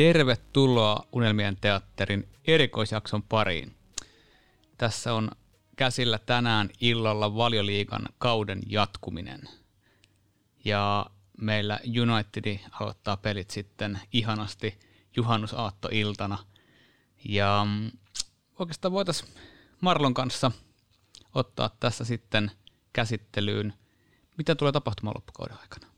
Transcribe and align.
Tervetuloa 0.00 1.06
Unelmien 1.12 1.56
teatterin 1.60 2.28
erikoisjakson 2.46 3.22
pariin. 3.22 3.76
Tässä 4.78 5.14
on 5.14 5.30
käsillä 5.76 6.18
tänään 6.18 6.70
illalla 6.80 7.34
valioliikan 7.34 8.08
kauden 8.18 8.60
jatkuminen. 8.66 9.40
Ja 10.64 11.06
meillä 11.40 11.80
United 12.02 12.58
aloittaa 12.72 13.16
pelit 13.16 13.50
sitten 13.50 14.00
ihanasti 14.12 14.80
juhannusaattoiltana. 15.16 16.38
Ja 17.24 17.66
mm, 17.68 17.90
oikeastaan 18.58 18.92
voitaisiin 18.92 19.30
Marlon 19.80 20.14
kanssa 20.14 20.52
ottaa 21.34 21.70
tässä 21.80 22.04
sitten 22.04 22.50
käsittelyyn, 22.92 23.74
mitä 24.38 24.54
tulee 24.54 24.72
tapahtumaan 24.72 25.16
loppukauden 25.16 25.58
aikana. 25.60 25.89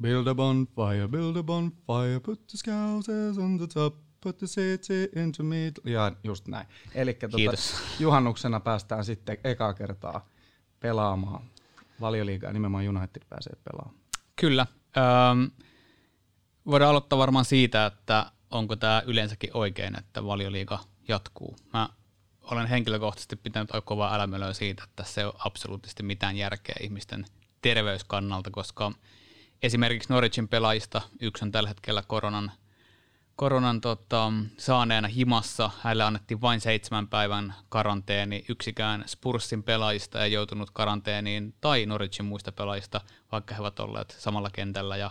Build 0.00 0.26
a 0.26 0.34
bonfire, 0.34 1.08
build 1.08 1.36
a 1.36 1.42
bonfire, 1.42 2.20
put 2.22 2.46
the 2.46 2.58
scousers 2.58 3.38
on 3.38 3.58
the 3.58 3.66
top, 3.66 3.94
put 4.20 4.38
the 4.38 4.46
city 4.46 5.08
into 5.16 5.42
mid... 5.42 5.72
Ja 5.84 6.12
just 6.24 6.48
näin. 6.48 6.66
Eli 6.94 7.14
tuota, 7.14 7.62
juhannuksena 7.98 8.60
päästään 8.60 9.04
sitten 9.04 9.38
ekaa 9.44 9.74
kertaa 9.74 10.28
pelaamaan 10.80 11.44
valioliigaa, 12.00 12.52
nimenomaan 12.52 12.88
United 12.88 13.22
pääsee 13.28 13.56
pelaamaan. 13.64 14.02
Kyllä. 14.36 14.66
Öm, 14.96 15.50
voidaan 16.66 16.90
aloittaa 16.90 17.18
varmaan 17.18 17.44
siitä, 17.44 17.86
että 17.86 18.32
onko 18.50 18.76
tämä 18.76 19.02
yleensäkin 19.06 19.50
oikein, 19.54 19.98
että 19.98 20.24
valioliiga 20.24 20.78
jatkuu. 21.08 21.56
Mä 21.72 21.88
olen 22.42 22.66
henkilökohtaisesti 22.66 23.36
pitänyt 23.36 23.70
aika 23.70 23.84
kovaa 23.84 24.14
älämölöä 24.14 24.52
siitä, 24.52 24.84
että 24.84 24.96
tässä 24.96 25.20
ei 25.20 25.24
ole 25.24 25.34
absoluuttisesti 25.38 26.02
mitään 26.02 26.36
järkeä 26.36 26.74
ihmisten 26.80 27.24
terveyskannalta, 27.62 28.50
koska 28.50 28.92
esimerkiksi 29.62 30.12
Norwichin 30.12 30.48
pelaajista 30.48 31.02
yksi 31.20 31.44
on 31.44 31.52
tällä 31.52 31.68
hetkellä 31.68 32.02
koronan, 32.06 32.52
koronan 33.36 33.80
tota, 33.80 34.32
saaneena 34.58 35.08
himassa. 35.08 35.70
Hänelle 35.80 36.04
annettiin 36.04 36.40
vain 36.40 36.60
seitsemän 36.60 37.08
päivän 37.08 37.54
karanteeni. 37.68 38.44
Yksikään 38.48 39.04
Spursin 39.06 39.62
pelaajista 39.62 40.24
ei 40.24 40.32
joutunut 40.32 40.70
karanteeniin 40.70 41.54
tai 41.60 41.86
Norwichin 41.86 42.26
muista 42.26 42.52
pelaajista, 42.52 43.00
vaikka 43.32 43.54
he 43.54 43.60
ovat 43.60 43.80
olleet 43.80 44.16
samalla 44.18 44.50
kentällä. 44.50 44.96
Ja 44.96 45.10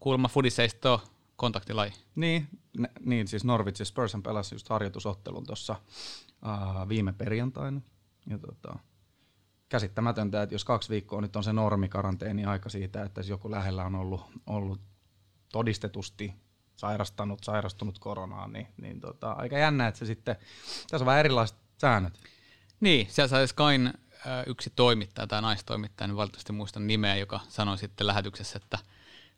kuulemma 0.00 0.28
Fudiseisto 0.28 0.92
on 0.94 1.00
kontaktilaji. 1.36 1.92
Niin, 2.14 2.48
ne, 2.78 2.90
niin 3.00 3.28
siis 3.28 3.44
Norwich 3.44 3.80
ja 3.80 3.84
Spurs 3.84 4.12
pelasi 4.22 4.54
just 4.54 4.68
harjoitusottelun 4.68 5.46
tuossa 5.46 5.76
uh, 6.42 6.88
viime 6.88 7.12
perjantaina. 7.12 7.80
Ja 8.30 8.38
tota, 8.38 8.78
käsittämätöntä, 9.72 10.42
että 10.42 10.54
jos 10.54 10.64
kaksi 10.64 10.88
viikkoa 10.88 11.20
nyt 11.20 11.36
on 11.36 11.44
se 11.44 11.52
normi 11.52 11.88
karanteeni-aika 11.88 12.68
siitä, 12.68 13.02
että 13.02 13.20
jos 13.20 13.28
joku 13.28 13.50
lähellä 13.50 13.84
on 13.84 13.94
ollut, 13.94 14.20
ollut 14.46 14.80
todistetusti 15.52 16.34
sairastanut, 16.76 17.44
sairastunut 17.44 17.98
koronaan, 17.98 18.52
niin, 18.52 18.66
niin 18.76 19.00
tota, 19.00 19.32
aika 19.32 19.58
jännä, 19.58 19.88
että 19.88 19.98
se 19.98 20.06
sitten, 20.06 20.36
tässä 20.90 21.04
on 21.04 21.06
vähän 21.06 21.20
erilaiset 21.20 21.56
säännöt. 21.78 22.12
Niin, 22.80 23.06
siellä 23.10 23.28
sai 23.28 23.48
Skyn 23.48 23.86
äh, 23.86 23.92
yksi 24.46 24.72
toimittaja 24.76 25.26
tai 25.26 25.42
naistoimittaja, 25.42 26.08
niin 26.08 26.16
valitettavasti 26.16 26.52
muistan 26.52 26.86
nimeä, 26.86 27.16
joka 27.16 27.40
sanoi 27.48 27.78
sitten 27.78 28.06
lähetyksessä, 28.06 28.60
että 28.62 28.78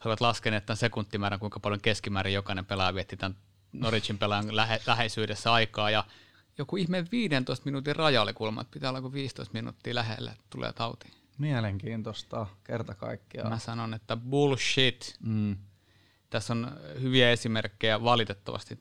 he 0.04 0.08
ovat 0.08 0.20
laskeneet 0.20 0.66
tämän 0.66 0.76
sekuntimäärän, 0.76 1.40
kuinka 1.40 1.60
paljon 1.60 1.80
keskimäärin 1.80 2.34
jokainen 2.34 2.66
pelaaja 2.66 2.94
vietti 2.94 3.16
tämän 3.16 3.36
Norwichin 3.72 4.18
pelaajan 4.18 4.56
lähe, 4.56 4.80
läheisyydessä 4.86 5.52
aikaa, 5.52 5.90
ja 5.90 6.04
joku 6.58 6.76
ihme 6.76 7.04
15 7.12 7.64
minuutin 7.64 7.96
raja 7.96 8.22
oli 8.22 8.32
kuulemma, 8.32 8.60
että 8.60 8.74
pitää 8.74 8.90
olla 8.90 9.00
kuin 9.00 9.12
15 9.12 9.52
minuuttia 9.52 9.94
lähellä, 9.94 10.30
että 10.30 10.44
tulee 10.50 10.72
tauti. 10.72 11.08
Mielenkiintoista, 11.38 12.46
kerta 12.64 12.94
kaikkiaan. 12.94 13.50
Mä 13.50 13.58
sanon, 13.58 13.94
että 13.94 14.16
bullshit. 14.16 15.16
Mm. 15.20 15.56
Tässä 16.30 16.52
on 16.52 16.72
hyviä 17.00 17.30
esimerkkejä 17.30 18.02
valitettavasti, 18.02 18.78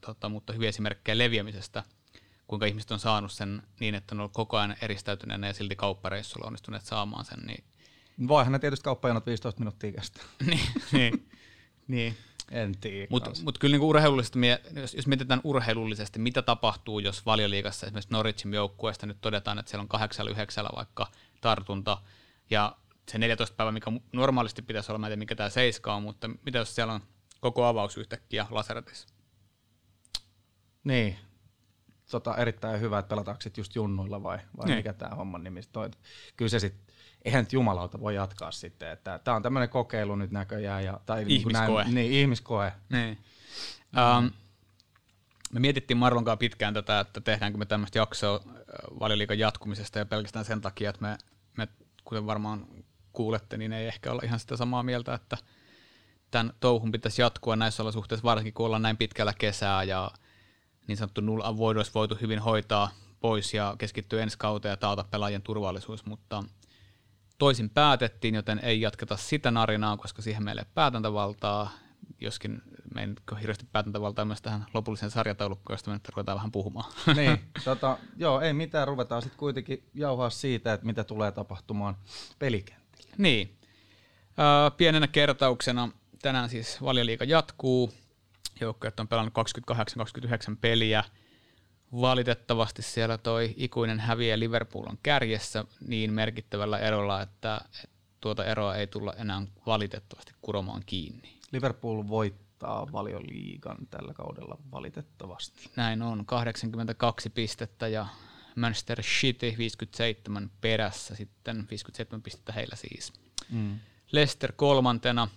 tota, 0.00 0.28
mutta 0.28 0.52
hyviä 0.52 0.68
esimerkkejä 0.68 1.18
leviämisestä, 1.18 1.84
kuinka 2.46 2.66
ihmiset 2.66 2.90
on 2.90 2.98
saanut 2.98 3.32
sen 3.32 3.62
niin, 3.80 3.94
että 3.94 4.14
ne 4.14 4.16
on 4.16 4.20
ollut 4.20 4.32
koko 4.32 4.56
ajan 4.56 4.76
eristäytyneenä 4.82 5.46
ja 5.46 5.54
silti 5.54 5.76
kauppareissulla 5.76 6.46
onnistuneet 6.46 6.84
saamaan 6.84 7.24
sen. 7.24 7.38
Niin, 7.46 7.64
Voihan 8.28 8.52
ne 8.52 8.58
tietysti 8.58 8.84
kauppajanot 8.84 9.26
15 9.26 9.60
minuuttia 9.60 9.92
kestää. 9.92 10.22
niin, 10.50 10.60
niin, 10.92 11.28
niin. 11.88 12.16
En 12.50 12.78
tiedä. 12.80 13.06
Mutta 13.10 13.30
mut 13.44 13.58
kyllä 13.58 13.72
niinku 13.72 13.88
urheilullisesti, 13.88 14.38
jos, 14.74 14.94
jos 14.94 15.06
mietitään 15.06 15.40
urheilullisesti, 15.44 16.18
mitä 16.18 16.42
tapahtuu, 16.42 16.98
jos 16.98 17.26
valioliigassa 17.26 17.86
esimerkiksi 17.86 18.12
Norwichin 18.12 18.54
joukkueesta 18.54 19.06
nyt 19.06 19.18
todetaan, 19.20 19.58
että 19.58 19.70
siellä 19.70 19.82
on 19.82 19.88
kahdeksalla 19.88 20.30
yhdeksällä 20.30 20.70
vaikka 20.76 21.06
tartunta, 21.40 21.98
ja 22.50 22.76
se 23.08 23.18
14 23.18 23.56
päivää, 23.56 23.72
mikä 23.72 23.92
normaalisti 24.12 24.62
pitäisi 24.62 24.92
olla, 24.92 24.98
mä 24.98 25.06
en 25.06 25.10
tiedä 25.10 25.18
mikä 25.18 25.34
tämä 25.34 25.48
seiska 25.48 25.94
on, 25.94 26.02
mutta 26.02 26.30
mitä 26.46 26.58
jos 26.58 26.74
siellä 26.74 26.92
on 26.92 27.00
koko 27.40 27.64
avaus 27.64 27.96
yhtäkkiä 27.96 28.46
laseratissa? 28.50 29.08
Niin. 30.84 31.16
Tota, 32.10 32.36
erittäin 32.36 32.80
hyvä, 32.80 32.98
että 32.98 33.08
pelataanko 33.08 33.40
sit 33.40 33.56
just 33.56 33.74
junnuilla 33.74 34.22
vai, 34.22 34.38
vai 34.56 34.66
Niin. 34.66 34.76
mikä 34.76 34.92
tämä 34.92 35.14
homman 35.14 35.44
nimi 35.44 35.60
on. 35.76 35.90
Kyllä 36.36 36.48
se 36.48 36.58
sitten, 36.58 36.87
eihän 37.28 37.44
nyt 37.44 37.52
jumalauta 37.52 38.00
voi 38.00 38.14
jatkaa 38.14 38.52
sitten, 38.52 38.90
että 38.90 39.20
tämä 39.24 39.36
on 39.36 39.42
tämmöinen 39.42 39.68
kokeilu 39.68 40.16
nyt 40.16 40.30
näköjään. 40.30 40.84
Ja, 40.84 41.00
tai 41.06 41.24
niin 41.24 41.42
kuin 41.42 41.56
Ihmiskoe. 41.56 41.82
Näin, 41.82 41.94
niin, 41.94 42.12
ihmiskoe. 42.12 42.72
Niin. 42.88 43.18
Um, 44.18 44.30
me 45.52 45.60
mietittiin 45.60 45.98
Marlon 45.98 46.24
kanssa 46.24 46.36
pitkään 46.36 46.74
tätä, 46.74 47.00
että 47.00 47.20
tehdäänkö 47.20 47.58
me 47.58 47.66
tämmöistä 47.66 47.98
jaksoa 47.98 48.36
äh, 48.36 48.52
valioliikan 49.00 49.38
jatkumisesta 49.38 49.98
ja 49.98 50.06
pelkästään 50.06 50.44
sen 50.44 50.60
takia, 50.60 50.90
että 50.90 51.02
me, 51.02 51.18
me 51.56 51.68
kuten 52.04 52.26
varmaan 52.26 52.66
kuulette, 53.12 53.56
niin 53.56 53.72
ei 53.72 53.86
ehkä 53.86 54.12
olla 54.12 54.22
ihan 54.24 54.40
sitä 54.40 54.56
samaa 54.56 54.82
mieltä, 54.82 55.14
että 55.14 55.36
tämän 56.30 56.52
touhun 56.60 56.92
pitäisi 56.92 57.22
jatkua 57.22 57.56
näissä 57.56 57.82
olosuhteissa, 57.82 58.24
varsinkin 58.24 58.54
kun 58.54 58.66
ollaan 58.66 58.82
näin 58.82 58.96
pitkällä 58.96 59.32
kesää 59.38 59.82
ja 59.82 60.10
niin 60.86 60.96
sanottu 60.96 61.20
null 61.20 61.40
avoid 61.44 61.76
olisi 61.76 61.94
voitu 61.94 62.18
hyvin 62.20 62.38
hoitaa 62.38 62.90
pois 63.20 63.54
ja 63.54 63.74
keskittyä 63.78 64.22
ensi 64.22 64.38
kauteen 64.38 64.70
ja 64.70 64.76
taata 64.76 65.04
pelaajien 65.10 65.42
turvallisuus, 65.42 66.06
mutta 66.06 66.44
toisin 67.38 67.70
päätettiin, 67.70 68.34
joten 68.34 68.60
ei 68.62 68.80
jatketa 68.80 69.16
sitä 69.16 69.50
narinaa, 69.50 69.96
koska 69.96 70.22
siihen 70.22 70.44
meille 70.44 70.60
ei 70.60 70.64
ole 70.64 70.72
päätäntävaltaa, 70.74 71.70
joskin 72.20 72.62
me 72.94 73.00
ei 73.00 73.06
nyt 73.06 73.20
ole 73.30 73.40
hirveästi 73.40 73.66
päätäntävaltaa 73.72 74.24
myös 74.24 74.42
tähän 74.42 74.66
lopulliseen 74.74 75.10
sarjataulukkoon, 75.10 75.74
josta 75.74 75.90
me 75.90 75.96
nyt 75.96 76.08
ruvetaan 76.08 76.36
vähän 76.36 76.52
puhumaan. 76.52 76.92
niin, 77.16 77.40
tota, 77.64 77.98
joo, 78.16 78.40
ei 78.40 78.52
mitään, 78.52 78.88
ruvetaan 78.88 79.22
sitten 79.22 79.38
kuitenkin 79.38 79.82
jauhaa 79.94 80.30
siitä, 80.30 80.72
että 80.72 80.86
mitä 80.86 81.04
tulee 81.04 81.32
tapahtumaan 81.32 81.96
pelikentillä. 82.38 83.14
Niin. 83.18 83.58
Öö, 84.38 84.70
pienenä 84.76 85.06
kertauksena 85.06 85.88
tänään 86.22 86.48
siis 86.48 86.82
valioliiga 86.82 87.24
jatkuu. 87.24 87.92
Joukkueet 88.60 89.00
on 89.00 89.08
pelannut 89.08 89.34
28-29 90.52 90.56
peliä. 90.60 91.04
Valitettavasti 91.92 92.82
siellä 92.82 93.18
toi 93.18 93.54
ikuinen 93.56 94.00
häviä 94.00 94.38
Liverpool 94.38 94.86
on 94.88 94.98
kärjessä 95.02 95.64
niin 95.86 96.12
merkittävällä 96.12 96.78
erolla, 96.78 97.22
että, 97.22 97.60
tuota 98.20 98.44
eroa 98.44 98.74
ei 98.74 98.86
tulla 98.86 99.12
enää 99.12 99.42
valitettavasti 99.66 100.32
kuromaan 100.42 100.82
kiinni. 100.86 101.38
Liverpool 101.52 102.08
voittaa 102.08 102.92
valioliigan 102.92 103.76
tällä 103.90 104.14
kaudella 104.14 104.58
valitettavasti. 104.72 105.70
Näin 105.76 106.02
on, 106.02 106.26
82 106.26 107.30
pistettä 107.30 107.88
ja 107.88 108.06
Manchester 108.56 109.02
City 109.02 109.54
57 109.58 110.50
perässä, 110.60 111.14
sitten 111.14 111.66
57 111.70 112.22
pistettä 112.22 112.52
heillä 112.52 112.76
siis. 112.76 113.12
Mm. 113.50 113.78
Leicester 114.12 114.52
kolmantena 114.52 115.28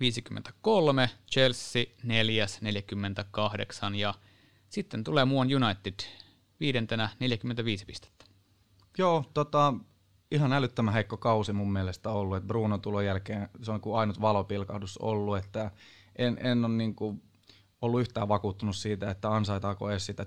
53, 0.00 1.10
Chelsea 1.32 1.84
neljäs 2.02 2.60
48 2.62 3.94
ja 3.94 4.14
sitten 4.74 5.04
tulee 5.04 5.24
muun 5.24 5.46
United 5.46 5.94
viidentenä 6.60 7.08
45 7.20 7.84
pistettä. 7.84 8.24
Joo, 8.98 9.24
tota, 9.34 9.74
ihan 10.30 10.52
älyttömän 10.52 10.94
heikko 10.94 11.16
kausi 11.16 11.52
mun 11.52 11.72
mielestä 11.72 12.10
ollut, 12.10 12.36
että 12.36 12.46
Bruno 12.46 12.78
tulon 12.78 13.04
jälkeen 13.04 13.48
se 13.62 13.72
on 13.72 13.80
kuin 13.80 13.96
ainut 13.96 14.20
valopilkahdus 14.20 14.98
ollut, 14.98 15.36
että 15.36 15.70
en, 16.16 16.38
en 16.40 16.64
ole 16.64 16.74
niin 16.74 16.94
kuin 16.94 17.22
ollut 17.80 18.00
yhtään 18.00 18.28
vakuuttunut 18.28 18.76
siitä, 18.76 19.10
että 19.10 19.34
ansaitaako 19.34 19.90
edes 19.90 20.06
sitä 20.06 20.24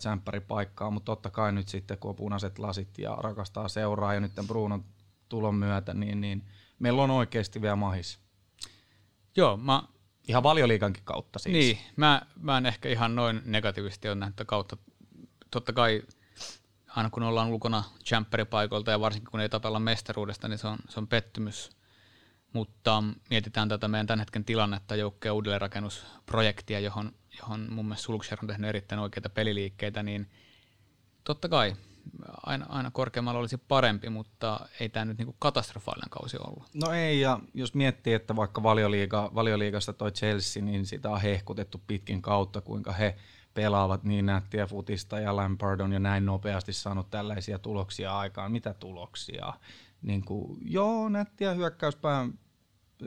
paikkaa, 0.48 0.92
mutta 0.92 1.06
totta 1.06 1.30
kai 1.30 1.52
nyt 1.52 1.68
sitten 1.68 1.98
kun 1.98 2.10
on 2.10 2.16
punaiset 2.16 2.60
lasit 2.60 2.98
ja 2.98 3.16
rakastaa 3.16 3.68
seuraa 3.68 4.14
ja 4.14 4.20
nyt 4.20 4.36
tämän 4.36 4.48
Brunon 4.48 4.86
tulon 5.30 5.56
myötä, 5.56 5.94
niin, 5.94 6.22
niin 6.22 6.44
meillä 6.80 7.04
on 7.04 7.12
oikeasti 7.12 7.62
vielä 7.62 7.76
mahis. 7.76 8.20
Joo, 9.36 9.58
mä, 9.58 9.84
Ihan 10.28 10.44
valioliikankin 10.44 11.04
kautta 11.04 11.40
siis. 11.40 11.54
niin, 11.54 11.78
mä, 11.96 12.22
mä 12.36 12.58
en 12.58 12.66
ehkä 12.66 12.90
ihan 12.90 13.16
noin 13.16 13.42
negatiivisesti 13.46 14.08
ole 14.08 14.16
nähnyt 14.16 14.42
kautta. 14.48 14.78
Totta 15.52 15.74
kai 15.74 16.02
aina 16.88 17.10
kun 17.10 17.24
ollaan 17.24 17.48
ulkona 17.48 17.84
paikoilta 18.50 18.92
ja 18.92 19.00
varsinkin 19.00 19.32
kun 19.32 19.40
ei 19.40 19.50
tapella 19.50 19.80
mestaruudesta, 19.80 20.48
niin 20.48 20.58
se 20.58 20.68
on, 20.68 20.78
se 20.90 21.00
on 21.00 21.08
pettymys. 21.08 21.70
Mutta 22.54 23.04
mietitään 23.30 23.70
tätä 23.70 23.88
meidän 23.88 24.08
tämän 24.08 24.20
hetken 24.20 24.46
tilannetta, 24.46 24.96
joukkojen 24.96 25.34
uudelleenrakennusprojektia, 25.34 26.80
johon, 26.80 27.12
johon 27.38 27.68
mun 27.70 27.86
mielestä 27.86 28.04
Sulksjär 28.06 28.40
on 28.42 28.48
tehnyt 28.48 28.70
erittäin 28.70 29.00
oikeita 29.00 29.30
peliliikkeitä, 29.30 30.04
niin 30.04 30.30
totta 31.24 31.50
kai 31.50 31.76
aina, 32.46 32.66
aina 32.70 32.92
korkeammalla 32.92 33.40
olisi 33.40 33.58
parempi, 33.58 34.10
mutta 34.10 34.60
ei 34.80 34.90
tämä 34.90 35.06
nyt 35.06 35.18
niinku 35.18 35.36
katastrofaalinen 35.40 36.10
kausi 36.10 36.38
ollut. 36.38 36.64
No 36.84 36.92
ei, 36.92 37.22
ja 37.22 37.40
jos 37.54 37.74
miettii, 37.74 38.14
että 38.14 38.36
vaikka 38.36 38.64
valioliiga, 38.64 39.32
valioliigasta 39.36 39.94
toi 39.94 40.12
Chelsea, 40.12 40.64
niin 40.64 40.86
sitä 40.86 41.10
on 41.10 41.22
hehkutettu 41.22 41.82
pitkin 41.88 42.22
kautta, 42.22 42.62
kuinka 42.62 42.92
he 42.92 43.16
pelaavat 43.54 44.04
niin 44.04 44.26
nättiä 44.26 44.68
futista 44.68 45.20
ja 45.20 45.36
Lampard 45.36 45.80
on 45.80 45.94
jo 45.94 46.00
näin 46.00 46.26
nopeasti 46.26 46.74
saanut 46.74 47.10
tällaisia 47.10 47.60
tuloksia 47.60 48.18
aikaan. 48.18 48.52
Mitä 48.52 48.74
tuloksia? 48.74 49.54
Niin 50.02 50.26
kuin, 50.26 50.58
joo, 50.62 51.10
nättiä 51.10 51.54
hyökkäyspään 51.54 52.34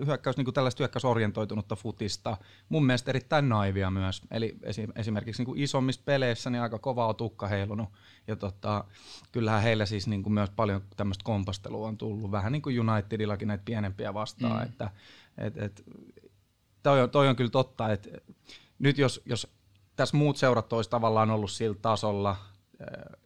hyökkäys, 0.06 0.36
niin 0.36 0.44
kuin 0.44 0.54
tällaista 0.54 0.82
hyökkäysorientoitunutta 0.82 1.76
futista. 1.76 2.36
Mun 2.68 2.86
mielestä 2.86 3.10
erittäin 3.10 3.48
naivia 3.48 3.90
myös. 3.90 4.22
Eli 4.30 4.56
esimerkiksi 4.96 5.40
niin 5.40 5.46
kuin 5.46 5.60
isommissa 5.60 6.02
peleissä 6.04 6.50
niin 6.50 6.62
aika 6.62 6.78
kova 6.78 7.06
on 7.06 7.16
tukka 7.16 7.46
heilunut. 7.46 7.88
Ja 8.26 8.36
tota, 8.36 8.84
kyllähän 9.32 9.62
heillä 9.62 9.86
siis 9.86 10.06
niin 10.06 10.22
kuin 10.22 10.32
myös 10.32 10.50
paljon 10.50 10.82
tämmöistä 10.96 11.24
kompastelua 11.24 11.88
on 11.88 11.98
tullut. 11.98 12.30
Vähän 12.30 12.52
niin 12.52 12.62
kuin 12.62 12.90
Unitedillakin 12.90 13.48
näitä 13.48 13.64
pienempiä 13.64 14.14
vastaan. 14.14 14.56
Mm. 14.56 14.62
Että, 14.62 14.90
et, 15.38 15.58
et, 15.58 15.84
toi, 16.82 17.02
on, 17.02 17.10
toi 17.10 17.28
on 17.28 17.36
kyllä 17.36 17.50
totta, 17.50 17.92
että 17.92 18.08
nyt 18.78 18.98
jos, 18.98 19.22
jos 19.26 19.46
tässä 19.96 20.16
muut 20.16 20.36
seurat 20.36 20.72
olisi 20.72 20.90
tavallaan 20.90 21.30
ollut 21.30 21.50
sillä 21.50 21.76
tasolla, 21.82 22.36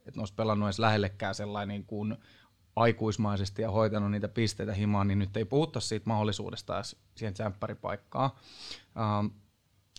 että 0.06 0.16
ne 0.16 0.20
olisi 0.20 0.34
pelannut 0.34 0.66
edes 0.66 0.78
lähellekään 0.78 1.34
sellainen 1.34 1.84
kuin 1.84 2.16
aikuismaisesti 2.76 3.62
ja 3.62 3.70
hoitanut 3.70 4.10
niitä 4.10 4.28
pisteitä 4.28 4.72
himaan, 4.72 5.08
niin 5.08 5.18
nyt 5.18 5.36
ei 5.36 5.44
puhuta 5.44 5.80
siitä 5.80 6.04
mahdollisuudesta 6.06 6.76
edes 6.76 6.96
siihen 7.14 7.34
tsemppäripaikkaan. 7.34 8.30
Um, 9.20 9.30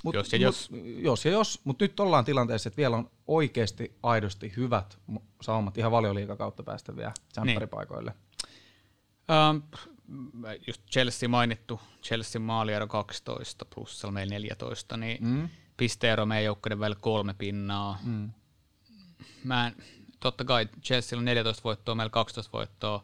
mut, 0.03 0.15
jos 0.15 0.33
ja 0.33 0.39
jos. 0.39 0.71
Mut, 0.71 0.81
jos 0.85 1.25
ja 1.25 1.31
jos, 1.31 1.61
mutta 1.63 1.85
nyt 1.85 1.99
ollaan 1.99 2.25
tilanteessa, 2.25 2.67
että 2.67 2.77
vielä 2.77 2.97
on 2.97 3.09
oikeasti 3.27 3.97
aidosti 4.03 4.53
hyvät 4.57 4.97
saumat 5.41 5.77
ihan 5.77 5.91
valioliiga 5.91 6.35
kautta 6.35 6.63
päästä 6.63 6.95
vielä 6.95 7.13
tsemppäripaikoille. 7.31 8.11
Niin. 8.11 8.25
Um, 9.49 9.63
just 10.67 10.81
Chelsea 10.91 11.29
mainittu, 11.29 11.81
Chelsea 12.03 12.39
maaliero 12.41 12.87
12 12.87 13.65
plussalla 13.65 14.11
meillä 14.11 14.33
14, 14.33 14.97
niin 14.97 15.23
mm. 15.23 15.49
pisteero 15.77 16.25
meidän 16.25 16.45
joukkueiden 16.45 16.79
välillä 16.79 16.99
kolme 17.01 17.33
pinnaa. 17.33 17.99
Mm. 18.03 18.31
Mä 19.43 19.67
en, 19.67 19.75
totta 20.19 20.45
kai 20.45 20.69
Chelsea 20.83 21.19
on 21.19 21.25
14 21.25 21.63
voittoa, 21.63 21.95
meillä 21.95 22.09
12 22.09 22.57
voittoa. 22.57 23.01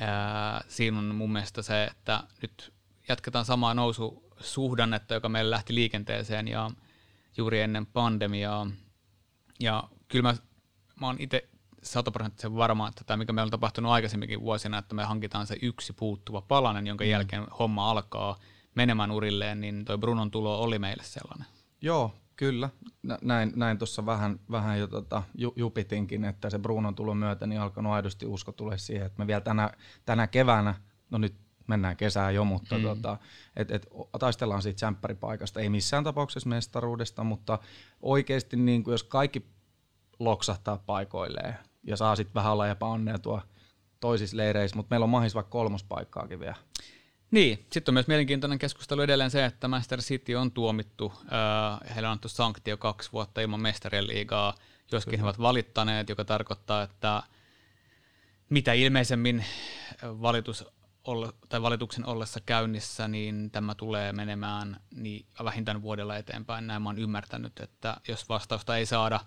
Ää, 0.00 0.64
siinä 0.68 0.98
on 0.98 1.14
mun 1.14 1.32
mielestä 1.32 1.62
se, 1.62 1.84
että 1.84 2.24
nyt 2.42 2.72
jatketaan 3.08 3.44
samaa 3.44 3.74
noususuhdannetta, 3.74 5.14
joka 5.14 5.28
meillä 5.28 5.50
lähti 5.50 5.74
liikenteeseen 5.74 6.48
ja 6.48 6.70
juuri 7.36 7.60
ennen 7.60 7.86
pandemiaa. 7.86 8.66
Ja 9.60 9.84
kyllä 10.08 10.22
mä, 10.22 10.34
mä 11.00 11.06
oon 11.06 11.16
itse 11.18 11.48
sataprosenttisen 11.82 12.56
varma, 12.56 12.88
että 12.88 13.04
tämä 13.04 13.16
mikä 13.16 13.32
meillä 13.32 13.46
on 13.46 13.50
tapahtunut 13.50 13.92
aikaisemminkin 13.92 14.40
vuosina, 14.40 14.78
että 14.78 14.94
me 14.94 15.04
hankitaan 15.04 15.46
se 15.46 15.56
yksi 15.62 15.92
puuttuva 15.92 16.40
palanen, 16.40 16.86
jonka 16.86 17.04
mm. 17.04 17.10
jälkeen 17.10 17.46
homma 17.58 17.90
alkaa 17.90 18.38
menemään 18.74 19.10
urilleen, 19.10 19.60
niin 19.60 19.84
toi 19.84 19.98
Brunon 19.98 20.30
tulo 20.30 20.60
oli 20.60 20.78
meille 20.78 21.02
sellainen. 21.02 21.46
Joo, 21.80 22.14
Kyllä, 22.38 22.70
näin, 23.22 23.52
näin 23.56 23.78
tuossa 23.78 24.06
vähän, 24.06 24.40
vähän 24.50 24.78
jo 24.78 24.86
tota, 24.86 25.22
jupitinkin, 25.56 26.24
että 26.24 26.50
se 26.50 26.58
Brunon 26.58 26.94
tulon 26.94 27.16
myötä 27.16 27.46
niin 27.46 27.60
alkanut 27.60 27.92
aidosti 27.92 28.26
usko 28.26 28.52
tulee 28.52 28.78
siihen, 28.78 29.06
että 29.06 29.18
me 29.18 29.26
vielä 29.26 29.40
tänä, 29.40 29.70
tänä 30.04 30.26
keväänä, 30.26 30.74
no 31.10 31.18
nyt 31.18 31.34
mennään 31.66 31.96
kesään 31.96 32.34
jo, 32.34 32.44
mutta 32.44 32.78
mm. 32.78 32.82
tota, 32.82 33.18
et, 33.56 33.70
et, 33.70 33.86
taistellaan 34.18 34.62
siitä 34.62 34.76
tsemppäripaikasta, 34.76 35.60
ei 35.60 35.68
missään 35.68 36.04
tapauksessa 36.04 36.48
mestaruudesta, 36.48 37.24
mutta 37.24 37.58
oikeasti 38.02 38.56
niin 38.56 38.84
kuin 38.84 38.92
jos 38.92 39.02
kaikki 39.02 39.46
loksahtaa 40.18 40.76
paikoilleen 40.86 41.54
ja 41.82 41.96
saa 41.96 42.16
sitten 42.16 42.34
vähän 42.34 42.52
olla 42.52 42.68
epäonnea 42.68 43.18
tuo 43.18 43.42
toisissa 44.00 44.36
leireissä, 44.36 44.76
mutta 44.76 44.92
meillä 44.92 45.04
on 45.04 45.10
mahis 45.10 45.34
vaikka 45.34 45.50
kolmospaikkaakin 45.50 46.40
vielä. 46.40 46.56
Niin, 47.30 47.66
sitten 47.72 47.92
on 47.92 47.94
myös 47.94 48.08
mielenkiintoinen 48.08 48.58
keskustelu 48.58 49.00
edelleen 49.00 49.30
se, 49.30 49.44
että 49.44 49.68
Master 49.68 50.00
City 50.00 50.34
on 50.34 50.52
tuomittu, 50.52 51.12
äh, 51.16 51.94
heillä 51.94 52.08
on 52.08 52.10
annettu 52.10 52.28
sanktio 52.28 52.76
kaksi 52.76 53.12
vuotta 53.12 53.40
ilman 53.40 53.60
mestarien 53.60 54.06
liigaa, 54.08 54.54
joskin 54.92 55.10
Kyllä. 55.10 55.22
he 55.22 55.24
ovat 55.24 55.40
valittaneet, 55.40 56.08
joka 56.08 56.24
tarkoittaa, 56.24 56.82
että 56.82 57.22
mitä 58.48 58.72
ilmeisemmin 58.72 59.44
valitus 60.02 60.64
tai 61.48 61.62
valituksen 61.62 62.06
ollessa 62.06 62.40
käynnissä, 62.40 63.08
niin 63.08 63.50
tämä 63.50 63.74
tulee 63.74 64.12
menemään 64.12 64.80
niin 64.94 65.26
vähintään 65.44 65.82
vuodella 65.82 66.16
eteenpäin. 66.16 66.66
Näin 66.66 66.82
mä 66.82 66.88
oon 66.88 66.98
ymmärtänyt, 66.98 67.60
että 67.60 67.96
jos 68.08 68.28
vastausta 68.28 68.76
ei 68.76 68.86
saada 68.86 69.20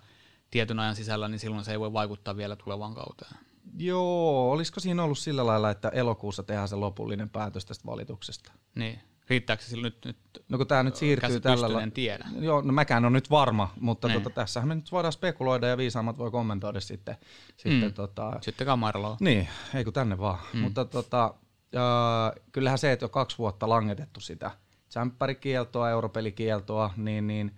tietyn 0.50 0.78
ajan 0.78 0.96
sisällä, 0.96 1.28
niin 1.28 1.38
silloin 1.38 1.64
se 1.64 1.72
ei 1.72 1.80
voi 1.80 1.92
vaikuttaa 1.92 2.36
vielä 2.36 2.56
tulevaan 2.56 2.94
kauteen. 2.94 3.51
Joo, 3.78 4.52
olisiko 4.52 4.80
siinä 4.80 5.04
ollut 5.04 5.18
sillä 5.18 5.46
lailla, 5.46 5.70
että 5.70 5.88
elokuussa 5.88 6.42
tehdään 6.42 6.68
se 6.68 6.76
lopullinen 6.76 7.30
päätös 7.30 7.66
tästä 7.66 7.86
valituksesta? 7.86 8.52
Niin. 8.74 9.00
Riittääkö 9.28 9.62
sillä 9.62 9.82
nyt, 9.82 10.04
nyt 10.04 10.16
No 10.48 10.58
kun 10.58 10.66
tämä 10.66 10.82
nyt 10.82 10.96
siirtyy 10.96 11.40
tällä 11.40 11.82
en 11.82 11.92
tiedä. 11.92 12.28
Joo, 12.40 12.60
no 12.60 12.72
mäkään 12.72 13.04
on 13.04 13.12
nyt 13.12 13.30
varma, 13.30 13.72
mutta 13.80 14.08
niin. 14.08 14.22
tota, 14.22 14.34
tässähän 14.34 14.68
me 14.68 14.74
nyt 14.74 14.92
voidaan 14.92 15.12
spekuloida 15.12 15.66
ja 15.66 15.76
viisaammat 15.76 16.18
voi 16.18 16.30
kommentoida 16.30 16.80
sitten. 16.80 17.16
Sitten, 17.56 17.90
mm. 17.90 17.94
tota, 17.94 18.38
sitten 18.40 18.66
kamaraloa. 18.66 19.16
Niin, 19.20 19.48
ei 19.74 19.84
kun 19.84 19.92
tänne 19.92 20.18
vaan. 20.18 20.38
Mm. 20.52 20.60
Mutta 20.60 20.84
tota, 20.84 21.34
äh, 21.76 22.42
kyllähän 22.52 22.78
se, 22.78 22.92
että 22.92 23.04
jo 23.04 23.08
kaksi 23.08 23.38
vuotta 23.38 23.68
langetettu 23.68 24.20
sitä 24.20 24.50
tsemppärikieltoa, 24.88 25.90
europelikieltoa, 25.90 26.90
niin, 26.96 27.26
niin 27.26 27.54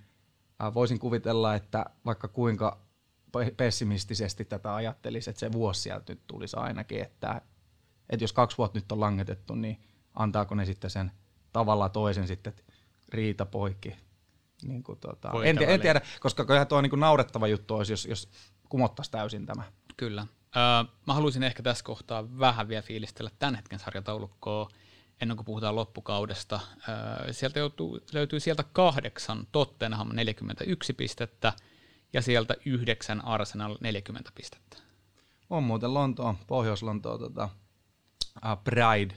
äh, 0.62 0.74
voisin 0.74 0.98
kuvitella, 0.98 1.54
että 1.54 1.84
vaikka 2.04 2.28
kuinka 2.28 2.83
pessimistisesti 3.56 4.44
tätä 4.44 4.74
ajattelisi, 4.74 5.30
että 5.30 5.40
se 5.40 5.52
vuosi 5.52 5.80
sieltä 5.80 6.12
nyt 6.12 6.20
tulisi 6.26 6.56
ainakin, 6.56 7.02
että, 7.02 7.40
että 8.10 8.24
jos 8.24 8.32
kaksi 8.32 8.58
vuotta 8.58 8.78
nyt 8.78 8.92
on 8.92 9.00
langetettu, 9.00 9.54
niin 9.54 9.80
antaako 10.14 10.54
ne 10.54 10.64
sitten 10.64 10.90
sen 10.90 11.12
tavalla 11.52 11.88
toisen 11.88 12.26
sitten 12.26 12.54
riita 13.08 13.46
poikki. 13.46 13.96
Niin 14.62 14.82
kuin 14.82 14.98
tota, 15.00 15.30
en, 15.44 15.58
en, 15.62 15.80
tiedä, 15.80 16.00
koska 16.20 16.44
kyllähän 16.44 16.66
tuo 16.66 16.80
niin 16.80 16.90
kuin 16.90 17.00
naurettava 17.00 17.46
juttu 17.46 17.74
olisi, 17.74 17.92
jos, 17.92 18.06
jos 18.06 18.28
kumottaisi 18.68 19.10
täysin 19.10 19.46
tämä. 19.46 19.62
Kyllä. 19.96 20.26
Öö, 20.56 20.62
mä 21.06 21.14
haluaisin 21.14 21.42
ehkä 21.42 21.62
tässä 21.62 21.84
kohtaa 21.84 22.38
vähän 22.38 22.68
vielä 22.68 22.82
fiilistellä 22.82 23.30
tämän 23.38 23.54
hetken 23.54 23.78
sarjataulukkoa 23.78 24.68
ennen 25.20 25.36
kuin 25.36 25.44
puhutaan 25.44 25.76
loppukaudesta. 25.76 26.60
Öö, 26.88 27.32
sieltä 27.32 27.58
joutuu, 27.58 28.00
löytyy 28.12 28.40
sieltä 28.40 28.64
kahdeksan 28.72 29.46
Tottenham 29.52 30.08
41 30.12 30.92
pistettä, 30.92 31.52
ja 32.14 32.22
sieltä 32.22 32.54
yhdeksän 32.64 33.24
Arsenal 33.24 33.76
40 33.80 34.30
pistettä. 34.34 34.76
On 35.50 35.62
muuten 35.62 35.94
Lontoa, 35.94 36.34
Pohjois-Lontoa 36.46 37.18
tota, 37.18 37.48
uh, 38.36 38.64
Pride, 38.64 39.14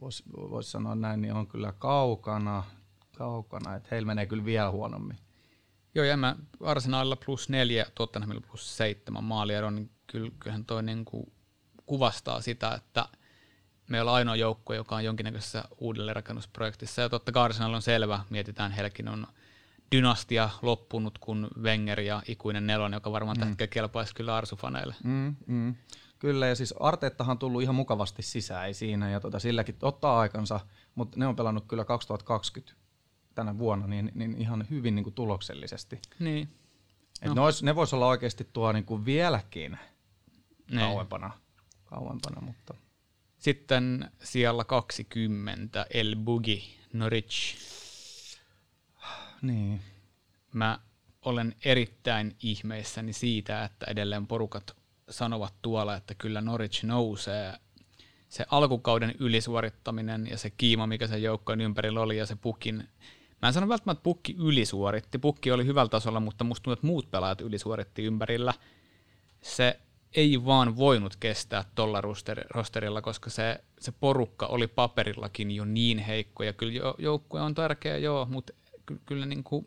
voisi 0.00 0.24
vois 0.32 0.72
sanoa 0.72 0.94
näin, 0.94 1.20
niin 1.20 1.34
on 1.34 1.46
kyllä 1.46 1.72
kaukana, 1.72 2.64
kaukana 3.16 3.74
että 3.74 3.88
heillä 3.90 4.06
menee 4.06 4.26
kyllä 4.26 4.44
vielä 4.44 4.70
huonommin. 4.70 5.18
Joo, 5.94 6.04
ja 6.04 6.16
mä 6.16 6.36
Arsenalilla 6.60 7.16
plus 7.16 7.48
neljä, 7.48 7.86
Tottenhamilla 7.94 8.42
plus 8.50 8.76
seitsemän 8.76 9.24
maaliero, 9.24 9.70
niin 9.70 9.90
kyllähän 10.06 10.64
toi 10.64 10.82
niin 10.82 11.04
kuin 11.04 11.32
kuvastaa 11.86 12.40
sitä, 12.40 12.74
että 12.74 13.08
meillä 13.88 14.10
on 14.10 14.16
ainoa 14.16 14.36
joukko, 14.36 14.74
joka 14.74 14.96
on 14.96 15.04
jonkinnäköisessä 15.04 15.64
uudelleenrakennusprojektissa, 15.78 17.02
ja 17.02 17.08
totta 17.08 17.32
kai 17.32 17.44
Arsenal 17.44 17.74
on 17.74 17.82
selvä, 17.82 18.20
mietitään, 18.30 18.72
heilläkin 18.72 19.08
on 19.08 19.26
dynastia 19.92 20.50
loppunut 20.62 21.18
kuin 21.18 21.46
Wenger 21.62 22.00
ja 22.00 22.22
ikuinen 22.28 22.66
nelonen, 22.66 22.96
joka 22.96 23.12
varmaan 23.12 23.36
mm. 23.38 23.56
kelpaisi 23.70 24.14
kyllä 24.14 24.36
arsufaneille. 24.36 24.94
Mm, 25.04 25.36
mm. 25.46 25.74
Kyllä, 26.18 26.46
ja 26.46 26.54
siis 26.54 26.74
Arteettahan 26.80 27.30
on 27.30 27.38
tullut 27.38 27.62
ihan 27.62 27.74
mukavasti 27.74 28.22
sisään 28.22 28.74
siinä, 28.74 29.10
ja 29.10 29.20
tota, 29.20 29.38
silläkin 29.38 29.76
ottaa 29.82 30.20
aikansa, 30.20 30.60
mutta 30.94 31.18
ne 31.18 31.26
on 31.26 31.36
pelannut 31.36 31.64
kyllä 31.68 31.84
2020 31.84 32.72
tänä 33.34 33.58
vuonna 33.58 33.86
niin, 33.86 34.12
niin 34.14 34.34
ihan 34.38 34.66
hyvin 34.70 34.94
niin 34.94 35.04
kuin 35.04 35.14
tuloksellisesti. 35.14 36.00
Niin. 36.18 36.48
Et 37.22 37.34
no. 37.34 37.46
ne, 37.46 37.52
ne 37.62 37.74
vois 37.74 37.94
olla 37.94 38.06
oikeasti 38.06 38.48
tuo 38.52 38.72
niin 38.72 38.84
kuin 38.84 39.04
vieläkin 39.04 39.78
niin. 40.70 40.80
kauempana, 40.80 41.30
kauempana, 41.84 42.40
mutta... 42.40 42.74
Sitten 43.38 44.10
siellä 44.22 44.64
20 44.64 45.86
El 45.90 46.16
Bugi 46.16 46.78
Norwich 46.92 47.56
niin. 49.42 49.80
Mä 50.52 50.78
olen 51.24 51.54
erittäin 51.64 52.36
ihmeissäni 52.42 53.12
siitä, 53.12 53.64
että 53.64 53.86
edelleen 53.88 54.26
porukat 54.26 54.76
sanovat 55.10 55.54
tuolla, 55.62 55.96
että 55.96 56.14
kyllä 56.14 56.40
Norwich 56.40 56.84
nousee. 56.84 57.54
Se 58.28 58.46
alkukauden 58.50 59.14
ylisuorittaminen 59.18 60.26
ja 60.30 60.38
se 60.38 60.50
kiima, 60.50 60.86
mikä 60.86 61.06
sen 61.06 61.22
joukkojen 61.22 61.60
ympärillä 61.60 62.00
oli 62.00 62.16
ja 62.16 62.26
se 62.26 62.36
pukin 62.36 62.88
Mä 63.42 63.48
en 63.48 63.54
sano 63.54 63.68
välttämättä, 63.68 63.98
että 63.98 64.02
pukki 64.02 64.36
ylisuoritti. 64.38 65.18
Pukki 65.18 65.52
oli 65.52 65.66
hyvällä 65.66 65.88
tasolla, 65.88 66.20
mutta 66.20 66.44
musta 66.44 66.62
tuntuu, 66.62 66.72
että 66.72 66.86
muut 66.86 67.10
pelaajat 67.10 67.40
ylisuoritti 67.40 68.02
ympärillä. 68.04 68.54
Se 69.40 69.80
ei 70.12 70.44
vaan 70.44 70.76
voinut 70.76 71.16
kestää 71.16 71.64
tuolla 71.74 72.00
rosterilla, 72.50 73.02
koska 73.02 73.30
se, 73.30 73.60
se 73.80 73.92
porukka 73.92 74.46
oli 74.46 74.66
paperillakin 74.66 75.50
jo 75.50 75.64
niin 75.64 75.98
heikko. 75.98 76.42
Ja 76.42 76.52
kyllä 76.52 76.94
joukkue 76.98 77.40
on 77.40 77.54
tärkeä, 77.54 77.96
joo, 77.96 78.26
mutta 78.30 78.52
kyllä 79.06 79.26
niin 79.26 79.44
kuin, 79.44 79.64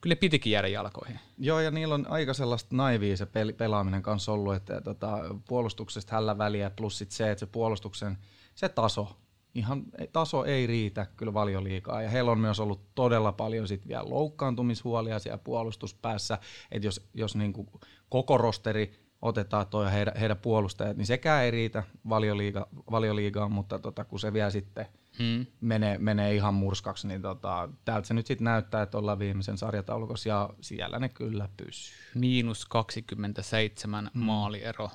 kyllä 0.00 0.16
pitikin 0.16 0.52
jäädä 0.52 0.68
jalkoihin. 0.68 1.20
Joo, 1.38 1.60
ja 1.60 1.70
niillä 1.70 1.94
on 1.94 2.06
aika 2.08 2.34
sellaista 2.34 2.76
naivia 2.76 3.16
se 3.16 3.26
peli, 3.26 3.52
pelaaminen 3.52 4.02
kanssa 4.02 4.32
ollut, 4.32 4.54
että 4.54 4.80
tota, 4.80 5.18
puolustuksesta 5.48 6.14
hällä 6.14 6.38
väliä, 6.38 6.70
plus 6.70 6.98
sit 6.98 7.10
se, 7.10 7.30
että 7.30 7.40
se 7.40 7.46
puolustuksen 7.46 8.18
se 8.54 8.68
taso, 8.68 9.16
ihan 9.54 9.84
taso 10.12 10.44
ei 10.44 10.66
riitä 10.66 11.06
kyllä 11.16 11.34
valioliikaa. 11.34 12.02
Ja 12.02 12.10
heillä 12.10 12.30
on 12.30 12.40
myös 12.40 12.60
ollut 12.60 12.94
todella 12.94 13.32
paljon 13.32 13.68
sit 13.68 13.88
vielä 13.88 14.10
loukkaantumishuolia 14.10 15.18
siellä 15.18 15.38
puolustuspäässä, 15.38 16.38
että 16.70 16.86
jos, 16.86 17.08
jos 17.14 17.36
niinku 17.36 17.66
koko 18.08 18.38
rosteri 18.38 18.92
otetaan 19.22 19.66
toi 19.66 19.92
heidän, 19.92 20.14
heidän 20.20 20.38
puolustajat, 20.38 20.96
niin 20.96 21.06
sekään 21.06 21.44
ei 21.44 21.50
riitä 21.50 21.82
valioliiga, 22.08 22.68
valioliigaan, 22.90 23.52
mutta 23.52 23.78
tota, 23.78 24.04
kun 24.04 24.20
se 24.20 24.32
vielä 24.32 24.50
sitten 24.50 24.86
hmm. 25.18 25.46
menee, 25.60 25.98
menee 25.98 26.34
ihan 26.34 26.54
murskaksi, 26.54 27.08
niin 27.08 27.22
tota, 27.22 27.68
täältä 27.84 28.08
se 28.08 28.14
nyt 28.14 28.26
sitten 28.26 28.44
näyttää, 28.44 28.82
että 28.82 28.98
ollaan 28.98 29.18
viimeisen 29.18 29.58
sarjataulukossa 29.58 30.28
ja 30.28 30.50
siellä 30.60 30.98
ne 30.98 31.08
kyllä 31.08 31.48
pysyy. 31.56 31.96
Miinus 32.14 32.66
27 32.66 34.10
hmm. 34.14 34.22
maaliero, 34.24 34.90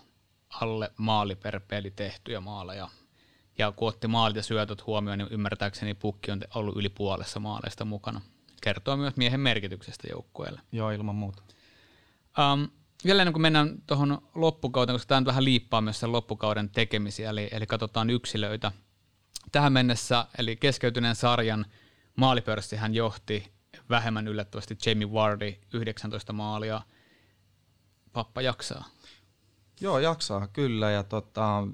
alle 0.61 0.91
maali 0.97 1.35
per 1.35 1.59
peli 1.67 1.91
tehtyjä 1.91 2.39
maaleja. 2.39 2.89
Ja 3.57 3.71
kun 3.71 3.87
otti 3.87 4.07
maalit 4.07 4.35
ja 4.35 4.43
syötöt 4.43 4.85
huomioon, 4.87 5.17
niin 5.17 5.27
ymmärtääkseni 5.31 5.93
pukki 5.93 6.31
on 6.31 6.41
ollut 6.55 6.77
yli 6.77 6.89
puolessa 6.89 7.39
maaleista 7.39 7.85
mukana. 7.85 8.21
Kertoo 8.61 8.97
myös 8.97 9.15
miehen 9.15 9.39
merkityksestä 9.39 10.07
joukkueelle. 10.11 10.61
Joo, 10.71 10.91
ilman 10.91 11.15
muuta. 11.15 11.43
Um, 12.53 12.69
vielä 13.05 13.21
ennen 13.21 13.33
kuin 13.33 13.41
mennään 13.41 13.81
tuohon 13.87 14.21
loppukauteen, 14.35 14.95
koska 14.95 15.07
tämä 15.07 15.21
nyt 15.21 15.27
vähän 15.27 15.45
liippaa 15.45 15.81
myös 15.81 15.99
sen 15.99 16.11
loppukauden 16.11 16.69
tekemisiä, 16.69 17.29
eli, 17.29 17.47
eli 17.51 17.65
katsotaan 17.65 18.09
yksilöitä. 18.09 18.71
Tähän 19.51 19.73
mennessä, 19.73 20.25
eli 20.37 20.55
keskeytyneen 20.55 21.15
sarjan 21.15 21.65
maalipörssi 22.15 22.75
hän 22.75 22.95
johti 22.95 23.51
vähemmän 23.89 24.27
yllättävästi 24.27 24.77
Jamie 24.85 25.07
Wardi 25.07 25.57
19 25.73 26.33
maalia. 26.33 26.81
Pappa 28.13 28.41
jaksaa. 28.41 28.85
Joo, 29.81 29.99
jaksaa 29.99 30.47
kyllä 30.47 30.91
ja 30.91 31.03
tota, 31.03 31.67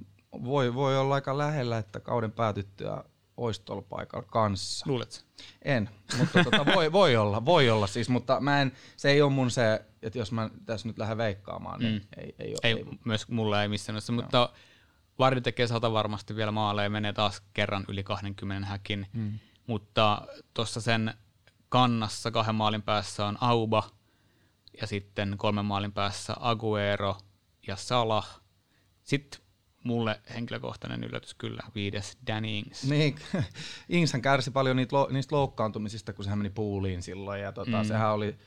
voi, 0.44 0.74
voi 0.74 0.98
olla 0.98 1.16
aika 1.16 1.38
lähellä, 1.38 1.78
että 1.78 2.00
kauden 2.00 2.32
päätyttyä 2.32 3.04
olisi 3.38 3.62
tuolla 3.66 3.82
paikalla 3.90 4.28
kanssa. 4.32 4.86
Luuletko? 4.90 5.16
En, 5.62 5.90
mutta 6.18 6.44
tota, 6.44 6.66
voi, 6.76 6.92
voi, 6.92 7.16
olla, 7.16 7.46
voi 7.46 7.70
olla 7.70 7.88
siis, 7.88 8.10
mutta 8.10 8.40
mä 8.40 8.62
en, 8.62 8.72
se 8.98 9.12
ei 9.12 9.22
ole 9.22 9.32
mun 9.32 9.52
se, 9.52 9.86
että 10.02 10.20
jos 10.20 10.32
mä 10.32 10.50
tässä 10.66 10.88
nyt 10.88 10.98
lähden 10.98 11.18
veikkaamaan, 11.18 11.80
niin 11.80 11.94
mm. 11.94 12.08
ei, 12.18 12.36
ei, 12.40 12.50
ole, 12.50 12.58
ei, 12.64 12.74
ei, 12.74 12.86
myös 13.06 13.28
mulla 13.28 13.62
ei 13.62 13.68
missään 13.68 14.00
no. 14.10 14.16
mutta 14.16 14.50
Vardi 15.20 15.42
tekee 15.42 15.68
sata 15.68 15.94
varmasti 15.94 16.36
vielä 16.36 16.52
maaleja, 16.52 16.90
menee 16.90 17.14
taas 17.14 17.42
kerran 17.54 17.86
yli 17.88 18.04
20 18.04 18.68
häkin, 18.68 19.08
mm. 19.14 19.40
mutta 19.68 20.28
tuossa 20.54 20.82
sen 20.82 21.14
kannassa 21.70 22.32
kahden 22.32 22.56
maalin 22.56 22.82
päässä 22.82 23.26
on 23.26 23.38
Auba 23.42 23.90
ja 24.82 24.88
sitten 24.88 25.36
kolmen 25.38 25.66
maalin 25.66 25.92
päässä 25.92 26.34
Aguero 26.40 27.18
ja 27.68 27.76
Salah. 27.76 28.42
Sitten 29.04 29.42
mulle 29.84 30.22
henkilökohtainen 30.34 31.04
yllätys 31.04 31.34
kyllä, 31.34 31.64
viides 31.76 32.18
Danny 32.28 32.58
Ings. 32.58 32.84
Niin, 32.84 33.16
Ingshän 33.90 34.22
kärsi 34.22 34.52
paljon 34.52 34.76
niitä, 34.78 34.96
niistä 35.12 35.36
loukkaantumisista, 35.36 36.14
kun 36.14 36.24
sehän 36.24 36.40
meni 36.40 36.50
puuliin 36.50 37.02
silloin, 37.02 37.42
ja 37.42 37.52
tota, 37.52 37.82
mm. 37.82 37.88
sehän 37.88 38.12
oli 38.12 38.38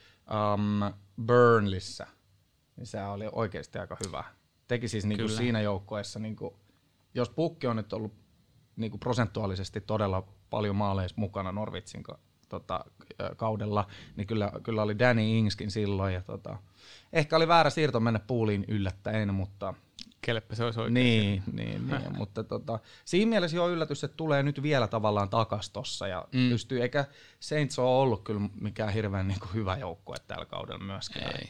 um, 0.54 0.94
Burnlissä, 1.26 2.06
niin 2.76 2.86
sehän 2.86 3.10
oli 3.10 3.24
oikeasti 3.32 3.78
aika 3.78 3.96
hyvä. 4.06 4.24
Teki 4.68 4.88
siis 4.88 5.06
niinku 5.06 5.28
siinä 5.28 5.60
joukkueessa, 5.60 6.18
niinku, 6.18 6.56
jos 7.14 7.30
pukki 7.30 7.66
on 7.66 7.76
nyt 7.76 7.92
ollut 7.92 8.12
niinku 8.76 8.98
prosentuaalisesti 8.98 9.80
todella 9.80 10.28
paljon 10.50 10.76
maaleissa 10.76 11.20
mukana 11.20 11.52
Norvitsin 11.52 12.04
tota, 12.48 12.84
kaudella, 13.36 13.86
niin 14.16 14.26
kyllä, 14.26 14.52
kyllä 14.62 14.82
oli 14.82 14.98
Danny 14.98 15.22
Ingskin 15.22 15.70
silloin, 15.70 16.14
ja 16.14 16.22
tota, 16.22 16.58
ehkä 17.12 17.36
oli 17.36 17.48
väärä 17.48 17.70
siirto 17.70 18.00
mennä 18.00 18.20
puuliin 18.20 18.64
yllättäen, 18.68 19.34
mutta– 19.34 19.74
Keleppä 20.26 20.54
se 20.54 20.64
olisi 20.64 20.80
oikein. 20.80 20.94
Niin, 20.94 21.42
niin, 21.52 21.88
niin. 21.88 22.16
mutta 22.18 22.44
tota, 22.44 22.78
siinä 23.04 23.28
mielessä 23.28 23.56
jo 23.56 23.68
yllätys, 23.68 24.04
että 24.04 24.16
tulee 24.16 24.42
nyt 24.42 24.62
vielä 24.62 24.88
tavallaan 24.88 25.28
takas 25.28 25.70
tossa 25.70 26.08
ja 26.08 26.28
mm. 26.32 26.48
pystyy, 26.48 26.82
eikä 26.82 27.04
Saints 27.40 27.78
ole 27.78 27.88
ollut 27.88 28.22
kyllä 28.22 28.40
mikään 28.60 28.92
hirveän 28.92 29.28
niin 29.28 29.40
kuin 29.40 29.54
hyvä 29.54 29.76
joukkue 29.76 30.16
tällä 30.26 30.44
kaudella 30.44 30.84
myöskään. 30.84 31.32
Ei. 31.40 31.48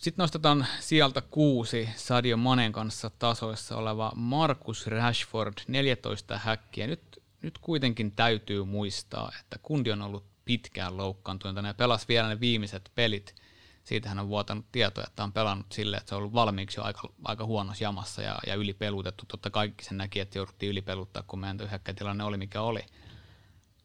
Sitten 0.00 0.22
nostetaan 0.22 0.66
sieltä 0.80 1.20
kuusi 1.20 1.88
Sadio 1.96 2.36
Manen 2.36 2.72
kanssa 2.72 3.10
tasoissa 3.10 3.76
oleva 3.76 4.12
Marcus 4.16 4.86
Rashford, 4.86 5.54
14 5.68 6.38
häkkiä. 6.38 6.86
Nyt, 6.86 7.22
nyt 7.42 7.58
kuitenkin 7.58 8.12
täytyy 8.12 8.64
muistaa, 8.64 9.32
että 9.40 9.58
kundi 9.62 9.92
on 9.92 10.02
ollut 10.02 10.24
pitkään 10.44 10.96
loukkaantunut 10.96 11.64
ja 11.64 11.74
pelasi 11.74 12.08
vielä 12.08 12.28
ne 12.28 12.40
viimeiset 12.40 12.90
pelit– 12.94 13.34
siitä 13.84 14.08
hän 14.08 14.18
on 14.18 14.28
vuotanut 14.28 14.66
tietoa, 14.72 15.04
että 15.06 15.24
on 15.24 15.32
pelannut 15.32 15.72
sille, 15.72 15.96
että 15.96 16.08
se 16.08 16.14
on 16.14 16.18
ollut 16.18 16.32
valmiiksi 16.32 16.80
jo 16.80 16.84
aika, 16.84 17.08
aika 17.24 17.44
huonossa 17.44 17.84
jamassa 17.84 18.22
ja, 18.22 18.38
ja 18.46 18.54
ylipelutettu. 18.54 19.24
Totta 19.28 19.50
kaikki 19.50 19.84
sen 19.84 19.98
näki, 19.98 20.20
että 20.20 20.38
jouduttiin 20.38 20.70
ylipeluttaa, 20.70 21.22
kun 21.26 21.38
meidän 21.38 21.70
hyökkäytilanne 21.70 22.24
oli 22.24 22.36
mikä 22.36 22.60
oli. 22.60 22.80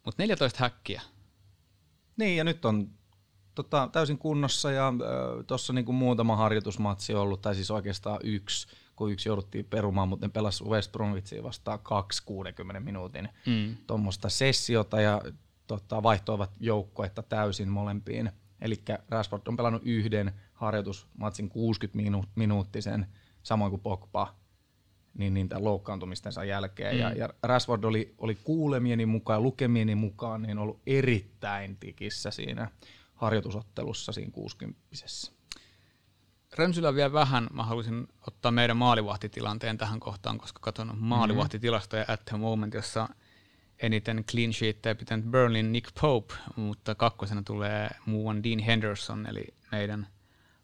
Mutta 0.05 0.23
14 0.23 0.59
häkkiä. 0.59 1.01
Niin, 2.17 2.37
ja 2.37 2.43
nyt 2.43 2.65
on 2.65 2.89
tota, 3.55 3.89
täysin 3.91 4.17
kunnossa 4.17 4.71
ja 4.71 4.87
äh, 4.87 5.45
tuossa 5.47 5.73
niinku 5.73 5.93
muutama 5.93 6.35
harjoitusmatsi 6.35 7.13
ollut, 7.13 7.41
tai 7.41 7.55
siis 7.55 7.71
oikeastaan 7.71 8.19
yksi, 8.23 8.67
kun 8.95 9.11
yksi 9.11 9.29
jouduttiin 9.29 9.65
perumaan, 9.65 10.07
mutta 10.07 10.25
ne 10.25 10.31
pelasi 10.31 10.63
West 10.63 10.91
Bromwichia 10.91 11.43
vastaan 11.43 11.79
2-60 12.77 12.79
minuutin 12.79 13.29
mm. 13.45 13.75
tuommoista 13.87 14.29
sessiota 14.29 15.01
ja 15.01 15.21
tota, 15.67 16.03
vaihtoivat 16.03 16.51
joukkoetta 16.59 17.23
täysin 17.23 17.69
molempiin– 17.69 18.31
Eli 18.61 18.81
Rashford 19.09 19.41
on 19.47 19.57
pelannut 19.57 19.81
yhden 19.85 20.31
harjoitusmatsin 20.53 21.49
60 21.49 21.99
minu- 21.99 22.29
minuuttisen, 22.35 23.07
samoin 23.43 23.69
kuin 23.69 23.81
Pogba, 23.81 24.35
niin, 25.13 25.33
niin 25.33 25.49
tämän 25.49 25.63
loukkaantumistensa 25.63 26.43
jälkeen. 26.43 26.95
Mm. 26.95 27.01
Ja, 27.01 27.11
ja 27.11 27.29
Rashford 27.43 27.83
oli, 27.83 28.15
oli 28.17 28.35
kuulemieni 28.35 29.05
mukaan, 29.05 29.43
lukemieni 29.43 29.95
mukaan, 29.95 30.41
niin 30.41 30.57
ollut 30.57 30.79
erittäin 30.87 31.77
tikissä 31.77 32.31
siinä 32.31 32.71
harjoitusottelussa 33.15 34.11
siinä 34.11 34.31
60 34.31 34.79
Rönsylä 36.53 36.95
vielä 36.95 37.13
vähän, 37.13 37.47
mä 37.53 37.63
haluaisin 37.63 38.07
ottaa 38.27 38.51
meidän 38.51 38.77
maalivahtitilanteen 38.77 39.77
tähän 39.77 39.99
kohtaan, 39.99 40.37
koska 40.37 40.59
katson 40.59 40.91
maalivahtitilastoja 40.97 42.03
mm-hmm. 42.03 42.13
at 42.13 42.25
the 42.25 42.37
moment, 42.37 42.73
jossa– 42.73 43.09
eniten 43.79 44.23
clean 44.23 44.53
sheettejä 44.53 44.95
pitänyt 44.95 45.25
Berlin 45.25 45.71
Nick 45.71 45.93
Pope, 46.01 46.33
mutta 46.55 46.95
kakkosena 46.95 47.43
tulee 47.43 47.89
muuan 48.05 48.43
Dean 48.43 48.59
Henderson, 48.59 49.27
eli 49.27 49.47
meidän 49.71 50.07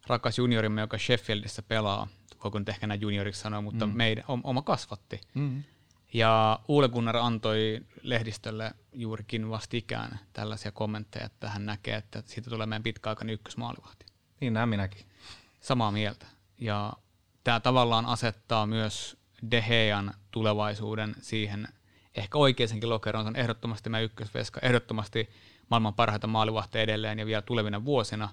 rakas 0.07 0.37
juniorimme, 0.37 0.81
joka 0.81 0.97
Sheffieldissä 0.97 1.61
pelaa. 1.61 2.07
Voiko 2.43 2.59
nyt 2.59 2.69
ehkä 2.69 2.87
näin 2.87 3.01
junioriksi 3.01 3.41
sanoa, 3.41 3.61
mutta 3.61 3.87
mm. 3.87 3.93
meidän, 3.97 4.23
oma 4.27 4.61
kasvatti. 4.61 5.21
Mm. 5.33 5.63
Ja 6.13 6.59
Uule 6.67 6.89
Gunnar 6.89 7.17
antoi 7.17 7.81
lehdistölle 8.01 8.71
juurikin 8.93 9.49
vastikään 9.49 10.19
tällaisia 10.33 10.71
kommentteja, 10.71 11.25
että 11.25 11.49
hän 11.49 11.65
näkee, 11.65 11.95
että 11.95 12.23
siitä 12.25 12.49
tulee 12.49 12.65
meidän 12.65 12.83
pitkäaikainen 12.83 13.33
ykkösmaalivahti. 13.33 14.05
Niin 14.39 14.53
näin 14.53 14.69
minäkin. 14.69 15.05
Samaa 15.59 15.91
mieltä. 15.91 16.25
Ja 16.57 16.93
tämä 17.43 17.59
tavallaan 17.59 18.05
asettaa 18.05 18.65
myös 18.65 19.17
De 19.51 19.65
Gean 19.67 20.13
tulevaisuuden 20.31 21.15
siihen– 21.21 21.67
ehkä 22.15 22.37
oikeisenkin 22.37 22.89
lokeroon, 22.89 23.27
on 23.27 23.35
ehdottomasti 23.35 23.89
mä 23.89 23.99
ykkösveska, 23.99 24.59
ehdottomasti 24.63 25.29
maailman 25.69 25.93
parhaita 25.93 26.27
maalivahteja 26.27 26.83
edelleen 26.83 27.19
ja 27.19 27.25
vielä 27.25 27.41
tulevina 27.41 27.85
vuosina. 27.85 28.29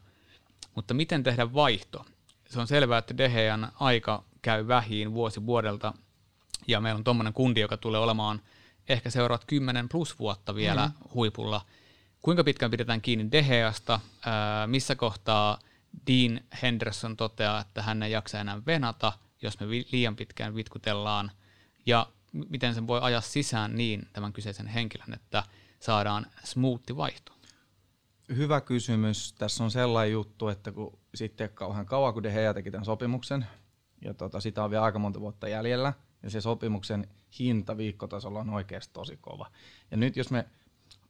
Mutta 0.75 0.95
miten 0.95 1.23
tehdä 1.23 1.55
vaihto? 1.55 2.05
Se 2.49 2.61
on 2.61 2.67
selvää, 2.67 2.99
että 2.99 3.19
Dehean 3.19 3.73
aika 3.81 4.25
käy 4.43 4.69
vähiin 4.69 5.13
vuosi 5.13 5.47
vuodelta, 5.47 5.93
ja 6.69 6.81
meillä 6.81 6.99
on 6.99 7.05
tuommoinen 7.05 7.33
kundi, 7.33 7.61
joka 7.61 7.77
tulee 7.77 8.01
olemaan 8.01 8.43
ehkä 8.89 9.11
seuraavat 9.11 9.45
10 9.45 9.89
plus 9.89 10.19
vuotta 10.19 10.55
vielä 10.55 10.87
mm. 10.87 11.11
huipulla. 11.15 11.61
Kuinka 12.23 12.45
pitkään 12.45 12.71
pidetään 12.71 13.01
kiinni 13.01 13.33
Deheasta? 13.33 14.01
missä 14.67 14.97
kohtaa 14.97 15.59
Dean 16.07 16.41
Henderson 16.63 17.17
toteaa, 17.17 17.61
että 17.61 17.83
hän 17.83 18.03
ei 18.03 18.13
jaksa 18.13 18.41
enää 18.41 18.63
venata, 18.67 19.13
jos 19.43 19.61
me 19.61 19.67
liian 19.69 20.17
pitkään 20.17 20.55
vitkutellaan, 20.55 21.31
ja 21.87 22.07
miten 22.33 22.75
sen 22.75 22.87
voi 22.87 23.01
ajaa 23.03 23.21
sisään 23.21 23.77
niin 23.77 24.09
tämän 24.13 24.33
kyseisen 24.33 24.67
henkilön, 24.67 25.15
että 25.15 25.43
saadaan 25.81 26.27
smoothi 26.45 26.97
vaihto? 26.97 27.33
Hyvä 28.37 28.61
kysymys. 28.61 29.33
Tässä 29.33 29.65
on 29.65 29.71
sellainen 29.71 30.13
juttu, 30.13 30.49
että 30.49 30.73
kun 30.73 30.99
sitten 31.15 31.51
kauhean 31.51 31.87
kauan, 31.87 32.15
kun 32.15 32.23
De 32.23 32.33
Gea 32.33 32.55
teki 32.55 32.71
tämän 32.71 32.85
sopimuksen, 32.85 33.47
ja 34.05 34.15
tota, 34.15 34.41
sitä 34.41 34.65
on 34.65 34.71
vielä 34.71 34.85
aika 34.85 34.99
monta 34.99 35.21
vuotta 35.21 35.49
jäljellä, 35.49 35.93
ja 36.23 36.31
se 36.31 36.41
sopimuksen 36.41 37.09
hinta 37.39 37.77
viikkotasolla 37.77 38.41
on 38.41 38.51
oikeasti 38.51 38.93
tosi 38.93 39.17
kova. 39.21 39.51
Ja 39.91 39.97
nyt 39.97 40.17
jos 40.17 40.31
me 40.31 40.45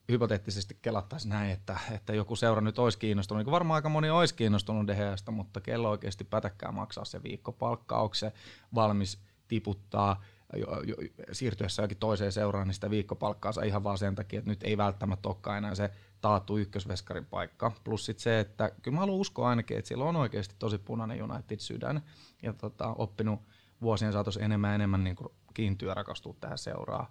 hypoteettisesti 0.09 0.79
kelattaisiin 0.83 1.31
näin, 1.31 1.51
että, 1.51 1.79
että 1.91 2.15
joku 2.15 2.37
seura 2.37 2.61
nyt 2.61 2.79
olisi 2.79 2.99
kiinnostunut, 2.99 3.45
niin 3.45 3.53
varmaan 3.53 3.75
aika 3.75 3.89
moni 3.89 4.11
olisi 4.11 4.35
kiinnostunut 4.35 4.87
Deheasta, 4.87 5.31
mutta 5.31 5.61
kello 5.61 5.91
oikeasti 5.91 6.25
pätäkkää 6.25 6.73
maksaa 6.73 7.05
se 7.05 7.23
viikkopalkka, 7.23 8.01
onko 8.01 8.15
se 8.15 8.33
valmis 8.75 9.19
tiputtaa 9.49 10.23
jo, 10.57 10.83
jo, 10.83 10.97
siirtyessä 11.33 11.83
jokin 11.83 11.97
toiseen 11.97 12.33
seuraan, 12.33 12.67
niin 12.67 12.75
sitä 12.75 12.91
viikkopalkkaansa 12.91 13.63
ihan 13.63 13.85
vaan 13.85 13.99
sen 13.99 14.15
takia, 14.15 14.39
että 14.39 14.51
nyt 14.51 14.63
ei 14.63 14.77
välttämättä 14.77 15.29
olekaan 15.29 15.59
enää 15.59 15.75
se 15.75 15.91
taattu 16.21 16.59
ykkösveskarin 16.59 17.25
paikka. 17.27 17.73
Plus 17.85 18.07
sit 18.07 18.19
se, 18.19 18.41
että 18.41 18.71
kyllä 18.83 18.95
mä 18.95 19.01
haluan 19.01 19.21
uskoa 19.21 19.49
ainakin, 19.49 19.79
että 19.79 19.89
siellä 19.89 20.05
on 20.05 20.17
oikeasti 20.17 20.55
tosi 20.59 20.79
punainen 20.79 21.23
United-sydän 21.23 22.03
ja 22.43 22.53
tota, 22.53 22.95
oppinut 22.99 23.41
vuosien 23.83 24.13
saatossa 24.13 24.41
enemmän 24.41 24.71
ja 24.71 24.75
enemmän 24.75 25.05
niin 25.05 25.17
kiintyä 25.55 25.95
rakastua 25.95 26.35
tähän 26.41 26.59
seuraa. 26.59 27.11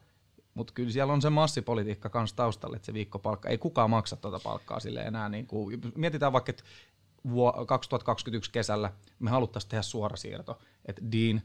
Mutta 0.53 0.73
kyllä 0.73 0.91
siellä 0.91 1.13
on 1.13 1.21
se 1.21 1.29
massipolitiikka 1.29 2.09
kanssa 2.09 2.35
taustalla, 2.35 2.75
että 2.75 2.85
se 2.85 2.93
viikkopalkka, 2.93 3.49
ei 3.49 3.57
kukaan 3.57 3.89
maksa 3.89 4.15
tuota 4.15 4.39
palkkaa 4.39 4.79
sille 4.79 5.01
enää. 5.01 5.29
Niin 5.29 5.47
kuin, 5.47 5.81
mietitään 5.95 6.33
vaikka, 6.33 6.49
että 6.49 6.63
2021 7.67 8.51
kesällä 8.51 8.93
me 9.19 9.29
haluttaisiin 9.29 9.69
tehdä 9.69 9.81
suorasiirto, 9.81 10.59
että 10.85 11.01
Dean 11.11 11.41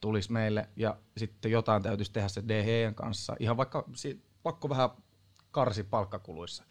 tulisi 0.00 0.32
meille 0.32 0.68
ja 0.76 0.96
sitten 1.16 1.50
jotain 1.50 1.82
täytyisi 1.82 2.12
tehdä 2.12 2.28
se 2.28 2.48
DHEn 2.48 2.94
kanssa, 2.94 3.36
ihan 3.38 3.56
vaikka 3.56 3.84
pakko 4.42 4.68
vähän 4.68 4.90
karsi 5.50 5.84
palkkakuluissa. 5.84 6.64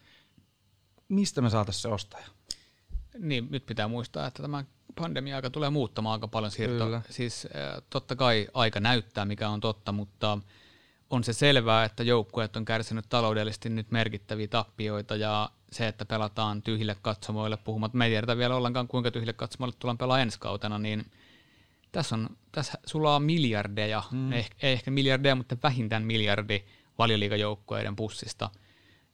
Mistä 1.08 1.40
me 1.40 1.50
saataisiin 1.50 1.82
se 1.82 1.88
ostaja? 1.88 2.26
Niin, 3.18 3.48
nyt 3.50 3.66
pitää 3.66 3.88
muistaa, 3.88 4.26
että 4.26 4.42
tämä 4.42 4.64
pandemia-aika 4.94 5.50
tulee 5.50 5.70
muuttamaan 5.70 6.12
aika 6.12 6.28
paljon 6.28 6.50
siirtoa. 6.50 6.86
Kyllä. 6.86 7.02
Siis 7.10 7.48
totta 7.90 8.16
kai 8.16 8.48
aika 8.54 8.80
näyttää, 8.80 9.24
mikä 9.24 9.48
on 9.48 9.60
totta, 9.60 9.92
mutta 9.92 10.38
on 11.10 11.24
se 11.24 11.32
selvää, 11.32 11.84
että 11.84 12.02
joukkueet 12.02 12.56
on 12.56 12.64
kärsinyt 12.64 13.04
taloudellisesti 13.08 13.68
nyt 13.68 13.90
merkittäviä 13.90 14.48
tappioita 14.48 15.16
ja 15.16 15.50
se, 15.72 15.88
että 15.88 16.04
pelataan 16.04 16.62
tyhjille 16.62 16.96
katsomoille, 17.02 17.56
puhumat, 17.56 17.94
me 17.94 18.04
ei 18.04 18.10
tiedetä 18.10 18.36
vielä 18.36 18.56
ollenkaan 18.56 18.88
kuinka 18.88 19.10
tyhjille 19.10 19.32
katsomoille 19.32 19.76
tullaan 19.78 19.98
pelaa 19.98 20.20
ensi 20.20 20.38
kautena, 20.40 20.78
niin 20.78 21.10
tässä, 21.92 22.14
on, 22.14 22.28
tässä 22.52 22.78
sulla 22.86 23.16
on 23.16 23.22
miljardeja, 23.22 24.02
mm. 24.10 24.32
ei, 24.32 24.46
ei 24.62 24.72
ehkä 24.72 24.90
miljardeja, 24.90 25.34
mutta 25.34 25.56
vähintään 25.62 26.02
miljardi 26.02 26.64
valioliikajoukkueiden 26.98 27.96
pussista. 27.96 28.50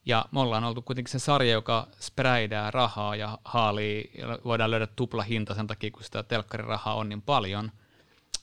Ja 0.06 0.24
me 0.30 0.40
ollaan 0.40 0.64
oltu 0.64 0.82
kuitenkin 0.82 1.12
se 1.12 1.18
sarja, 1.18 1.52
joka 1.52 1.86
spräidää 2.00 2.70
rahaa 2.70 3.16
ja 3.16 3.38
haalii, 3.44 4.10
ja 4.18 4.38
voidaan 4.44 4.70
löydä 4.70 4.86
tupla 4.86 5.22
hinta 5.22 5.54
sen 5.54 5.66
takia, 5.66 5.90
kun 5.90 6.04
sitä 6.04 6.22
telkkarirahaa 6.22 6.94
on 6.94 7.08
niin 7.08 7.22
paljon– 7.22 7.70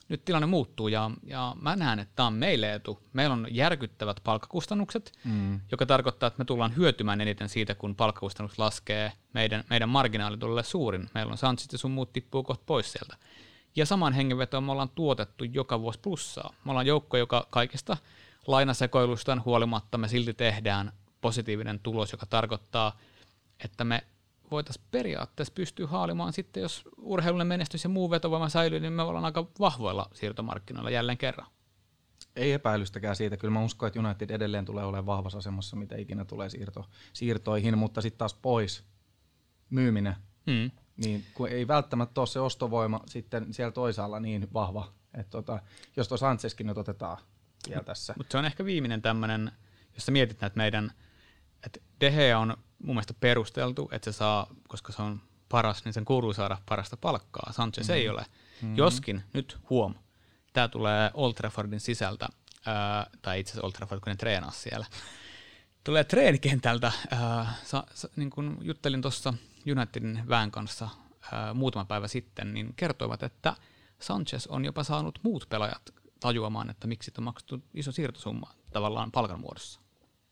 nyt 0.10 0.25
tilanne 0.25 0.48
muuttuu 0.48 0.88
ja, 0.88 1.12
ja 1.24 1.55
mä 1.62 1.75
näen, 1.75 2.00
että 2.00 2.13
tämä 2.15 2.27
on 2.27 2.34
meille 2.34 2.74
etu. 2.74 3.00
Meillä 3.13 3.34
on 3.34 3.48
järkyttävät 3.50 4.20
palkkakustannukset, 4.24 5.12
mm. 5.24 5.60
joka 5.72 5.86
tarkoittaa, 5.86 6.27
että 6.27 6.38
me 6.38 6.46
tullaan 6.46 6.75
hyötymään 6.75 7.22
eniten 7.22 7.50
siitä, 7.50 7.75
kun 7.75 7.96
palkkakustannukset 7.96 8.60
laskee, 8.60 9.12
meidän, 9.34 9.63
meidän 9.70 9.89
marginaali 9.89 10.38
tulee 10.38 10.63
suurin. 10.63 11.10
Meillä 11.13 11.32
on 11.32 11.38
Sanchez 11.38 11.72
ja 11.72 11.77
sun 11.77 11.91
muut 11.91 12.13
tippuu 12.13 12.43
kohta 12.43 12.63
pois 12.65 12.91
sieltä. 12.91 13.17
Ja 13.75 13.86
saman 13.86 14.13
hengenvetoon 14.13 14.63
me 14.63 14.72
ollaan 14.72 14.89
tuotettu 14.89 15.43
joka 15.43 15.82
vuosi 15.82 16.00
plussaa. 16.00 16.53
Me 16.65 16.72
ollaan 16.72 16.88
joukko, 16.88 17.17
joka 17.17 17.48
kaikista 17.50 17.98
lainasekoilustaan 18.48 19.46
huolimatta 19.46 19.98
me 19.98 20.08
silti 20.08 20.34
tehdään 20.34 20.91
positiivinen 21.24 21.80
tulos, 21.80 22.12
joka 22.12 22.25
tarkoittaa, 22.25 22.98
että 23.63 23.84
me 23.84 24.03
voitaisiin 24.51 24.86
periaatteessa 24.92 25.53
pystyä 25.53 25.88
haalimaan 25.88 26.34
sitten, 26.34 26.62
jos 26.62 26.84
urheilullinen 26.98 27.48
menestys 27.48 27.84
ja 27.84 27.89
muu 27.89 28.10
vetovoima 28.10 28.50
säilyy, 28.50 28.80
niin 28.80 28.94
me 28.94 29.01
ollaan 29.01 29.25
aika 29.25 29.48
vahvoilla 29.60 30.10
siirtomarkkinoilla 30.13 30.89
jälleen 30.89 31.18
kerran. 31.18 31.48
Ei 32.36 32.51
epäilystäkään 32.51 33.15
siitä. 33.15 33.38
Kyllä 33.38 33.53
mä 33.53 33.63
uskon, 33.63 33.88
että 33.88 34.00
United 34.00 34.30
edelleen 34.30 34.65
tulee 34.65 34.84
olemaan 34.84 35.06
vahvassa 35.06 35.38
asemassa, 35.38 35.75
mitä 35.75 35.96
ikinä 35.96 36.25
tulee 36.25 36.50
siirto, 36.50 36.86
siirtoihin, 37.13 37.77
mutta 37.77 38.01
sitten 38.01 38.18
taas 38.18 38.34
pois 38.34 38.84
myyminen, 39.70 40.15
hmm. 40.51 40.72
niin 40.98 41.24
kun 41.34 41.50
ei 41.50 41.68
välttämättä 41.68 42.22
ole 42.22 42.27
se 42.27 42.39
ostovoima 42.39 43.00
sitten 43.08 43.53
siellä 43.53 43.72
toisaalla 43.72 44.20
niin 44.20 44.48
vahva, 44.53 44.94
että 45.13 45.30
tota, 45.30 45.60
jos 45.96 46.08
tuo 46.08 46.18
Sanchezkin 46.18 46.67
nyt 46.67 46.78
otetaan 46.78 47.17
vielä 47.69 47.84
tässä. 47.84 48.13
Mutta 48.17 48.32
se 48.32 48.38
on 48.38 48.45
ehkä 48.45 48.65
viimeinen 48.65 49.02
tämmöinen, 49.02 49.52
jos 49.93 50.06
sä 50.06 50.12
mietit 50.12 50.41
näitä 50.41 50.58
meidän, 50.58 50.91
että 51.65 51.80
Dehe 52.02 52.36
on 52.36 52.58
mun 52.84 52.95
mielestä 52.95 53.13
perusteltu, 53.13 53.89
että 53.91 54.12
se 54.12 54.17
saa, 54.17 54.47
koska 54.67 54.93
se 54.93 55.02
on 55.02 55.21
paras, 55.49 55.86
niin 55.86 55.93
sen 55.93 56.06
kuuluu 56.06 56.34
saada 56.34 56.58
parasta 56.65 56.97
palkkaa. 56.97 57.54
Sanchez 57.54 57.88
mm-hmm. 57.88 58.02
ei 58.02 58.10
ole. 58.10 58.21
Mm-hmm. 58.21 58.78
Joskin, 58.78 59.23
nyt 59.34 59.58
huom, 59.69 59.95
tämä 60.54 60.67
tulee 60.67 61.12
Old 61.13 61.34
Traffordin 61.34 61.80
sisältä, 61.80 62.28
ää, 62.65 63.08
tai 63.21 63.39
itse 63.39 63.52
asiassa 63.52 63.65
Old 63.65 63.71
Trafford, 63.71 64.02
kun 64.02 64.12
ne 64.12 64.15
treenaa 64.15 64.52
siellä. 64.52 64.86
Tulee 65.84 66.04
treenikentältä, 66.04 66.91
ää, 67.12 67.54
sa, 67.63 67.84
sa, 67.93 68.10
niin 68.15 68.30
kun 68.30 68.58
juttelin 68.62 69.02
tuossa 69.02 69.34
Unitedin 69.71 70.23
vään 70.30 70.52
kanssa 70.52 70.89
ää, 71.32 71.54
muutama 71.54 71.86
päivä 71.86 72.08
sitten, 72.08 72.54
niin 72.54 72.73
kertoivat, 72.76 73.23
että 73.23 73.56
Sanchez 73.99 74.47
on 74.47 74.65
jopa 74.65 74.84
saanut 74.84 75.19
muut 75.23 75.45
pelaajat 75.49 75.93
tajuamaan, 76.19 76.69
että 76.69 76.88
miksi 76.88 77.12
on 77.17 77.23
maksettu 77.23 77.63
iso 77.73 77.91
siirtosumma 77.91 78.54
tavallaan 78.71 79.12
palkan 79.12 79.39
muodossa. 79.39 79.83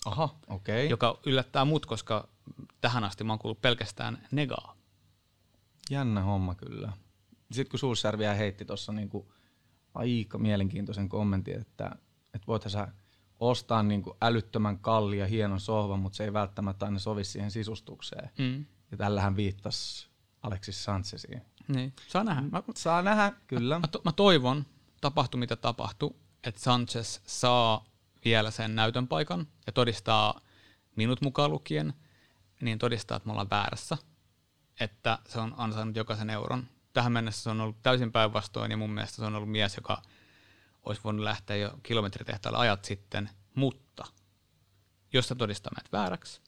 Aha, 0.06 0.40
okei. 0.48 0.86
Okay. 0.86 0.90
Joka 0.90 1.20
yllättää 1.26 1.66
mut, 1.66 1.86
koska 1.86 2.28
tähän 2.82 3.04
asti 3.04 3.24
mä 3.24 3.32
oon 3.34 3.40
kuullut 3.40 3.62
pelkästään 3.62 4.28
negaa. 4.32 4.76
Jännä 5.90 6.22
homma 6.22 6.56
kyllä. 6.56 6.94
Sitten 7.52 7.72
kun 7.72 7.80
Sulsjärvi 7.80 8.24
heitti 8.38 8.66
tuossa 8.66 8.92
niinku 8.92 9.34
aika 9.94 10.38
mielenkiintoisen 10.38 11.10
kommentin, 11.10 11.62
että, 11.62 11.96
että 12.34 12.48
voithan 12.48 12.72
sä 12.72 12.88
ostaa 13.40 13.84
niinku 13.84 14.18
älyttömän 14.22 14.80
kalli 14.80 15.18
ja 15.18 15.28
hienon 15.28 15.60
sohvan, 15.60 16.00
mutta 16.00 16.16
se 16.16 16.24
ei 16.24 16.34
välttämättä 16.34 16.86
aina 16.86 17.00
sovi 17.00 17.24
siihen 17.24 17.52
sisustukseen. 17.52 18.30
Mm. 18.38 18.66
Ja 18.92 18.98
tällähän 18.98 19.36
viittasi 19.36 20.08
Alexis 20.42 20.84
Sanchezin. 20.84 21.42
Niin, 21.68 21.94
saa 22.08 22.24
nähdä. 22.24 22.42
Mä, 22.42 22.64
saa 22.76 23.02
nähdä, 23.02 23.32
kyllä. 23.48 23.80
Mä, 23.80 23.88
to, 23.88 24.02
mä 24.06 24.12
toivon, 24.12 24.66
tapahtu 25.02 25.38
mitä 25.38 25.56
tapahtuu, 25.56 26.20
että 26.44 26.62
Sanchez 26.62 27.20
saa 27.26 27.86
vielä 28.26 28.52
sen 28.52 28.76
näytön 28.76 29.08
paikan 29.08 29.48
ja 29.68 29.74
todistaa 29.74 30.42
minut 30.96 31.22
mukaan 31.22 31.52
lukien, 31.52 31.94
niin 32.62 32.80
todistaa, 32.80 33.18
että 33.18 33.28
me 33.28 33.32
ollaan 33.32 33.50
väärässä, 33.50 33.98
että 34.80 35.20
se 35.28 35.40
on 35.40 35.54
ansainnut 35.58 35.96
jokaisen 35.96 36.30
euron. 36.30 36.68
Tähän 36.94 37.12
mennessä 37.12 37.44
se 37.44 37.50
on 37.50 37.62
ollut 37.62 37.82
täysin 37.82 38.12
päinvastoin 38.12 38.72
ja 38.72 38.78
mun 38.78 38.90
mielestä 38.90 39.16
se 39.16 39.26
on 39.26 39.36
ollut 39.36 39.52
mies, 39.52 39.76
joka 39.76 40.02
olisi 40.84 41.02
voinut 41.04 41.24
lähteä 41.24 41.56
jo 41.56 41.80
kilometritehtaalle 41.84 42.60
ajat 42.60 42.86
sitten, 42.86 43.30
mutta 43.56 44.04
jos 45.14 45.28
se 45.28 45.36
todistaa 45.36 45.72
meidät 45.76 45.92
vääräksi, 45.92 46.42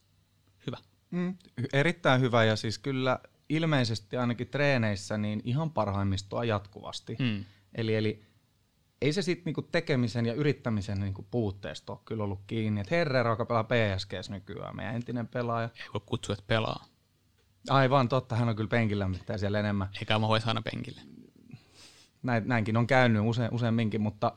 hyvä. 0.68 0.78
Mm, 1.12 1.38
erittäin 1.74 2.22
hyvä 2.22 2.44
ja 2.44 2.56
siis 2.56 2.80
kyllä 2.80 3.20
ilmeisesti 3.50 4.18
ainakin 4.18 4.48
treeneissä 4.48 5.18
niin 5.18 5.42
ihan 5.44 5.72
parhaimmistoa 5.72 6.46
jatkuvasti. 6.46 7.16
Mm. 7.20 7.46
Eli, 7.76 7.96
eli 7.96 8.26
ei 9.04 9.14
se 9.14 9.22
sitten 9.22 9.46
niinku 9.46 9.62
tekemisen 9.62 10.26
ja 10.26 10.34
yrittämisen 10.34 11.00
niinku 11.00 11.26
puutteesta 11.32 11.94
ole 11.94 12.00
kyllä 12.06 12.24
ollut 12.24 12.42
kiinni. 12.48 12.82
Et 12.82 12.92
Herrera, 12.92 13.30
joka 13.30 13.46
pelaa 13.46 13.64
PSGs 13.64 14.30
nykyään, 14.30 14.76
meidän 14.76 14.96
entinen 14.96 15.28
pelaaja. 15.28 15.70
Ei 15.76 15.90
voi 15.94 16.02
kutsua, 16.06 16.34
että 16.34 16.46
pelaa. 16.48 16.86
Aivan, 17.70 18.10
totta, 18.10 18.36
hän 18.36 18.50
on 18.50 18.56
kyllä 18.56 18.70
penkillä 18.70 19.08
mitään 19.08 19.40
siellä 19.40 19.60
enemmän. 19.60 19.90
Eikä 20.00 20.20
mä 20.20 20.28
voisi 20.28 20.48
aina 20.48 20.62
penkille. 20.62 21.02
Näin, 22.24 22.48
näinkin 22.48 22.78
on 22.78 22.88
käynyt 22.88 23.22
use, 23.26 23.50
useamminkin, 23.52 24.02
mutta 24.02 24.36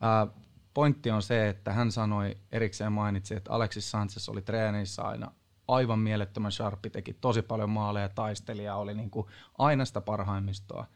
ää, 0.00 0.26
pointti 0.74 1.10
on 1.10 1.22
se, 1.22 1.48
että 1.48 1.72
hän 1.72 1.92
sanoi, 1.92 2.36
erikseen 2.52 2.92
mainitsi, 2.92 3.34
että 3.34 3.52
Alexis 3.52 3.90
Sanchez 3.90 4.28
oli 4.28 4.42
treeneissä 4.42 5.02
aina 5.02 5.32
aivan 5.68 5.98
mielettömän 5.98 6.52
sharppi, 6.52 6.90
teki 6.90 7.14
tosi 7.14 7.42
paljon 7.42 7.70
maaleja, 7.70 8.08
taistelija 8.08 8.76
oli 8.76 8.94
niin 8.94 9.10
kuin 9.10 9.26
aina 9.58 9.84
sitä 9.84 10.00
parhaimmistoa 10.00 10.86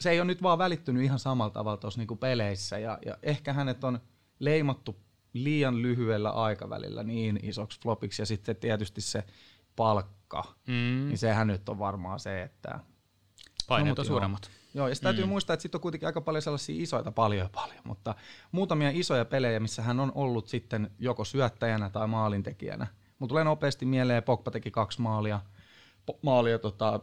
se 0.00 0.10
ei 0.10 0.20
ole 0.20 0.26
nyt 0.26 0.42
vaan 0.42 0.58
välittynyt 0.58 1.02
ihan 1.02 1.18
samalla 1.18 1.50
tavalla 1.50 1.76
tuossa 1.76 2.00
niinku 2.00 2.16
peleissä 2.16 2.78
ja, 2.78 2.98
ja 3.06 3.18
ehkä 3.22 3.52
hänet 3.52 3.84
on 3.84 4.00
leimattu 4.38 4.96
liian 5.32 5.82
lyhyellä 5.82 6.30
aikavälillä 6.30 7.02
niin 7.02 7.40
isoksi 7.42 7.80
flopiksi 7.82 8.22
ja 8.22 8.26
sitten 8.26 8.56
tietysti 8.56 9.00
se 9.00 9.24
palkka, 9.76 10.54
mm. 10.66 11.08
niin 11.08 11.18
sehän 11.18 11.46
nyt 11.46 11.68
on 11.68 11.78
varmaan 11.78 12.20
se, 12.20 12.42
että... 12.42 12.80
Paineet 13.68 13.96
no, 13.96 14.00
on 14.00 14.06
suuremmat. 14.06 14.50
Joo, 14.74 14.88
ja 14.88 14.94
täytyy 15.02 15.24
mm. 15.24 15.28
muistaa, 15.28 15.54
että 15.54 15.62
sitten 15.62 15.78
on 15.78 15.82
kuitenkin 15.82 16.06
aika 16.06 16.20
paljon 16.20 16.42
sellaisia 16.42 16.82
isoita, 16.82 17.12
paljon 17.12 17.48
paljon, 17.54 17.80
mutta 17.84 18.14
muutamia 18.52 18.90
isoja 18.94 19.24
pelejä, 19.24 19.60
missä 19.60 19.82
hän 19.82 20.00
on 20.00 20.12
ollut 20.14 20.48
sitten 20.48 20.90
joko 20.98 21.24
syöttäjänä 21.24 21.90
tai 21.90 22.06
maalintekijänä. 22.06 22.86
Mutta 23.18 23.32
tulee 23.32 23.44
nopeasti 23.44 23.86
mieleen, 23.86 24.22
Pogba 24.22 24.50
teki 24.50 24.70
kaksi 24.70 25.00
maalia, 25.00 25.40
maalia 26.22 26.58
tota, 26.58 27.00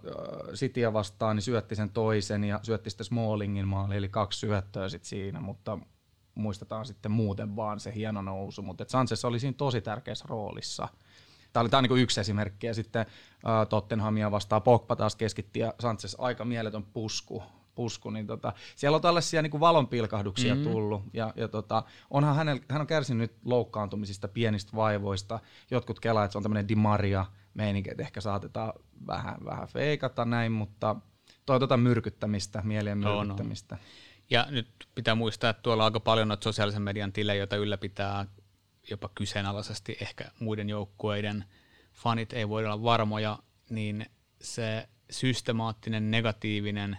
Cityä 0.54 0.93
vastaan, 0.93 1.36
niin 1.36 1.43
syötti 1.43 1.76
sen 1.76 1.89
toisen 1.89 2.43
ja 2.43 2.60
syötti 2.63 2.89
sitten 2.89 3.06
Smallingin 3.06 3.67
maali, 3.67 3.96
eli 3.96 4.10
kaksi 4.10 4.39
syöttöä 4.39 4.89
sitten 4.89 5.10
siinä, 5.10 5.39
mutta 5.39 5.78
muistetaan 6.36 6.86
sitten 6.86 7.12
muuten 7.12 7.56
vaan 7.56 7.80
se 7.80 7.96
hieno 7.96 8.22
nousu, 8.22 8.62
mutta 8.62 8.86
Sanchez 8.88 9.26
oli 9.26 9.39
siinä 9.39 9.56
tosi 9.58 9.82
tärkeässä 9.82 10.26
roolissa. 10.28 10.88
Tämä 11.54 11.62
oli, 11.62 11.70
tämä 11.70 11.82
niin 11.82 11.98
yksi 11.98 12.20
esimerkki, 12.20 12.67
ja 12.67 12.74
sitten 12.74 13.02
äh, 13.02 13.67
Tottenhamia 13.70 14.32
vastaan 14.32 14.62
Pogba 14.62 14.96
taas 14.96 15.15
keskitti, 15.15 15.60
ja 15.60 15.74
Sanchez 15.80 16.15
aika 16.17 16.46
mieletön 16.46 16.84
pusku, 16.84 17.43
pusku 17.76 18.10
niin 18.10 18.28
tota, 18.28 18.54
siellä 18.76 18.96
on 18.96 19.02
tällaisia 19.02 19.41
niin 19.41 19.60
valonpilkahduksia 19.60 20.56
mm-hmm. 20.56 20.72
tullut, 20.72 21.04
ja, 21.13 21.34
ja 21.36 21.48
tota, 21.48 21.84
onhan 22.10 22.36
hänel, 22.36 22.60
hän 22.70 22.82
on 22.82 22.88
kärsinyt 22.88 23.36
loukkaantumisista, 23.46 24.28
pienistä 24.28 24.76
vaivoista, 24.76 25.39
jotkut 25.72 26.00
kelaa, 26.00 26.26
että 26.26 26.32
se 26.32 26.38
on 26.38 26.43
tämmöinen 26.43 26.67
Di 26.67 26.76
Että 27.91 28.04
ehkä 28.04 28.22
saatetaan 28.22 28.74
vähän, 29.08 29.36
vähän 29.46 29.67
feikata 29.67 30.26
näin, 30.26 30.52
mutta 30.52 30.96
toivotaan 31.46 31.80
myrkyttämistä, 31.80 32.62
mielien 32.62 32.98
myrkyttämistä. 32.98 33.76
No, 33.76 33.82
no. 33.82 33.88
Ja 34.30 34.48
nyt 34.50 34.67
pitää 34.96 35.15
muistaa, 35.15 35.50
että 35.50 35.62
tuolla 35.62 35.84
on 35.84 35.86
aika 35.88 36.00
paljon 36.00 36.28
noita 36.28 36.43
sosiaalisen 36.43 36.82
median 36.82 37.13
tilejä, 37.13 37.38
joita 37.38 37.56
ylläpitää 37.56 38.26
jopa 38.89 39.10
kyseenalaisesti 39.15 39.98
ehkä 40.02 40.26
muiden 40.39 40.70
joukkueiden 40.70 41.46
fanit 41.93 42.34
ei 42.34 42.50
voi 42.50 42.65
olla 42.65 42.84
varmoja, 42.84 43.39
niin 43.70 44.06
se 44.41 44.89
systemaattinen 45.10 46.12
negatiivinen 46.12 46.98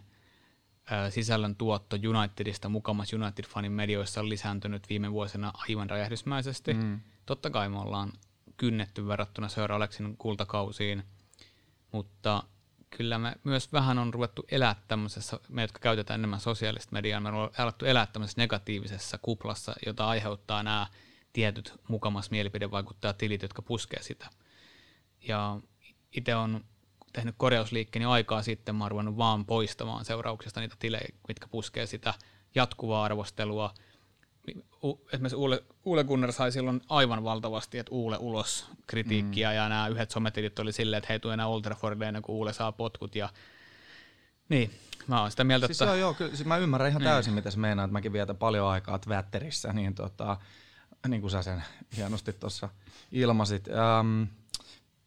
ää, 0.90 1.10
sisällön 1.10 1.56
tuotto 1.56 1.96
Unitedista 1.96 2.68
mukamas 2.68 3.12
United-fanin 3.12 3.72
medioissa 3.72 4.20
on 4.20 4.28
lisääntynyt 4.28 4.88
viime 4.88 5.12
vuosina 5.12 5.52
aivan 5.54 5.90
räjähdysmäisesti. 5.90 6.74
Mm. 6.74 7.00
Totta 7.26 7.50
kai 7.50 7.68
me 7.68 7.78
ollaan 7.78 8.12
kynnetty 8.58 9.06
verrattuna 9.08 9.48
Sir 9.48 9.72
Alexin 9.72 10.16
kultakausiin, 10.16 11.02
mutta 11.92 12.42
kyllä 12.90 13.18
me 13.18 13.36
myös 13.44 13.72
vähän 13.72 13.98
on 13.98 14.14
ruvettu 14.14 14.44
elää 14.50 14.76
tämmöisessä, 14.88 15.40
me 15.48 15.62
jotka 15.62 15.78
käytetään 15.78 16.20
enemmän 16.20 16.40
sosiaalista 16.40 16.92
mediaa, 16.92 17.20
me 17.20 17.28
on 17.28 17.50
alettu 17.58 17.84
elää 17.84 18.06
tämmöisessä 18.06 18.40
negatiivisessa 18.40 19.18
kuplassa, 19.18 19.74
jota 19.86 20.08
aiheuttaa 20.08 20.62
nämä 20.62 20.86
tietyt 21.32 21.74
mukamas 21.88 22.30
mielipidevaikuttajat 22.30 23.18
tilit, 23.18 23.42
jotka 23.42 23.62
puskee 23.62 24.02
sitä. 24.02 24.30
Ja 25.28 25.60
itse 26.12 26.36
on 26.36 26.64
tehnyt 27.12 27.34
korjausliikkeen 27.38 28.02
jo 28.02 28.10
aikaa 28.10 28.42
sitten, 28.42 28.74
mä 28.74 28.84
oon 28.84 29.16
vaan 29.16 29.46
poistamaan 29.46 30.04
seurauksesta 30.04 30.60
niitä 30.60 30.76
tilejä, 30.78 31.08
mitkä 31.28 31.48
puskee 31.48 31.86
sitä 31.86 32.14
jatkuvaa 32.54 33.04
arvostelua. 33.04 33.74
Esimerkiksi 35.12 35.36
Uule, 35.36 35.64
Uule 35.84 36.04
Gunnar 36.04 36.32
sai 36.32 36.52
silloin 36.52 36.80
aivan 36.88 37.24
valtavasti, 37.24 37.78
että 37.78 37.94
Uule 37.94 38.16
ulos 38.20 38.70
kritiikkiä, 38.86 39.50
mm. 39.50 39.56
ja 39.56 39.68
nämä 39.68 39.88
yhdet 39.88 40.10
sometilit 40.10 40.58
oli 40.58 40.72
silleen, 40.72 40.98
että 40.98 41.08
hei 41.08 41.20
tuu 41.20 41.30
enää 41.30 41.46
Old 41.46 41.62
Traffordin 41.62 42.22
kun 42.22 42.34
Uule 42.34 42.52
saa 42.52 42.72
potkut, 42.72 43.14
ja 43.14 43.28
niin, 44.48 44.70
mä 45.06 45.20
oon 45.20 45.30
sitä 45.30 45.44
mieltä, 45.44 45.66
siis 45.66 45.82
että... 45.82 45.92
Joo, 45.92 46.00
joo, 46.00 46.14
kyllä, 46.14 46.36
siis 46.36 46.48
mä 46.48 46.56
ymmärrän 46.56 46.90
ihan 46.90 47.00
niin. 47.00 47.10
täysin, 47.10 47.34
mitä 47.34 47.50
se 47.50 47.58
meinaa, 47.58 47.84
että 47.84 47.92
mäkin 47.92 48.12
vietän 48.12 48.36
paljon 48.36 48.68
aikaa 48.68 48.98
Twitterissä, 48.98 49.72
niin, 49.72 49.94
tota, 49.94 50.36
niin 51.08 51.20
kuin 51.20 51.30
sä 51.30 51.42
sen 51.42 51.62
hienosti 51.96 52.32
tuossa 52.32 52.68
ilmasit. 53.12 53.68
Ähm, 53.68 54.22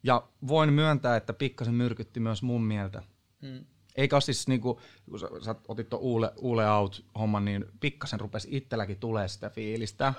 ja 0.04 0.24
voin 0.48 0.74
myöntää, 0.74 1.16
että 1.16 1.34
pikkasen 1.34 1.74
myrkytti 1.74 2.20
myös 2.20 2.44
mun 2.44 2.64
mieltä. 2.64 3.04
Mm. 3.42 3.66
Eikä 3.96 4.20
siis 4.20 4.48
niinku, 4.48 4.82
kun 5.10 5.20
sä, 5.20 5.28
sä 5.42 5.56
otit 5.68 5.90
tuon 5.90 6.02
Uule, 6.02 6.32
Uule 6.38 6.72
Out-homman, 6.72 7.46
niin 7.46 7.66
pikkasen 7.80 8.20
rupesi 8.20 8.48
itselläkin 8.52 8.98
tulee 8.98 9.28
sitä 9.28 9.50
fiilistä. 9.50 10.14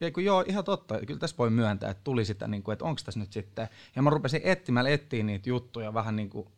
Ja 0.00 0.10
kun 0.10 0.24
joo, 0.24 0.44
ihan 0.46 0.64
totta. 0.64 1.00
Kyllä 1.06 1.20
tässä 1.20 1.36
voi 1.38 1.50
myöntää, 1.50 1.90
että 1.90 2.04
tuli 2.04 2.24
sitä, 2.24 2.48
niin 2.48 2.62
kuin, 2.62 2.72
että 2.72 2.84
onko 2.84 3.00
tässä 3.04 3.20
nyt 3.20 3.32
sitten. 3.32 3.68
Ja 3.96 4.02
mä 4.02 4.10
rupesin 4.10 4.40
etsimällä 4.44 4.90
etsiä 4.90 5.22
niitä 5.22 5.48
juttuja 5.48 5.94
vähän 5.94 6.16
niin 6.16 6.30
kuin 6.30 6.48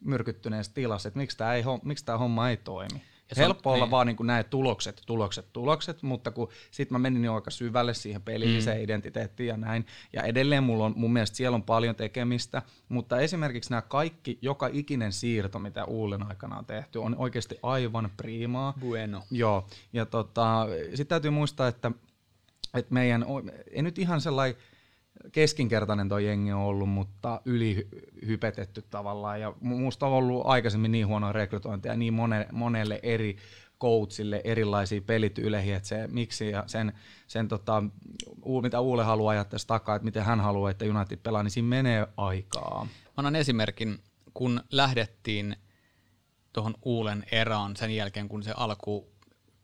myrkyttyneessä 0.00 0.72
tilassa, 0.74 1.08
että 1.08 1.54
ei, 1.54 1.62
miksi 1.84 2.04
tämä 2.04 2.18
homma 2.18 2.50
ei 2.50 2.56
toimi. 2.56 3.02
Ja 3.30 3.36
Helppo 3.36 3.72
olla 3.72 3.84
niin. 3.84 3.90
vaan 3.90 4.06
niin 4.06 4.16
näin 4.22 4.44
tulokset, 4.44 5.02
tulokset, 5.06 5.46
tulokset, 5.52 6.02
mutta 6.02 6.30
kun 6.30 6.48
sitten 6.70 6.94
mä 6.94 6.98
menin 6.98 7.24
jo 7.24 7.34
aika 7.34 7.50
syvälle 7.50 7.94
siihen 7.94 8.22
pelilliseen 8.22 8.76
mm. 8.76 8.84
identiteettiin 8.84 9.48
ja 9.48 9.56
näin, 9.56 9.86
ja 10.12 10.22
edelleen 10.22 10.64
mulla 10.64 10.84
on, 10.84 10.92
mun 10.96 11.12
mielestä 11.12 11.36
siellä 11.36 11.54
on 11.54 11.62
paljon 11.62 11.94
tekemistä, 11.94 12.62
mutta 12.88 13.20
esimerkiksi 13.20 13.70
nämä 13.70 13.82
kaikki, 13.82 14.38
joka 14.42 14.68
ikinen 14.72 15.12
siirto, 15.12 15.58
mitä 15.58 15.84
Uulin 15.84 16.22
aikana 16.22 16.58
on 16.58 16.66
tehty, 16.66 16.98
on 16.98 17.16
oikeasti 17.18 17.58
aivan 17.62 18.10
priimaa. 18.16 18.74
Bueno. 18.80 19.22
Joo, 19.30 19.66
ja 19.92 20.06
tota, 20.06 20.66
sitten 20.88 21.06
täytyy 21.06 21.30
muistaa, 21.30 21.68
että, 21.68 21.90
että 22.74 22.94
meidän, 22.94 23.24
ei 23.70 23.82
nyt 23.82 23.98
ihan 23.98 24.20
sellainen, 24.20 24.56
keskinkertainen 25.32 26.08
tuo 26.08 26.18
jengi 26.18 26.52
on 26.52 26.60
ollut, 26.60 26.88
mutta 26.88 27.40
ylihypetetty 27.44 28.82
tavallaan. 28.82 29.40
Ja 29.40 29.54
minusta 29.60 30.06
on 30.06 30.12
ollut 30.12 30.42
aikaisemmin 30.46 30.92
niin 30.92 31.06
huonoa 31.06 31.32
rekrytointia 31.32 31.96
niin 31.96 32.14
monelle, 32.14 32.48
monelle 32.52 33.00
eri 33.02 33.36
coachille 33.80 34.40
erilaisia 34.44 35.00
pelityylejä, 35.00 35.76
että 35.76 35.88
se 35.88 36.06
miksi 36.06 36.50
ja 36.50 36.64
sen, 36.66 36.92
sen 37.26 37.48
tota, 37.48 37.82
mitä 38.62 38.80
Uule 38.80 39.04
haluaa 39.04 39.30
ajattaa 39.30 39.58
takaa, 39.66 39.96
että 39.96 40.04
miten 40.04 40.24
hän 40.24 40.40
haluaa, 40.40 40.70
että 40.70 40.84
United 40.84 41.16
pelaa, 41.16 41.42
niin 41.42 41.50
siinä 41.50 41.68
menee 41.68 42.06
aikaa. 42.16 42.84
Mä 42.84 43.12
annan 43.16 43.36
esimerkin, 43.36 43.98
kun 44.34 44.60
lähdettiin 44.70 45.56
tuohon 46.52 46.74
Uulen 46.82 47.24
erään 47.32 47.76
sen 47.76 47.96
jälkeen, 47.96 48.28
kun 48.28 48.42
se 48.42 48.52
alku 48.56 49.08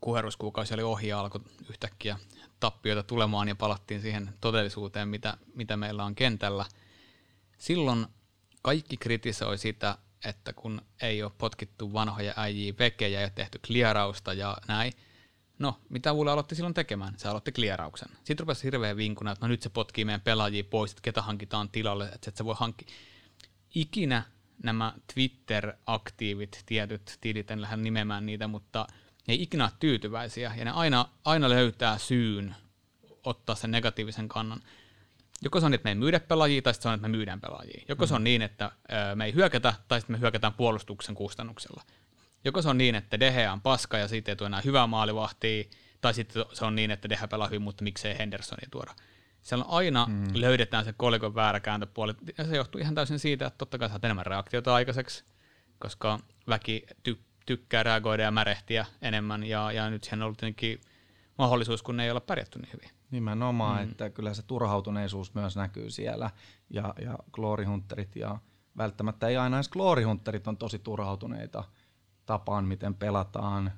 kuheruskuukausi 0.01 0.75
oli 0.75 0.83
ohi 0.83 1.09
ja 1.09 1.21
alkoi 1.21 1.41
yhtäkkiä 1.71 2.19
tappioita 2.63 3.03
tulemaan 3.03 3.49
ja 3.49 3.57
palattiin 3.57 4.01
siihen 4.01 4.35
todellisuuteen, 4.41 5.09
mitä, 5.09 5.37
mitä 5.55 5.77
meillä 5.77 6.05
on 6.05 6.15
kentällä. 6.15 6.65
Silloin 7.59 8.07
kaikki 8.63 8.97
kritisoi 8.97 9.59
sitä, 9.59 9.99
että 10.25 10.53
kun 10.53 10.83
ei 11.01 11.23
ole 11.23 11.33
potkittu 11.39 11.93
vanhoja 11.93 12.35
äijiä 12.37 12.75
vekejä 12.79 13.21
ja 13.21 13.31
tehty 13.31 13.61
kliarausta 13.67 14.33
ja 14.33 14.57
näin, 14.69 14.93
No, 15.59 15.81
mitä 15.89 16.13
Ulle 16.13 16.31
aloitti 16.31 16.55
silloin 16.55 16.75
tekemään? 16.75 17.15
Se 17.17 17.29
aloitti 17.29 17.53
kliarauksen. 17.53 18.09
Sitten 18.17 18.39
rupesi 18.39 18.65
hirveän 18.65 18.97
vinkuna, 18.97 19.33
että 19.33 19.47
no 19.47 19.49
nyt 19.49 19.63
se 19.63 19.69
potkii 19.69 20.05
meidän 20.05 20.21
pelaajia 20.21 20.65
pois, 20.65 20.91
että 20.91 21.03
ketä 21.03 21.23
hankitaan 21.23 21.69
tilalle, 21.69 22.09
että 22.09 22.33
se 22.35 22.45
voi 22.45 22.55
hankkia. 22.59 22.89
Ikinä 23.75 24.23
nämä 24.63 24.95
Twitter-aktiivit, 25.15 26.63
tietyt 26.67 27.19
tilit, 27.21 27.51
en 27.51 27.61
lähde 27.61 27.77
nimemään 27.77 28.27
niitä, 28.27 28.49
mutta– 28.49 28.87
ne 29.29 29.35
ei 29.35 29.43
ikinä 29.43 29.65
ole 29.65 29.73
tyytyväisiä 29.81 30.55
ja 30.57 30.65
ne 30.65 30.71
aina, 30.71 31.09
aina 31.25 31.49
löytää 31.49 31.99
syyn 31.99 32.55
ottaa 33.25 33.55
sen 33.55 33.71
negatiivisen 33.71 34.29
kannan. 34.29 34.61
Joko 35.43 35.61
se 35.61 35.67
on, 35.67 35.75
että 35.75 35.85
me 35.87 35.91
ei 35.91 35.95
myydä 35.95 36.21
pelaajia, 36.21 36.63
tai 36.63 36.75
se 36.75 36.89
on, 36.89 36.95
että 36.95 37.09
me 37.09 37.17
myydään 37.17 37.41
pelaajia. 37.41 37.85
Joko 37.89 38.05
mm. 38.05 38.09
se 38.09 38.15
on 38.15 38.25
niin, 38.25 38.43
että 38.43 38.73
me 39.15 39.25
ei 39.25 39.35
hyökätä, 39.35 39.75
tai 39.89 40.01
sitten 40.01 40.17
me 40.17 40.21
hyökätään 40.21 40.55
puolustuksen 40.55 41.15
kustannuksella. 41.15 41.83
Joko 42.45 42.63
se 42.63 42.69
on 42.69 42.79
niin, 42.79 42.95
että 42.95 43.21
Dehe 43.21 43.51
on 43.51 43.61
paska 43.61 43.99
ja 43.99 44.09
siitä 44.09 44.33
ei 44.33 44.37
tule 44.37 44.47
enää 44.47 44.61
hyvää 44.65 44.87
maalivahtia, 44.87 45.65
tai 46.01 46.15
sitten 46.15 46.45
se 46.53 46.65
on 46.65 46.75
niin, 46.75 46.91
että 46.91 47.09
Dehe 47.09 47.27
pelaa 47.27 47.47
hyvin, 47.47 47.63
mutta 47.63 47.85
miksei 47.85 48.19
Hendersonia 48.19 48.69
tuoda. 48.71 48.95
Siellä 49.43 49.65
aina 49.69 50.07
mm. 50.07 50.25
löydetään 50.35 50.85
se 50.85 50.93
kolikon 50.93 51.35
väärä 51.35 51.61
kääntöpuoli, 51.61 52.15
ja 52.39 52.45
se 52.45 52.57
johtuu 52.57 52.81
ihan 52.81 52.95
täysin 52.95 53.19
siitä, 53.19 53.47
että 53.47 53.59
totta 53.59 53.79
kai 53.79 53.89
saat 53.89 54.05
enemmän 54.05 54.27
reaktiota 54.27 54.75
aikaiseksi, 54.75 55.25
koska 55.79 56.19
väki 56.49 56.87
tykkää 57.03 57.32
tykkää 57.47 57.83
reagoida 57.83 58.23
ja 58.23 58.31
märehtiä 58.31 58.87
enemmän, 59.03 59.45
ja, 59.45 59.73
ja 59.73 59.91
nyt 59.91 60.05
siihen 60.05 60.23
on 60.23 60.27
ollut 60.27 60.39
tietenkin 60.39 60.81
mahdollisuus, 61.39 61.83
kun 61.83 61.97
ne 61.97 62.05
ei 62.05 62.11
ole 62.11 62.21
pärjätty 62.21 62.59
niin 62.59 62.73
hyvin. 62.73 62.91
Nimenomaan, 63.11 63.85
mm. 63.85 63.91
että 63.91 64.11
kyllä 64.11 64.35
se 64.35 64.43
turhautuneisuus 64.43 65.35
myös 65.35 65.57
näkyy 65.57 65.91
siellä, 65.91 66.31
ja, 66.71 66.95
ja 67.01 67.19
gloryhunterit, 67.33 68.17
ja 68.17 68.39
välttämättä 68.77 69.29
ei 69.29 69.37
aina 69.37 69.57
edes 69.57 69.69
gloryhunterit 69.69 70.47
on 70.47 70.57
tosi 70.57 70.79
turhautuneita 70.79 71.65
tapaan, 72.27 72.65
miten 72.65 72.95
pelataan. 72.95 73.73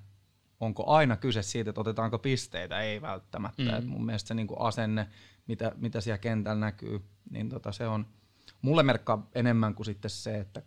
Onko 0.61 0.87
aina 0.87 1.17
kyse 1.17 1.43
siitä, 1.43 1.71
että 1.71 1.81
otetaanko 1.81 2.19
pisteitä? 2.19 2.81
Ei 2.81 3.03
välttämättä. 3.03 3.63
Mm. 3.63 3.79
Et 3.79 3.87
mun 3.87 4.07
mielestä 4.07 4.29
se 4.29 4.35
niinku 4.35 4.57
asenne, 4.63 5.09
mitä, 5.47 5.73
mitä 5.77 6.01
siellä 6.01 6.19
kentällä 6.19 6.61
näkyy, 6.61 7.05
niin 7.31 7.49
tota 7.49 7.73
se 7.73 7.87
on 7.87 8.07
mulle 8.63 8.83
merkkaa 8.83 9.27
enemmän 9.35 9.75
kuin 9.75 9.87
sitten 9.87 10.11
se, 10.11 10.39
että 10.39 10.63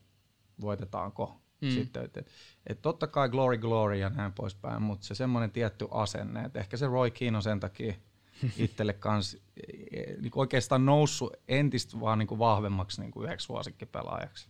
voitetaanko 0.61 1.41
Mm. 1.61 1.69
Sitten, 1.69 2.05
että 2.05 2.19
et, 2.19 2.31
et 2.67 2.81
totta 2.81 3.07
kai 3.07 3.29
glory 3.29 3.57
glory 3.57 3.95
ja 3.95 4.09
näin 4.09 4.33
poispäin, 4.33 4.81
mutta 4.81 5.05
se 5.05 5.15
semmoinen 5.15 5.51
tietty 5.51 5.87
asenne, 5.91 6.41
että 6.41 6.59
ehkä 6.59 6.77
se 6.77 6.87
Roy 6.87 7.11
Keane 7.11 7.37
on 7.37 7.43
sen 7.43 7.59
takia 7.59 7.93
itselle 8.57 8.93
kans 8.93 9.37
niin 10.21 10.31
oikeastaan 10.35 10.85
noussut 10.85 11.33
entistä 11.47 11.99
vaan 11.99 12.19
niin 12.19 12.27
kuin 12.27 12.39
vahvemmaksi 12.39 13.01
niin 13.01 13.11
kuin 13.11 13.25
yhdeksi 13.25 13.45
suosikkipelaajaksi. 13.45 14.47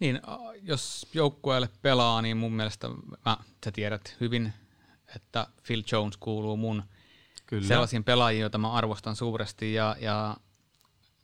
Niin, 0.00 0.20
jos 0.62 1.06
joukkueelle 1.14 1.68
pelaa, 1.82 2.22
niin 2.22 2.36
mun 2.36 2.52
mielestä 2.52 2.88
mä, 3.26 3.36
sä 3.64 3.72
tiedät 3.72 4.16
hyvin, 4.20 4.52
että 5.16 5.46
Phil 5.66 5.82
Jones 5.92 6.16
kuuluu 6.16 6.56
mun 6.56 6.82
Kyllä. 7.46 7.68
sellaisiin 7.68 8.04
pelaajiin, 8.04 8.40
joita 8.40 8.58
mä 8.58 8.72
arvostan 8.72 9.16
suuresti 9.16 9.74
ja, 9.74 9.96
ja 10.00 10.36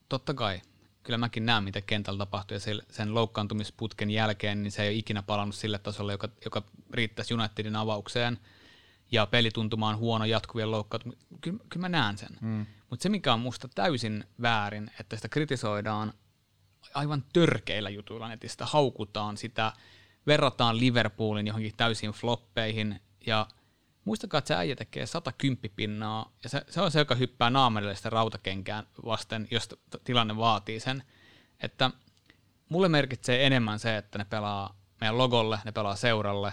totta 0.09 0.35
kai 0.35 0.61
kyllä 1.07 1.19
mäkin 1.19 1.47
näen, 1.47 1.65
mitä 1.65 1.81
kentällä 1.81 2.19
tapahtuu, 2.19 2.55
ja 2.55 2.61
sen 2.91 3.15
loukkaantumisputken 3.15 4.11
jälkeen 4.11 4.63
niin 4.63 4.73
se 4.73 4.83
ei 4.83 4.89
ole 4.89 4.97
ikinä 4.97 5.23
palannut 5.23 5.55
sille 5.55 5.79
tasolle, 5.79 6.13
joka, 6.13 6.29
joka 6.45 6.63
riittäisi 6.91 7.35
Unitedin 7.35 7.77
avaukseen, 7.77 8.39
ja 9.13 9.27
pelituntuma 9.27 9.89
on 9.89 9.97
huono 9.97 10.25
jatkuvien 10.25 10.71
loukkaantumisen. 10.71 11.27
Kyllä, 11.41 11.59
kyllä 11.69 11.85
mä 11.85 11.89
näen 11.89 12.19
sen. 12.19 12.39
Mm. 12.41 12.67
Mutta 12.91 13.03
se, 13.03 13.09
mikä 13.09 13.33
on 13.33 13.41
musta 13.41 13.69
täysin 13.75 14.25
väärin, 14.43 14.91
että 15.01 15.17
sitä 15.17 15.29
kritisoidaan 15.29 16.13
aivan 16.95 17.25
törkeillä 17.33 17.91
jutuilla 17.91 18.29
netistä, 18.29 18.67
haukutaan 18.67 19.37
sitä, 19.37 19.73
verrataan 20.27 20.81
Liverpoolin 20.81 21.47
johonkin 21.47 21.73
täysin 21.77 22.11
floppeihin, 22.11 23.01
ja 23.27 23.47
muistakaa, 24.07 24.39
että 24.39 24.49
se 24.49 24.55
äijä 24.55 24.77
tekee 24.77 25.07
110 25.07 25.71
pinnaa, 25.77 26.33
ja 26.43 26.49
se, 26.49 26.63
se 26.69 26.81
on 26.81 26.91
se, 26.91 26.99
joka 26.99 27.15
hyppää 27.15 27.51
naamarille 27.51 27.97
sitä 27.97 28.11
rautakenkään 28.11 28.87
vasten, 29.05 29.49
jos 29.51 29.69
tilanne 30.05 30.37
vaatii 30.37 30.81
sen. 30.81 31.03
Että 31.61 31.91
mulle 32.69 32.89
merkitsee 32.89 33.47
enemmän 33.47 33.79
se, 33.79 33.97
että 33.97 34.19
ne 34.19 34.25
pelaa 34.25 34.77
meidän 35.01 35.19
logolle, 35.19 35.59
ne 35.65 35.73
pelaa 35.73 35.97
seuralle, 35.97 36.53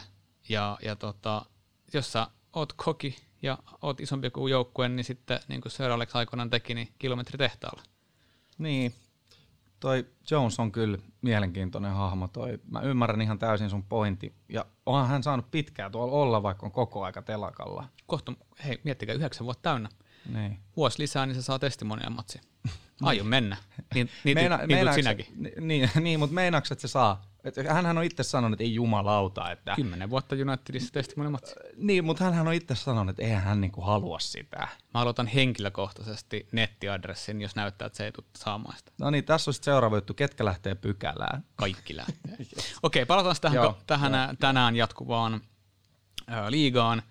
ja, 0.50 0.78
ja 0.82 0.96
tota, 0.96 1.46
jos 1.94 2.12
sä 2.12 2.28
oot 2.54 2.74
koki 2.74 3.16
ja 3.42 3.58
oot 3.82 4.00
isompi 4.00 4.30
kuin 4.30 4.52
joukkue, 4.52 4.90
niin 4.90 5.04
sitten 5.04 5.40
niin 5.48 5.62
kuin 5.62 5.72
Sir 5.72 5.92
Alex 5.92 6.16
aikoinaan 6.16 6.50
teki, 6.50 6.74
niin 6.74 6.94
kilometri 7.00 7.38
tehtaalla. 7.38 7.84
Niin, 8.58 8.94
toi 9.84 10.06
Jones 10.32 10.60
on 10.60 10.72
kyllä 10.72 10.98
mielenkiintoinen 11.22 11.94
hahmo. 11.94 12.28
Toi. 12.28 12.60
Mä 12.72 12.82
ymmärrän 12.82 13.22
ihan 13.22 13.40
täysin 13.40 13.70
sun 13.70 13.84
pointti. 13.84 14.34
Ja 14.50 14.66
onhan 14.86 15.08
hän 15.08 15.24
saanut 15.24 15.52
pitkään 15.52 15.92
tuolla 15.92 16.14
olla, 16.14 16.44
vaikka 16.44 16.66
on 16.66 16.72
koko 16.72 17.04
aika 17.04 17.22
telakalla. 17.22 17.86
Kohta, 18.08 18.34
hei, 18.66 18.82
miettikää, 18.84 19.16
yhdeksän 19.16 19.46
vuotta 19.46 19.70
täynnä. 19.70 19.90
Niin. 20.26 20.60
Vuosi 20.78 21.00
lisää, 21.00 21.26
niin 21.26 21.36
se 21.36 21.42
saa 21.42 21.60
testimonial 21.60 22.10
matsi. 22.10 22.42
Aion 23.02 23.28
mennä. 23.28 23.58
Niin, 23.94 24.10
niin, 24.24 24.38
Meina, 24.38 24.58
niin 24.58 24.68
meinaaks, 24.68 24.96
sinäkin. 24.96 25.26
Niin, 25.60 25.90
niin 26.04 26.20
mutta 26.20 26.34
meinaatko, 26.34 26.74
että 26.74 26.82
se 26.82 26.92
saa? 26.92 27.34
Et 27.44 27.56
hänhän 27.70 27.98
on 27.98 28.04
itse 28.04 28.24
sanonut, 28.24 28.56
että 28.56 28.64
ei 28.64 28.74
jumalauta. 28.74 29.52
Että... 29.52 29.76
Kymmenen 29.76 30.10
vuotta 30.10 30.36
Unitedissa 30.36 30.94
testi 30.94 31.14
molemmat. 31.18 31.54
Niin, 31.78 32.06
mutta 32.06 32.32
hän 32.32 32.48
on 32.48 32.54
itse 32.54 32.76
sanonut, 32.76 33.10
että 33.10 33.24
eihän 33.24 33.44
hän 33.44 33.62
niinku 33.62 33.82
halua 33.82 34.20
sitä. 34.20 34.58
Mä 34.94 35.02
aloitan 35.02 35.28
henkilökohtaisesti 35.28 36.48
nettiadressin, 36.52 37.42
jos 37.42 37.56
näyttää, 37.56 37.86
että 37.86 37.98
se 37.98 38.06
ei 38.06 38.12
tule 38.12 38.26
saamaan 38.36 38.78
sitä. 38.78 38.92
No 39.00 39.10
niin, 39.10 39.24
tässä 39.24 39.50
on 39.50 39.54
sitten 39.54 39.72
seuraava 39.72 39.98
juttu. 39.98 40.14
Ketkä 40.14 40.46
lähtee 40.46 40.76
pykälään? 40.76 41.46
Kaikki 41.56 41.96
lähtee. 41.96 42.36
yes. 42.40 42.76
Okei, 42.84 43.02
okay, 43.02 43.06
palataan 43.06 43.36
tähän, 43.42 43.56
Joo, 43.56 43.78
tähän 43.88 44.14
jo. 44.14 44.36
tänään 44.40 44.76
jatkuvaan 44.76 45.42
äh, 46.32 46.48
liigaan. 46.48 47.04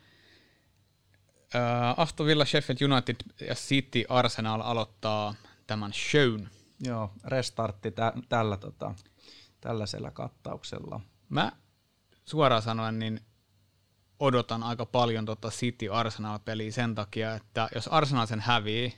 Äh, 1.54 1.94
Aston 2.00 2.26
Villa, 2.26 2.44
Sheffield 2.44 2.92
United 2.92 3.16
ja 3.48 3.54
City 3.54 4.04
Arsenal 4.08 4.60
aloittaa 4.60 5.34
tämän 5.66 5.92
shown. 5.92 6.48
Joo, 6.80 7.12
restartti 7.24 7.90
tä- 7.90 8.12
tällä, 8.28 8.56
tota, 8.56 8.94
tällaisella 9.60 10.10
kattauksella. 10.10 11.00
Mä 11.28 11.52
suoraan 12.24 12.62
sanoen 12.62 12.98
niin 12.98 13.20
odotan 14.20 14.62
aika 14.62 14.86
paljon 14.86 15.24
tota 15.24 15.48
City 15.48 15.88
Arsenal-peliä 15.88 16.72
sen 16.72 16.94
takia, 16.94 17.34
että 17.34 17.68
jos 17.74 17.88
Arsenal 17.88 18.26
sen 18.26 18.40
hävii, 18.40 18.94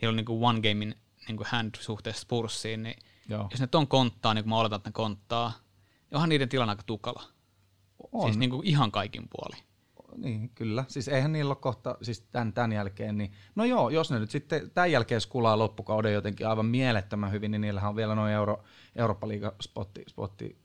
niin 0.00 0.08
on 0.08 0.16
niinku 0.16 0.46
one 0.46 0.60
gamein 0.60 0.94
niinku 1.28 1.44
hand 1.48 1.74
suhteessa 1.80 2.22
Spursiin, 2.22 2.82
niin 2.82 2.98
Joo. 3.28 3.48
jos 3.50 3.60
ne 3.60 3.66
ton 3.66 3.88
konttaa, 3.88 4.34
niin 4.34 4.44
kuin 4.44 4.50
mä 4.50 4.58
oletan, 4.58 4.76
että 4.76 4.88
ne 4.88 4.92
konttaa, 4.92 5.52
niin 6.10 6.14
onhan 6.14 6.28
niiden 6.28 6.48
tilanne 6.48 6.72
aika 6.72 6.82
tukala. 6.82 7.22
On. 8.12 8.28
Siis 8.28 8.38
niinku 8.38 8.62
ihan 8.64 8.92
kaikin 8.92 9.28
puoli 9.30 9.56
niin, 10.16 10.50
kyllä. 10.54 10.84
Siis 10.88 11.08
eihän 11.08 11.32
niillä 11.32 11.50
ole 11.50 11.56
kohta, 11.56 11.98
siis 12.02 12.20
tämän, 12.20 12.52
tämän 12.52 12.72
jälkeen, 12.72 13.18
niin 13.18 13.32
no 13.54 13.64
joo, 13.64 13.90
jos 13.90 14.10
ne 14.10 14.18
nyt 14.18 14.30
sitten 14.30 14.70
tämän 14.70 14.92
jälkeen 14.92 15.20
skulaa 15.20 15.58
loppukauden 15.58 16.12
jotenkin 16.12 16.48
aivan 16.48 16.66
mielettömän 16.66 17.32
hyvin, 17.32 17.50
niin 17.50 17.60
niillähän 17.60 17.90
on 17.90 17.96
vielä 17.96 18.14
noin 18.14 18.32
Euro, 18.32 18.64
Eurooppa-liiga-spotti, 18.96 20.04
spotti. 20.08 20.58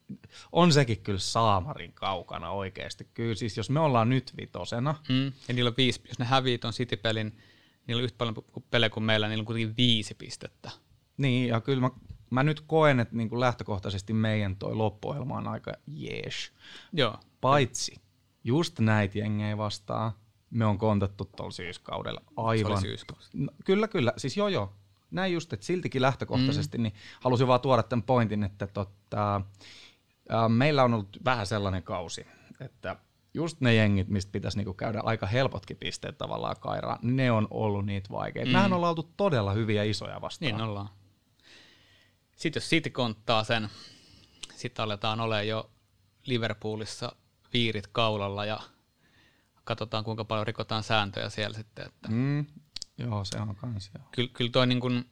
on 0.52 0.74
sekin 0.74 1.02
kyllä 1.02 1.20
saamarin 1.20 1.94
kaukana 1.94 2.50
oikeasti. 2.50 3.08
Kyllä 3.14 3.36
siis 3.36 3.58
jos 3.58 3.70
me 3.70 3.80
ollaan 3.80 4.10
nyt 4.10 4.34
vitosena. 4.38 4.96
Mm, 5.10 5.26
ja 5.48 5.54
niillä 5.54 5.68
on 5.68 5.78
viisi, 5.78 6.02
jos 6.08 6.20
ne 6.20 6.26
hävii 6.26 6.58
tuon 6.58 6.74
City-pelin, 6.74 7.38
niillä 7.88 8.00
on 8.00 8.04
yhtä 8.04 8.18
paljon 8.18 8.36
pelejä 8.72 8.90
kuin 8.90 9.04
meillä, 9.04 9.28
niillä 9.28 9.42
on 9.42 9.46
kuitenkin 9.46 9.78
viisi 9.78 10.14
pistettä. 10.14 10.72
Niin, 11.18 11.48
ja 11.48 11.62
kyllä 11.62 11.82
mä, 11.82 11.90
mä 12.30 12.44
nyt 12.44 12.62
koen, 12.62 13.00
että 13.00 13.16
niin 13.16 13.30
kuin 13.30 13.40
lähtökohtaisesti 13.40 14.14
meidän 14.14 14.56
toi 14.56 14.76
loppuohjelma 14.76 15.38
on 15.38 15.48
aika 15.48 15.74
jees. 15.88 16.52
Joo. 16.94 17.18
Paitsi, 17.42 17.96
just 18.44 18.80
näitä 18.80 19.20
jengejä 19.20 19.58
vastaan 19.58 20.12
me 20.52 20.66
on 20.66 20.78
kontattu 20.78 21.26
tuolla 21.26 21.52
syyskaudella. 21.52 22.22
Aivan. 22.38 22.82
Se 22.82 22.88
no, 23.34 23.52
kyllä, 23.66 23.88
kyllä. 23.88 24.14
Siis 24.18 24.38
joo 24.38 24.48
joo. 24.48 24.74
Näin 25.12 25.34
just, 25.34 25.54
että 25.54 25.66
siltikin 25.66 26.02
lähtökohtaisesti 26.02 26.78
mm. 26.78 26.82
niin 26.82 26.94
halusin 27.20 27.48
vaan 27.48 27.62
tuoda 27.62 27.84
tämän 27.84 28.04
pointin, 28.04 28.44
että 28.44 28.68
tota, 28.68 29.36
ä, 30.32 30.50
meillä 30.50 30.84
on 30.84 30.94
ollut 30.94 31.18
vähän 31.26 31.48
sellainen 31.48 31.84
kausi, 31.84 32.28
että 32.60 32.96
just 33.34 33.62
ne 33.62 33.74
jengit, 33.74 34.08
mistä 34.08 34.32
pitäisi 34.32 34.58
niinku 34.58 34.74
käydä 34.74 35.02
aika 35.04 35.26
helpotkin 35.26 35.78
pisteet 35.78 36.18
tavallaan 36.18 36.56
kairaan, 36.60 37.00
ne 37.02 37.32
on 37.32 37.48
ollut 37.52 37.86
niitä 37.86 38.10
vaikeita. 38.12 38.48
Mm. 38.48 38.54
Mehän 38.54 38.74
ollaan 38.74 38.90
oltu 38.90 39.14
todella 39.18 39.54
hyviä 39.54 39.84
isoja 39.84 40.22
vastaan. 40.22 40.52
Niin 40.52 40.62
ollaan. 40.62 40.90
Sitten 42.36 42.60
jos 42.60 42.70
City 42.70 42.90
konttaa 42.90 43.44
sen, 43.44 43.70
sitten 44.56 44.84
aletaan 44.84 45.20
olemaan 45.20 45.48
jo 45.48 45.70
Liverpoolissa 46.26 47.16
viirit 47.54 47.88
kaulalla 47.88 48.46
ja 48.46 48.60
katsotaan 49.64 50.04
kuinka 50.04 50.26
paljon 50.26 50.48
rikotaan 50.48 50.84
sääntöjä 50.84 51.30
siellä 51.30 51.58
sitten. 51.58 51.86
Että 51.86 52.10
mm, 52.12 52.46
joo, 52.98 53.26
se 53.26 53.38
on 53.38 53.56
kans 53.56 53.92
joo. 53.98 54.08
Kyllä, 54.12 54.30
kyllä 54.34 54.52
toi 54.52 54.68
niin 54.68 54.80
kuin 54.80 55.06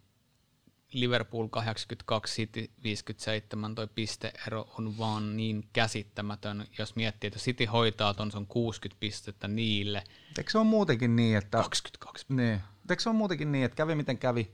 Liverpool 0.93 1.47
82, 1.47 2.35
City 2.35 2.71
57, 2.83 3.75
toi 3.75 3.87
pisteero 3.87 4.69
on 4.77 4.97
vaan 4.97 5.37
niin 5.37 5.69
käsittämätön, 5.73 6.67
jos 6.77 6.95
miettii, 6.95 7.27
että 7.27 7.39
City 7.39 7.65
hoitaa 7.65 8.13
ton, 8.13 8.31
se 8.31 8.37
on 8.37 8.47
60 8.47 8.99
pistettä 8.99 9.47
niille. 9.47 10.03
Eikö 10.37 10.51
se 10.51 10.57
on 10.57 10.67
muutenkin 10.67 11.15
niin, 11.15 11.37
että... 11.37 11.57
22. 11.57 12.25
Niin. 12.29 12.61
Eikö 12.89 13.03
se 13.03 13.09
on 13.09 13.15
muutenkin 13.15 13.51
niin, 13.51 13.65
että 13.65 13.75
kävi 13.75 13.95
miten 13.95 14.17
kävi, 14.17 14.51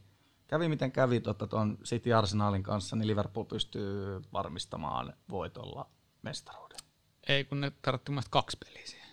kävi 0.48 0.70
miten 0.70 0.92
kävi 0.92 1.20
tuota, 1.20 1.48
tuon 1.48 1.78
City 1.84 2.14
Arsenalin 2.14 2.64
kanssa, 2.64 2.96
niin 2.96 3.08
Liverpool 3.08 3.46
pystyy 3.46 4.22
varmistamaan 4.34 5.14
voitolla 5.30 5.90
mestaruuden. 6.22 6.80
Ei, 7.28 7.44
kun 7.44 7.62
ne 7.62 7.72
tarvittiin 7.82 8.14
mun 8.14 8.24
kaksi 8.30 8.58
peliä 8.66 8.86
siihen. 8.86 9.10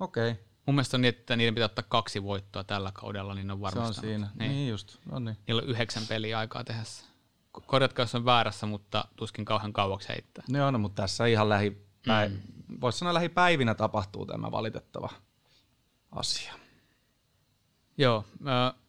Okei. 0.00 0.30
Okay. 0.30 0.44
Mun 0.66 0.74
mielestä 0.74 0.96
on 0.96 1.00
niin, 1.00 1.14
että 1.14 1.36
niiden 1.36 1.54
pitää 1.54 1.64
ottaa 1.64 1.84
kaksi 1.88 2.22
voittoa 2.22 2.64
tällä 2.64 2.92
kaudella, 2.94 3.34
niin 3.34 3.46
ne 3.46 3.52
on 3.52 3.60
varmistanut. 3.60 3.94
Se 3.94 4.00
on 4.00 4.06
siinä. 4.06 4.30
Niin, 4.38 4.50
niin 4.50 4.68
just. 4.68 4.98
No 5.10 5.18
niin. 5.18 5.36
Niillä 5.46 5.62
on 5.62 5.68
yhdeksän 5.68 6.02
peliä 6.08 6.38
aikaa 6.38 6.64
tehdä 6.64 6.84
se. 6.84 7.04
Korjatkaa, 7.66 8.02
jos 8.02 8.14
on 8.14 8.24
väärässä, 8.24 8.66
mutta 8.66 9.04
tuskin 9.16 9.44
kauhean 9.44 9.72
kauaksi 9.72 10.08
heittää. 10.08 10.44
Ne 10.48 10.64
on, 10.64 10.80
mutta 10.80 11.02
tässä 11.02 11.26
ihan 11.26 11.48
lähipäi... 11.48 12.28
mm. 12.28 12.40
voisi 12.80 12.98
sanoa 12.98 13.14
lähipäivinä 13.14 13.74
tapahtuu 13.74 14.26
tämä 14.26 14.50
valitettava 14.50 15.10
asia. 16.12 16.54
Joo, 17.98 18.24
äh, 18.46 18.80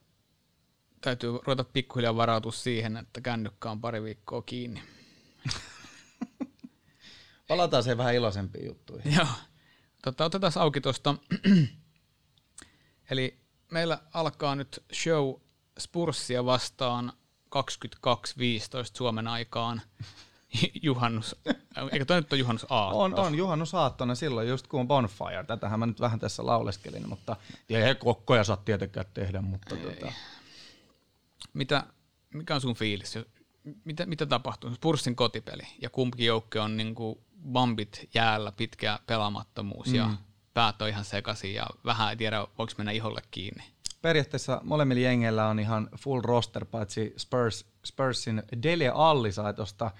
täytyy 1.02 1.32
ruveta 1.32 1.64
pikkuhiljaa 1.64 2.16
varautua 2.16 2.52
siihen, 2.52 2.98
että 2.98 3.22
kännykkä 3.22 3.72
on 3.72 3.82
pari 3.82 4.04
viikkoa 4.04 4.42
kiinni. 4.42 4.84
Palataan 7.48 7.84
siihen 7.84 7.98
vähän 7.98 8.16
iloisempiin 8.16 8.66
juttuihin. 8.66 9.16
Joo. 9.16 9.28
Tota, 10.02 10.26
otetaan 10.26 10.54
auki 10.56 10.82
tuosta. 10.82 11.16
Eli 13.10 13.40
meillä 13.72 14.00
alkaa 14.14 14.56
nyt 14.56 14.84
show 14.94 15.34
Spurssia 15.80 16.46
vastaan 16.46 17.14
22.15 17.56 17.62
Suomen 18.94 19.28
aikaan 19.28 19.82
juhannus, 20.82 21.36
eikö 21.92 22.06
toi 22.06 22.22
nyt 22.22 22.34
ole 22.34 22.40
juhannus 22.40 22.66
aatto? 22.70 23.00
On, 23.00 23.20
on 23.20 23.36
juhannus 23.36 23.76
aattona 23.76 24.16
silloin 24.16 24.48
just 24.48 24.68
kun 24.68 24.80
on 24.80 24.88
bonfire. 24.88 25.44
Tätähän 25.48 25.80
mä 25.80 25.86
nyt 25.86 26.00
vähän 26.00 26.20
tässä 26.20 26.46
lauleskelin, 26.46 27.10
mutta 27.10 27.36
ei 27.70 27.96
kokkoja 27.96 28.44
saa 28.44 28.58
tietenkään 28.58 29.06
tehdä, 29.14 29.42
mutta 29.42 29.76
tota. 29.76 30.12
Mitä, 31.54 31.84
mikä 32.34 32.56
on 32.56 32.62
sun 32.62 32.76
fiilis? 32.76 33.20
Mitä, 33.84 34.06
mitä 34.06 34.26
tapahtuu? 34.26 34.76
Spurssin 34.76 35.16
kotipeli 35.16 35.64
ja 35.82 35.90
kumpikin 35.90 36.26
joukko 36.26 36.60
on 36.60 36.78
niinku 36.78 37.25
bambit 37.52 38.10
jäällä, 38.14 38.52
pitkä 38.52 39.00
pelaamattomuus 39.08 39.88
mm. 39.88 39.96
ja 39.96 40.10
päät 40.54 40.82
on 40.82 40.90
ihan 40.90 41.06
sekaisin 41.06 41.54
ja 41.54 41.68
vähän 41.86 42.10
ei 42.10 42.16
tiedä, 42.16 42.48
voiko 42.58 42.74
mennä 42.78 42.92
iholle 42.92 43.22
kiinni. 43.32 43.64
Periaatteessa 44.02 44.62
molemmilla 44.64 45.02
jengeillä 45.02 45.48
on 45.48 45.60
ihan 45.60 45.90
full 45.98 46.22
roster, 46.22 46.66
paitsi 46.66 47.14
Spurs, 47.18 47.66
Spursin 47.86 48.44
Delia 48.64 48.92
Alli 48.96 49.32
sai 49.32 49.54
tuosta 49.54 49.92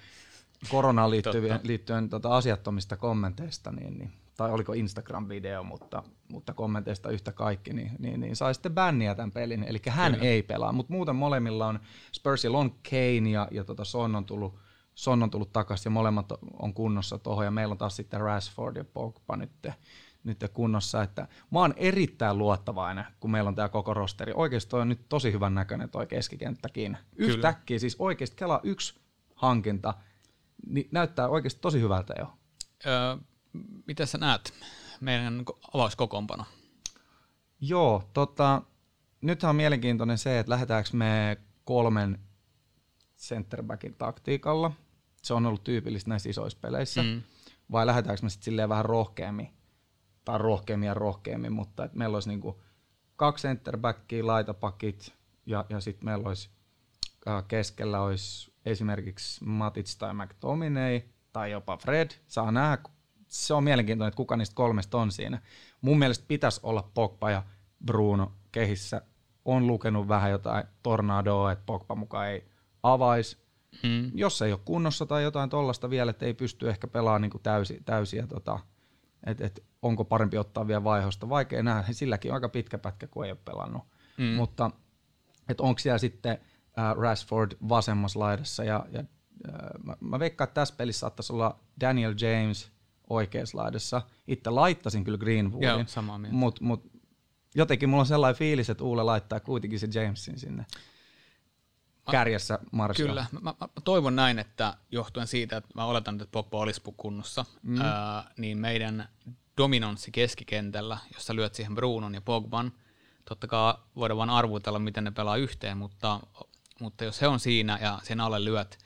koronaan 0.68 1.10
liittyen, 1.10 1.60
liittyen 1.62 2.08
tota 2.08 2.36
asiattomista 2.36 2.96
kommenteista, 2.96 3.72
niin, 3.72 3.98
niin, 3.98 4.12
tai 4.36 4.50
oliko 4.50 4.72
Instagram-video, 4.72 5.62
mutta, 5.64 6.02
mutta 6.28 6.52
kommenteista 6.52 7.10
yhtä 7.10 7.32
kaikki, 7.32 7.72
niin, 7.72 7.90
niin, 7.98 8.20
niin 8.20 8.36
sai 8.36 8.54
sitten 8.54 8.74
bänniä 8.74 9.14
tämän 9.14 9.32
pelin, 9.32 9.64
eli 9.64 9.80
hän 9.88 10.12
Kyllä. 10.12 10.28
ei 10.28 10.42
pelaa, 10.42 10.72
mutta 10.72 10.92
muuten 10.92 11.16
molemmilla 11.16 11.66
on, 11.66 11.80
Spursilla 12.12 12.58
on 12.58 12.70
Kane 12.70 13.30
ja, 13.30 13.48
ja 13.50 13.64
tota 13.64 13.84
Son 13.84 14.16
on 14.16 14.24
tullut 14.24 14.58
Son 14.96 15.22
on 15.22 15.30
tullut 15.30 15.52
takaisin 15.52 15.90
ja 15.90 15.90
molemmat 15.90 16.32
on 16.58 16.74
kunnossa 16.74 17.18
tuohon 17.18 17.44
ja 17.44 17.50
meillä 17.50 17.72
on 17.72 17.78
taas 17.78 17.96
sitten 17.96 18.20
Rashford 18.20 18.76
ja 18.76 18.84
Pogba 18.84 19.36
nyt, 19.36 19.68
nyt 20.24 20.44
kunnossa. 20.52 21.02
Että 21.02 21.28
mä 21.50 21.58
oon 21.58 21.74
erittäin 21.76 22.38
luottavainen, 22.38 23.04
kun 23.20 23.30
meillä 23.30 23.48
on 23.48 23.54
tämä 23.54 23.68
koko 23.68 23.94
rosteri. 23.94 24.32
Oikeasti 24.36 24.70
toi 24.70 24.80
on 24.80 24.88
nyt 24.88 25.08
tosi 25.08 25.32
hyvän 25.32 25.54
näköinen 25.54 25.90
toi 25.90 26.06
keskikenttäkin. 26.06 26.98
Yhtäkkiä 27.16 27.78
siis 27.78 27.96
oikeasti 27.98 28.36
kelaa 28.36 28.60
yksi 28.62 29.00
hankinta, 29.34 29.94
niin 30.66 30.88
näyttää 30.92 31.28
oikeasti 31.28 31.60
tosi 31.60 31.80
hyvältä 31.80 32.14
jo. 32.18 32.32
Öö, 32.86 33.16
mitä 33.86 34.06
sä 34.06 34.18
näet 34.18 34.54
meidän 35.00 35.44
avauskokoonpano? 35.74 36.44
Joo, 37.60 38.10
tota, 38.12 38.62
nythän 39.20 39.50
on 39.50 39.56
mielenkiintoinen 39.56 40.18
se, 40.18 40.38
että 40.38 40.50
lähdetäänkö 40.50 40.90
me 40.92 41.36
kolmen 41.64 42.18
centerbackin 43.18 43.94
taktiikalla– 43.94 44.72
se 45.26 45.34
on 45.34 45.46
ollut 45.46 45.64
tyypillistä 45.64 46.10
näissä 46.10 46.30
isoissa 46.30 46.58
peleissä, 46.60 47.02
mm. 47.02 47.22
vai 47.72 47.86
lähdetäänkö 47.86 48.22
me 48.22 48.30
sitten 48.30 48.44
silleen 48.44 48.68
vähän 48.68 48.84
rohkeammin, 48.84 49.48
tai 50.24 50.38
rohkeammin 50.38 50.86
ja 50.86 50.94
rohkeammin, 50.94 51.52
mutta 51.52 51.84
että 51.84 51.98
meillä 51.98 52.16
olisi 52.16 52.28
niinku 52.28 52.62
kaksi 53.16 53.48
centerbackia, 53.48 54.26
laitapakit, 54.26 55.12
ja, 55.46 55.64
ja 55.70 55.80
sitten 55.80 56.04
meillä 56.04 56.28
olisi 56.28 56.50
äh, 57.28 57.44
keskellä 57.48 58.00
olisi 58.00 58.52
esimerkiksi 58.66 59.44
Matic 59.44 59.98
tai 59.98 60.14
McTominay, 60.14 61.00
tai 61.32 61.50
jopa 61.50 61.76
Fred, 61.76 62.10
saa 62.26 62.52
nähdä, 62.52 62.78
se 63.28 63.54
on 63.54 63.64
mielenkiintoinen, 63.64 64.08
että 64.08 64.16
kuka 64.16 64.36
niistä 64.36 64.54
kolmesta 64.54 64.98
on 64.98 65.12
siinä. 65.12 65.42
Mun 65.80 65.98
mielestä 65.98 66.24
pitäisi 66.28 66.60
olla 66.62 66.90
Pogba 66.94 67.30
ja 67.30 67.42
Bruno 67.84 68.32
kehissä. 68.52 69.02
On 69.44 69.66
lukenut 69.66 70.08
vähän 70.08 70.30
jotain 70.30 70.64
tornadoa, 70.82 71.52
että 71.52 71.66
Pogba 71.66 71.94
mukaan 71.94 72.28
ei 72.28 72.48
avaisi, 72.82 73.45
Mm. 73.82 74.10
Jos 74.14 74.42
ei 74.42 74.52
ole 74.52 74.60
kunnossa 74.64 75.06
tai 75.06 75.22
jotain 75.22 75.50
tollasta 75.50 75.90
vielä, 75.90 76.10
että 76.10 76.26
ei 76.26 76.34
pysty 76.34 76.70
ehkä 76.70 76.86
pelaamaan 76.86 77.22
niin 77.22 77.42
täysi, 77.42 77.80
täysiä, 77.84 78.26
tota, 78.26 78.58
että 79.26 79.46
et, 79.46 79.64
onko 79.82 80.04
parempi 80.04 80.38
ottaa 80.38 80.66
vielä 80.66 80.84
vaihosta. 80.84 81.28
Vaikea 81.28 81.62
nähdä, 81.62 81.92
silläkin 81.92 82.30
on 82.30 82.34
aika 82.34 82.48
pitkä 82.48 82.78
pätkä, 82.78 83.06
kun 83.06 83.24
ei 83.24 83.30
ole 83.30 83.38
pelannut. 83.44 83.82
Mm. 84.16 84.24
Mutta 84.24 84.70
että 85.48 85.62
onko 85.62 85.78
siellä 85.78 85.98
sitten 85.98 86.38
äh, 86.78 86.96
Rashford 86.96 87.52
vasemmassa 87.68 88.18
laidassa 88.18 88.64
ja, 88.64 88.86
ja 88.92 89.00
äh, 89.48 89.54
mä, 89.84 89.96
mä 90.00 90.18
veikkaan, 90.18 90.48
että 90.48 90.60
tässä 90.60 90.74
pelissä 90.78 91.00
saattaisi 91.00 91.32
olla 91.32 91.58
Daniel 91.80 92.14
James 92.20 92.70
oikeassa 93.10 93.58
laidassa. 93.58 94.02
Itse 94.26 94.50
laittasin 94.50 95.04
kyllä 95.04 95.18
Greenwoodin, 95.18 95.86
mutta 96.30 96.64
mut, 96.64 96.90
jotenkin 97.54 97.88
mulla 97.88 98.00
on 98.00 98.06
sellainen 98.06 98.38
fiilis, 98.38 98.70
että 98.70 98.84
Uule 98.84 99.02
laittaa 99.02 99.40
kuitenkin 99.40 99.78
se 99.78 99.88
Jamesin 99.94 100.38
sinne 100.38 100.66
kärjessä 102.10 102.58
Martial. 102.72 103.08
Kyllä, 103.08 103.26
mä, 103.32 103.40
mä, 103.40 103.54
mä 103.60 103.68
toivon 103.84 104.16
näin, 104.16 104.38
että 104.38 104.76
johtuen 104.90 105.26
siitä, 105.26 105.56
että 105.56 105.70
mä 105.74 105.84
oletan, 105.84 106.14
että 106.14 106.32
Pogba 106.32 106.58
olisi 106.58 106.82
kunnossa, 106.96 107.44
mm. 107.62 107.80
ää, 107.80 108.30
niin 108.36 108.58
meidän 108.58 109.08
dominanssi 109.56 110.10
keskikentällä, 110.10 110.98
jossa 111.14 111.36
lyöt 111.36 111.54
siihen 111.54 111.74
Brunon 111.74 112.14
ja 112.14 112.20
Pogban, 112.20 112.72
totta 113.28 113.46
kai 113.46 113.74
voidaan 113.96 114.18
vain 114.18 114.30
arvutella, 114.30 114.78
miten 114.78 115.04
ne 115.04 115.10
pelaa 115.10 115.36
yhteen, 115.36 115.78
mutta, 115.78 116.20
mutta 116.80 117.04
jos 117.04 117.20
he 117.20 117.28
on 117.28 117.40
siinä 117.40 117.78
ja 117.82 117.98
sen 118.02 118.20
alle 118.20 118.44
lyöt, 118.44 118.78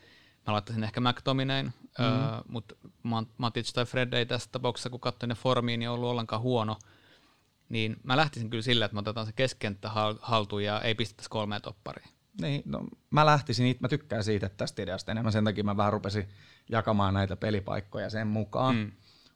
mä 0.47 0.53
laittaisin 0.53 0.83
ehkä 0.83 1.01
McTominayn, 1.01 1.65
mm. 1.65 2.05
öö, 2.05 2.41
mutta 2.47 2.75
Matic 3.37 3.73
tai 3.73 3.85
Fred 3.85 4.13
ei 4.13 4.25
tässä 4.25 4.49
tapauksessa, 4.51 4.89
kun 4.89 4.99
katsoin 4.99 5.27
ne 5.27 5.35
formiin, 5.35 5.79
niin 5.79 5.89
ollut 5.89 6.09
ollenkaan 6.09 6.41
huono, 6.41 6.77
niin 7.69 7.95
mä 8.03 8.17
lähtisin 8.17 8.49
kyllä 8.49 8.63
sillä, 8.63 8.85
että 8.85 8.95
me 8.95 8.99
otetaan 8.99 9.25
se 9.25 9.33
keskenttä 9.33 9.91
haltuun 10.21 10.63
ja 10.63 10.81
ei 10.81 10.95
pistettäisi 10.95 11.29
kolmea 11.29 11.59
toppariin. 11.59 12.09
Niin, 12.41 12.61
no, 12.65 12.87
mä 13.09 13.25
lähtisin, 13.25 13.75
mä 13.79 13.87
tykkään 13.87 14.23
siitä 14.23 14.49
tästä 14.49 14.81
ideasta 14.81 15.11
enemmän, 15.11 15.31
sen 15.31 15.43
takia 15.43 15.63
mä 15.63 15.77
vähän 15.77 15.93
rupesin 15.93 16.29
jakamaan 16.69 17.13
näitä 17.13 17.35
pelipaikkoja 17.35 18.09
sen 18.09 18.27
mukaan. 18.27 18.75
Mm. 18.75 18.91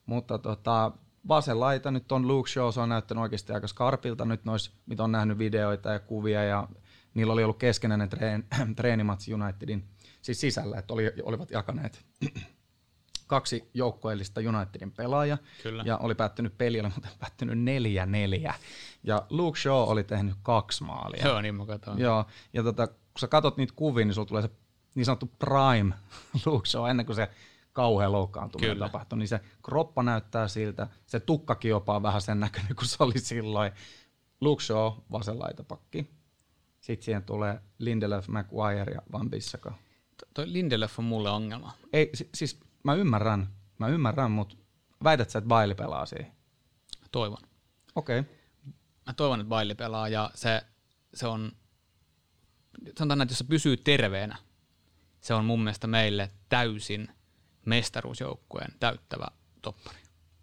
Mutta 0.06 0.38
tota, 0.38 0.92
vasen 1.28 1.60
laita 1.60 1.92
nyt 1.92 2.12
on 2.12 2.28
Luke 2.28 2.50
Shaw, 2.50 2.70
se 2.72 2.80
on 2.80 2.90
näyttänyt 2.90 3.22
oikeasti 3.22 3.54
aika 3.54 3.68
skarpilta 3.68 4.26
nyt 4.26 4.46
nois, 4.46 4.72
mitä 4.86 5.04
on 5.04 5.12
nähnyt 5.12 5.38
videoita 5.38 5.90
ja 5.90 6.00
kuvia 6.00 6.44
ja 6.44 6.68
niillä 7.14 7.34
oli 7.34 7.44
ollut 7.44 7.60
keskenäinen 7.60 8.10
treen, 8.10 8.44
treenimatsi 8.76 9.34
Unitedin 9.34 9.88
siis 10.22 10.42
sisällä, 10.42 10.78
että 10.78 10.94
oli, 10.94 11.12
olivat 11.24 11.52
jakaneet 11.52 12.06
kaksi 13.28 13.70
joukkoellista 13.74 14.42
Unitedin 14.42 14.92
pelaaja 14.92 15.38
Kyllä. 15.64 15.84
ja 15.86 15.98
oli 15.98 16.16
päättynyt 16.16 16.58
peli, 16.58 16.80
oli 16.80 16.90
muuten 16.90 17.12
päättynyt 17.20 17.60
neljä 17.60 18.06
neljä 18.06 18.54
ja 19.04 19.26
Luke 19.30 19.60
Shaw 19.60 19.90
oli 19.90 20.04
tehnyt 20.04 20.36
kaksi 20.44 20.84
maalia. 20.84 21.28
Joo, 21.28 21.42
niin 21.42 21.56
mä 21.56 21.66
katsoin. 21.66 22.00
Joo, 22.00 22.26
ja 22.54 22.64
tota, 22.64 22.88
kun 22.88 23.20
sä 23.20 23.28
katot 23.28 23.58
niitä 23.58 23.74
kuvia, 23.76 24.06
niin 24.06 24.14
sulla 24.14 24.28
tulee 24.28 24.42
se 24.42 24.50
niin 24.96 25.06
sanottu 25.06 25.32
prime 25.40 25.94
Luke 26.46 26.68
Shaw 26.68 26.90
ennen 26.90 27.06
kuin 27.06 27.16
se 27.16 27.30
kauhean 27.74 28.12
loukkaantuminen 28.12 28.78
tapahtui, 28.78 29.20
niin 29.20 29.28
se 29.28 29.40
kroppa 29.64 30.04
näyttää 30.04 30.48
siltä, 30.48 30.88
se 31.06 31.20
tukkakin 31.20 31.70
jopa 31.70 31.96
on 31.96 32.04
vähän 32.04 32.22
sen 32.22 32.40
näköinen 32.40 32.76
kuin 32.76 32.88
se 32.88 33.04
oli 33.04 33.20
silloin. 33.20 33.72
Luke 34.42 34.64
Shaw, 34.64 34.94
vasen 35.12 35.40
laitapakki. 35.40 36.10
Sitten 36.80 37.06
siihen 37.06 37.24
tulee 37.24 37.60
Lindelöf, 37.80 38.28
Maguire 38.28 38.94
ja 38.94 39.02
Van 39.12 39.30
Bissaka. 39.30 39.74
Toi 40.34 40.54
Lindelöf 40.54 41.00
on 41.00 41.06
mulle 41.06 41.30
ongelma. 41.30 41.72
Ei, 41.94 42.12
siis 42.34 42.60
mä 42.86 42.94
ymmärrän, 42.94 43.50
mä 43.80 43.88
ymmärrän, 43.88 44.32
mutta 44.32 44.56
väität 45.04 45.30
sä, 45.30 45.40
että 45.40 45.48
Bailey 45.48 45.76
pelaa 45.76 46.06
siihen? 46.06 46.32
Toivon. 47.12 47.42
Okei. 47.96 48.20
Okay. 48.20 48.34
Mä 49.06 49.14
toivon, 49.14 49.40
että 49.40 49.50
Bailey 49.50 49.76
pelaa 49.76 50.08
ja 50.10 50.32
se, 50.36 50.62
se 51.14 51.28
on, 51.28 51.52
sanotaan, 52.98 53.22
että 53.22 53.32
jos 53.32 53.38
se 53.38 53.44
pysyy 53.44 53.78
terveenä, 53.78 54.38
se 55.22 55.34
on 55.34 55.46
mun 55.46 55.64
mielestä 55.64 55.88
meille 55.88 56.32
täysin 56.50 57.08
mestaruusjoukkueen 57.66 58.74
täyttävä 58.80 59.28
toppari. 59.62 60.00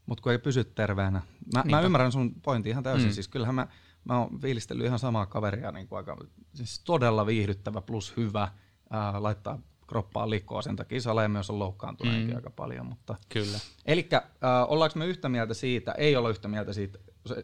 Mutta 0.07 0.22
kun 0.22 0.33
ei 0.33 0.38
pysy 0.38 0.64
terveenä. 0.64 1.22
Mä, 1.55 1.64
mä 1.70 1.81
ymmärrän 1.81 2.12
sun 2.12 2.35
pointin 2.40 2.70
ihan 2.70 2.85
täysin. 2.85 3.09
Mm. 3.09 3.12
Siis 3.12 3.28
kyllähän 3.28 3.55
mä, 3.55 3.66
mä 4.05 4.18
oon 4.18 4.40
fiilistellyt 4.40 4.87
ihan 4.87 4.98
samaa 4.98 5.26
kaveria, 5.26 5.72
niin 5.72 5.88
kuin 5.88 5.96
aika, 5.96 6.16
siis 6.55 6.81
todella 6.81 7.26
viihdyttävä 7.26 7.81
plus 7.81 8.16
hyvä, 8.16 8.48
ää, 8.90 9.22
laittaa 9.22 9.59
kroppaa 9.92 10.31
likoa, 10.31 10.62
sen 10.62 10.76
takia 10.76 11.00
Sale 11.00 11.28
myös 11.28 11.50
on 11.50 11.59
loukkaantuneenkin 11.59 12.31
mm. 12.31 12.37
aika 12.37 12.50
paljon. 12.50 12.87
Mutta. 12.87 13.16
Kyllä. 13.28 13.59
Eli 13.87 14.09
äh, 14.12 14.22
ollaanko 14.68 14.98
me 14.98 15.07
yhtä 15.07 15.28
mieltä 15.28 15.55
siitä, 15.55 15.92
ei 15.92 16.16
olla 16.16 16.31
yhtä 16.31 16.48
mieltä 16.48 16.72
siitä 16.72 16.98
äh, 17.31 17.37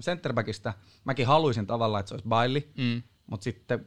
centerbackista, 0.00 0.72
mäkin 1.04 1.26
haluaisin 1.26 1.66
tavallaan, 1.66 2.00
että 2.00 2.08
se 2.08 2.14
olisi 2.14 2.28
Bailey, 2.28 2.62
mm. 2.78 3.02
mutta 3.26 3.44
sitten 3.44 3.86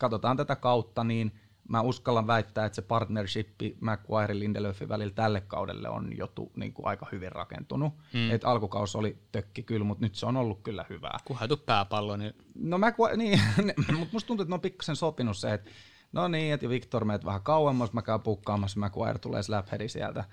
katsotaan 0.00 0.36
tätä 0.36 0.56
kautta, 0.56 1.04
niin– 1.04 1.32
mä 1.68 1.80
uskallan 1.80 2.26
väittää, 2.26 2.66
että 2.66 2.76
se 2.76 2.82
partnershipi 2.82 3.76
McQuire 3.80 4.38
Lindelöfin 4.38 4.88
välillä 4.88 5.12
tälle 5.14 5.40
kaudelle 5.40 5.88
on 5.88 6.16
jo 6.16 6.26
tu, 6.26 6.52
niin 6.56 6.72
kuin 6.72 6.86
aika 6.86 7.06
hyvin 7.12 7.32
rakentunut. 7.32 7.92
Mm. 8.12 8.30
Et 8.30 8.44
alkukaus 8.44 8.96
oli 8.96 9.18
tökki 9.32 9.62
kyllä, 9.62 9.84
mutta 9.84 10.04
nyt 10.04 10.14
se 10.14 10.26
on 10.26 10.36
ollut 10.36 10.62
kyllä 10.62 10.84
hyvää. 10.90 11.18
Kun 11.24 11.36
haitu 11.36 11.56
pääpallo, 11.56 12.16
niin... 12.16 12.34
No 12.54 12.78
McQuire, 12.78 13.16
niin, 13.22 13.40
mutta 13.98 14.12
musta 14.12 14.26
tuntuu, 14.26 14.42
että 14.42 14.50
ne 14.50 14.54
on 14.54 14.60
pikkasen 14.60 14.96
sopinut 14.96 15.36
se, 15.36 15.54
että 15.54 15.70
no 16.12 16.28
niin, 16.28 16.54
että 16.54 16.68
Victor 16.68 17.04
meet 17.04 17.24
vähän 17.24 17.42
kauemmas, 17.42 17.92
mä 17.92 18.02
käyn 18.02 18.20
pukkaamassa, 18.20 18.80
McQuire 18.80 19.18
tulee 19.18 19.42
slapheadi 19.42 19.88
sieltä. 19.88 20.24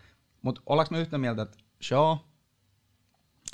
Mutta 0.42 0.62
ollaanko 0.66 0.96
me 0.96 1.02
yhtä 1.02 1.18
mieltä, 1.18 1.42
että 1.42 1.58
Shaw, 1.84 2.18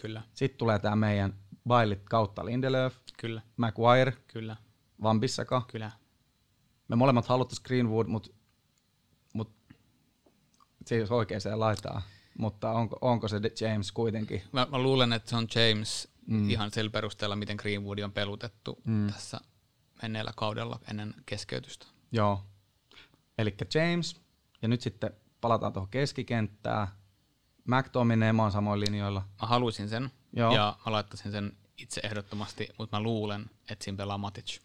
Kyllä. 0.01 0.21
Sitten 0.34 0.58
tulee 0.58 0.79
tämä 0.79 0.95
meidän 0.95 1.34
Bailit 1.67 2.10
kautta 2.10 2.45
Lindelöf, 2.45 2.95
Kyllä. 3.17 3.41
McGuire, 3.58 4.13
Kyllä. 4.27 4.55
Van 5.03 5.19
Bissaka, 5.19 5.62
Kyllä 5.67 5.91
me 6.89 6.95
molemmat 6.95 7.25
haluttaisiin 7.25 7.65
Greenwood, 7.67 8.08
mutta 8.08 8.29
mut, 9.34 9.51
se 10.86 10.95
ei 10.95 11.05
oikein 11.10 11.41
se 11.41 11.55
laittaa. 11.55 12.01
Mutta 12.38 12.71
onko, 12.71 12.97
onko 13.01 13.27
se 13.27 13.41
James 13.62 13.91
kuitenkin? 13.91 14.41
Mä, 14.51 14.67
mä 14.71 14.79
luulen, 14.79 15.13
että 15.13 15.29
se 15.29 15.36
on 15.36 15.47
James 15.55 16.08
mm. 16.27 16.49
ihan 16.49 16.71
sillä 16.71 16.89
perusteella, 16.89 17.36
miten 17.36 17.55
Greenwood 17.55 17.99
on 17.99 18.12
pelutettu 18.12 18.82
mm. 18.86 19.08
tässä 19.08 19.39
menneellä 20.01 20.32
kaudella 20.36 20.79
ennen 20.89 21.13
keskeytystä. 21.25 21.88
Joo. 22.11 22.43
Eli 23.37 23.55
James, 23.73 24.21
ja 24.61 24.67
nyt 24.67 24.81
sitten 24.81 25.11
palataan 25.41 25.73
tuohon 25.73 25.89
keskikenttään. 25.89 26.87
McTominay, 27.67 28.33
mä 28.33 28.41
oon 28.41 28.51
samoin 28.51 28.79
linjoilla. 28.79 29.19
Mä 29.41 29.47
haluaisin 29.47 29.89
sen, 29.89 30.11
Joo. 30.33 30.55
ja 30.55 30.77
mä 30.85 30.91
laittaisin 30.91 31.31
sen 31.31 31.57
itse 31.77 32.01
ehdottomasti, 32.03 32.69
mutta 32.77 32.97
mä 32.97 33.03
luulen, 33.03 33.49
että 33.69 33.83
siinä 33.83 33.97
pelaa 33.97 34.17
Matic. 34.17 34.59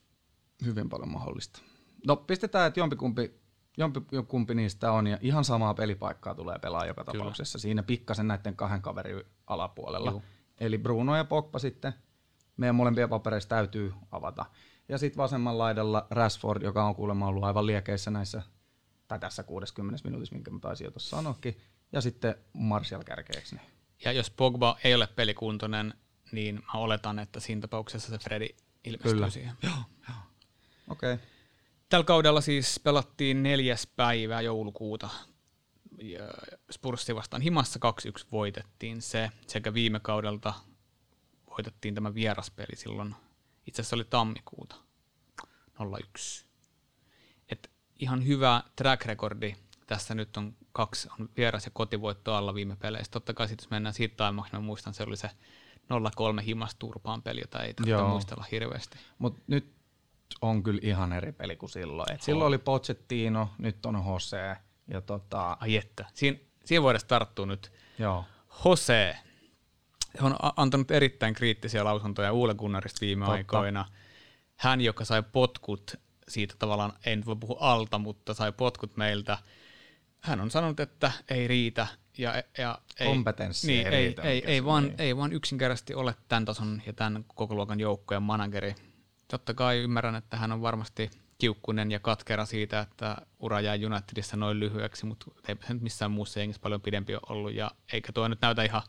Hyvin 0.64 0.88
paljon 0.88 1.08
mahdollista. 1.08 1.60
No 2.06 2.16
pistetään, 2.16 2.68
että 2.68 2.80
jompikumpi, 2.80 3.40
jompikumpi 3.76 4.54
niistä 4.54 4.92
on 4.92 5.06
ja 5.06 5.18
ihan 5.20 5.44
samaa 5.44 5.74
pelipaikkaa 5.74 6.34
tulee 6.34 6.58
pelaa 6.58 6.86
joka 6.86 7.04
Kyllä. 7.04 7.18
tapauksessa. 7.18 7.58
Siinä 7.58 7.82
pikkasen 7.82 8.28
näiden 8.28 8.56
kahden 8.56 8.82
kaverin 8.82 9.22
alapuolella. 9.46 10.10
Juh. 10.10 10.22
Eli 10.60 10.78
Bruno 10.78 11.16
ja 11.16 11.24
Pogba 11.24 11.58
sitten 11.58 11.92
meidän 12.56 12.74
molempien 12.74 13.08
papereissa 13.08 13.48
täytyy 13.48 13.94
avata. 14.10 14.46
Ja 14.88 14.98
sitten 14.98 15.16
vasemman 15.16 15.58
laidalla 15.58 16.06
Rashford, 16.10 16.62
joka 16.62 16.84
on 16.84 16.94
kuulemma 16.94 17.26
ollut 17.26 17.44
aivan 17.44 17.66
liekeissä 17.66 18.10
näissä, 18.10 18.42
tai 19.08 19.18
tässä 19.18 19.42
60 19.42 20.00
minuutissa, 20.04 20.34
minkä 20.34 20.50
mä 20.50 20.58
taisin 20.58 20.84
jo 20.84 20.90
tuossa 20.90 21.16
sanoakin. 21.16 21.58
Ja 21.92 22.00
sitten 22.00 22.34
Martial 22.52 23.04
kärkeeksi. 23.04 23.56
Ja 24.04 24.12
jos 24.12 24.30
Pogba 24.30 24.76
ei 24.84 24.94
ole 24.94 25.06
pelikuntoinen, 25.06 25.94
niin 26.32 26.54
mä 26.54 26.80
oletan, 26.80 27.18
että 27.18 27.40
siinä 27.40 27.60
tapauksessa 27.60 28.10
se 28.10 28.18
Fredi 28.18 28.48
ilmestyy 28.84 29.12
Kyllä. 29.12 29.30
siihen. 29.30 29.52
Joo, 29.62 29.74
joo. 30.08 30.16
Okei. 30.88 31.12
Okay. 31.14 31.26
Tällä 31.88 32.04
kaudella 32.04 32.40
siis 32.40 32.80
pelattiin 32.80 33.42
neljäs 33.42 33.86
päivä 33.96 34.40
joulukuuta. 34.40 35.08
Spurssi 36.70 37.14
vastaan 37.14 37.42
himassa 37.42 37.80
2-1 38.20 38.26
voitettiin 38.32 39.02
se, 39.02 39.30
sekä 39.46 39.74
viime 39.74 40.00
kaudelta 40.00 40.54
voitettiin 41.50 41.94
tämä 41.94 42.14
vieraspeli 42.14 42.76
silloin, 42.76 43.14
itse 43.66 43.82
asiassa 43.82 43.96
oli 43.96 44.04
tammikuuta 44.04 44.76
01. 45.98 46.46
Et 47.48 47.70
ihan 48.00 48.26
hyvä 48.26 48.62
track 48.76 49.04
recordi. 49.04 49.56
Tässä 49.86 50.14
nyt 50.14 50.36
on 50.36 50.56
kaksi 50.72 51.08
on 51.20 51.28
vieras- 51.36 51.64
ja 51.64 51.70
kotivoitto 51.74 52.34
alla 52.34 52.54
viime 52.54 52.76
peleissä. 52.76 53.10
Totta 53.10 53.34
kai 53.34 53.48
sitten 53.48 53.64
jos 53.64 53.70
mennään 53.70 53.94
siitä 53.94 54.16
taimaksi, 54.16 54.52
mä 54.52 54.60
muistan, 54.60 54.94
se 54.94 55.02
oli 55.02 55.16
se 55.16 55.30
0-3 56.38 56.40
himas 56.40 56.74
turpaan 56.74 57.22
peli, 57.22 57.40
jota 57.40 57.62
ei 57.62 57.74
tarvitse 57.74 58.02
muistella 58.02 58.44
hirveästi. 58.50 58.98
Mutta 59.18 59.40
nyt 59.46 59.74
on 60.40 60.62
kyllä 60.62 60.80
ihan 60.82 61.12
eri 61.12 61.32
peli 61.32 61.56
kuin 61.56 61.70
silloin. 61.70 62.12
Et 62.12 62.22
silloin 62.22 62.48
oli 62.48 62.58
Pochettino, 62.58 63.48
nyt 63.58 63.86
on 63.86 64.04
Jose. 64.06 64.56
Ja 64.88 65.00
tota... 65.00 65.56
Ai 65.60 65.76
että, 65.76 66.04
Siin, 66.14 66.48
siihen 66.64 66.82
voidaan 66.82 67.06
tarttua 67.08 67.46
nyt. 67.46 67.72
Joo. 67.98 68.24
Jose 68.64 69.16
on 70.20 70.36
antanut 70.56 70.90
erittäin 70.90 71.34
kriittisiä 71.34 71.84
lausuntoja 71.84 72.32
Uule 72.32 72.54
Gunnarista 72.54 73.00
viime 73.00 73.24
Totta. 73.24 73.36
aikoina. 73.36 73.84
Hän, 74.56 74.80
joka 74.80 75.04
sai 75.04 75.22
potkut 75.22 75.94
siitä 76.28 76.54
tavallaan, 76.58 76.92
en 77.06 77.24
voi 77.26 77.36
puhua 77.36 77.56
alta, 77.60 77.98
mutta 77.98 78.34
sai 78.34 78.52
potkut 78.52 78.96
meiltä. 78.96 79.38
Hän 80.20 80.40
on 80.40 80.50
sanonut, 80.50 80.80
että 80.80 81.12
ei 81.28 81.48
riitä. 81.48 81.86
Ja, 82.18 82.42
ja 82.58 82.78
ei, 83.00 83.08
Kompetenssi 83.08 83.66
niin, 83.66 83.86
ei, 83.86 83.90
riitä, 83.90 84.22
ei, 84.22 84.44
ei, 84.46 84.64
vaan, 84.64 84.92
ei 84.98 85.16
vaan 85.16 85.32
yksinkertaisesti 85.32 85.94
ole 85.94 86.14
tämän 86.28 86.44
tason 86.44 86.82
ja 86.86 86.92
tämän 86.92 87.24
koko 87.34 87.54
luokan 87.54 87.80
joukkojen 87.80 88.22
manageri 88.22 88.74
totta 89.28 89.54
kai 89.54 89.78
ymmärrän, 89.78 90.14
että 90.14 90.36
hän 90.36 90.52
on 90.52 90.62
varmasti 90.62 91.10
kiukkunen 91.38 91.90
ja 91.90 92.00
katkera 92.00 92.44
siitä, 92.44 92.80
että 92.80 93.16
ura 93.38 93.60
jäi 93.60 93.86
Unitedissa 93.86 94.36
noin 94.36 94.60
lyhyeksi, 94.60 95.06
mutta 95.06 95.26
ei 95.48 95.56
se 95.66 95.74
nyt 95.74 95.82
missään 95.82 96.10
muussa 96.10 96.40
jengissä 96.40 96.62
paljon 96.62 96.80
pidempi 96.80 97.14
ole 97.14 97.22
ollut, 97.28 97.54
ja 97.54 97.70
eikä 97.92 98.12
tuo 98.12 98.28
nyt 98.28 98.40
näytä 98.40 98.62
ihan 98.62 98.82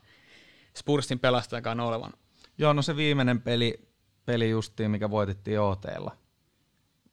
Spursin 0.78 1.20
pelastajakaan 1.20 1.80
olevan. 1.80 2.14
Joo, 2.58 2.74
no 2.74 2.82
se 2.82 2.96
viimeinen 2.96 3.42
peli, 3.42 3.90
peli 4.26 4.50
justiin, 4.50 4.92
mikä 4.92 5.10
voitettiin 5.10 5.60
OTlla, 5.60 6.18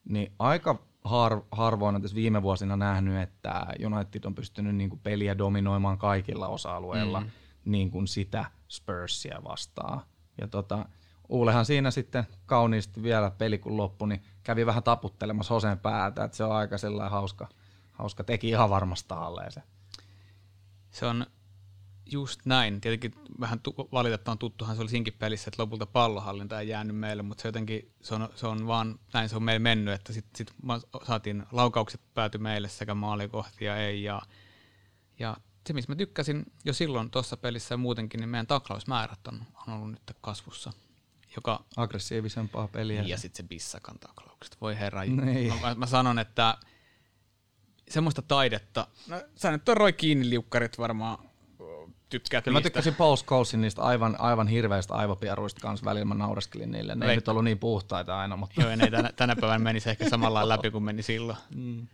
niin 0.05 0.33
aika 0.39 0.79
har, 1.05 1.43
harvoin 1.51 1.95
on 1.95 2.03
tässä 2.03 2.15
viime 2.15 2.43
vuosina 2.43 2.77
nähnyt, 2.77 3.23
että 3.23 3.67
United 3.87 4.25
on 4.25 4.35
pystynyt 4.35 4.77
niin 4.77 4.91
kuin 4.91 5.01
peliä 5.01 5.39
dominoimaan 5.39 5.99
kaikilla 5.99 6.49
osa-alueilla 6.49 7.21
mm. 7.21 7.31
niin 7.65 7.91
kuin 7.91 8.09
sitä 8.09 8.45
Spursia 8.69 9.41
vastaan. 9.45 10.01
Ja 10.41 10.49
tota, 10.49 10.87
Uulehan 11.29 11.65
siinä 11.65 11.91
sitten 11.91 12.25
kauniisti 12.47 13.03
vielä 13.03 13.31
peli 13.31 13.59
kun 13.59 13.77
loppui, 13.77 14.09
niin 14.09 14.23
kävi 14.43 14.67
vähän 14.67 14.83
taputtelemassa 14.83 15.55
Hoseen 15.55 15.79
päätä, 15.79 16.25
että 16.25 16.37
se 16.37 16.45
on 16.45 16.53
aika 16.53 16.79
sellainen 16.79 17.11
hauska, 17.11 17.49
hauska 17.93 18.25
teki 18.25 18.49
ihan 18.49 18.71
varmasta 18.71 19.15
alleen 19.15 19.53
se. 19.53 19.63
Se 20.91 21.07
on 21.07 21.27
just 22.13 22.41
näin. 22.45 22.81
Tietenkin 22.81 23.15
vähän 23.41 23.61
tu- 23.61 23.89
valitettavan 23.93 24.39
tuttuhan 24.39 24.77
se 24.77 24.83
oli 24.83 24.91
siinkin 24.91 25.15
pelissä, 25.19 25.49
että 25.49 25.63
lopulta 25.63 25.87
pallohallinta 25.87 26.61
ei 26.61 26.69
jäänyt 26.69 26.97
meille, 26.97 27.23
mutta 27.23 27.43
se 27.43 27.49
jotenkin, 27.49 27.93
se 28.03 28.15
on, 28.15 28.29
se 28.35 28.47
on 28.47 28.67
vaan, 28.67 28.99
näin 29.13 29.29
se 29.29 29.37
on 29.37 29.43
meillä 29.43 29.63
mennyt, 29.63 29.95
että 29.95 30.13
sitten 30.13 30.39
sit 30.39 30.55
saatiin 31.07 31.47
laukaukset 31.53 32.01
pääty 32.15 32.39
meille 32.39 32.69
sekä 32.69 32.95
maalikohtia 32.95 33.77
ei 33.77 34.03
ja, 34.03 34.23
ja 35.19 35.37
se, 35.67 35.73
missä 35.73 35.93
mä 35.93 35.97
tykkäsin 35.97 36.45
jo 36.65 36.73
silloin 36.73 37.11
tuossa 37.11 37.37
pelissä 37.37 37.73
ja 37.73 37.79
muutenkin, 37.79 38.21
niin 38.21 38.29
meidän 38.29 38.47
taklausmäärät 38.47 39.27
on, 39.29 39.43
on 39.67 39.75
ollut 39.75 39.91
nyt 39.91 40.17
kasvussa. 40.21 40.73
Joka, 41.37 41.65
Aggressiivisempaa 41.77 42.69
peliä. 42.69 43.03
Ja 43.03 43.19
sitten 43.19 43.45
se 43.45 43.49
bissakan 43.49 43.99
taklaukset. 43.99 44.61
Voi 44.61 44.79
herra. 44.79 45.05
Niin. 45.05 45.61
Mä, 45.61 45.75
mä, 45.75 45.87
sanon, 45.87 46.19
että 46.19 46.59
semmoista 47.89 48.23
taidetta, 48.23 48.87
no 49.09 49.23
sä 49.37 49.51
nyt 49.51 49.69
on 49.69 49.77
roi 49.77 49.93
kiinni 49.93 50.31
liukkarit 50.31 50.79
varmaan 50.79 51.32
tykkäät 52.13 52.45
Kyllä 52.45 52.59
mä 52.59 52.63
tykkäsin 52.63 52.95
Paul 52.95 53.17
Scholesin 53.17 53.61
niistä 53.61 53.83
aivan, 53.83 54.17
aivan 54.19 54.49
hirveistä 54.49 54.95
aivopieruista 54.95 55.61
kanssa 55.61 55.85
välillä, 55.85 56.05
mä 56.05 56.15
naureskelin 56.15 56.71
niille. 56.71 56.95
Ne 56.95 57.07
ei 57.07 57.15
nyt 57.15 57.29
ollut 57.29 57.45
niin 57.45 57.59
puhtaita 57.59 58.19
aina. 58.19 58.37
Mutta... 58.37 58.61
Joo, 58.61 58.77
ne 58.77 58.91
tänä, 58.91 59.11
tänä 59.17 59.37
päivänä 59.37 59.59
menisi 59.59 59.91
ehkä 59.91 60.09
samalla 60.09 60.49
läpi 60.49 60.71
kuin 60.71 60.85
meni 60.85 61.03
silloin. 61.03 61.39
Mm. 61.55 61.87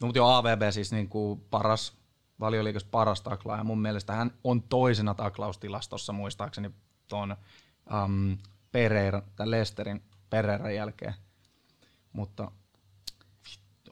No, 0.00 0.06
mutta 0.06 0.18
jo 0.18 0.26
AVB 0.26 0.62
siis 0.70 0.92
niin 0.92 1.08
kuin 1.08 1.40
paras, 1.50 1.92
valioliikas 2.40 2.84
paras 2.84 3.20
taklaaja. 3.20 3.64
Mun 3.64 3.82
mielestä 3.82 4.12
hän 4.12 4.32
on 4.44 4.62
toisena 4.62 5.14
taklaustilastossa 5.14 6.12
muistaakseni 6.12 6.70
tuon 7.08 7.36
um, 8.04 8.38
Pereira, 8.72 9.22
tämän 9.36 9.50
Lesterin 9.50 10.02
Pereiran 10.30 10.74
jälkeen. 10.74 11.14
Mutta 12.12 12.50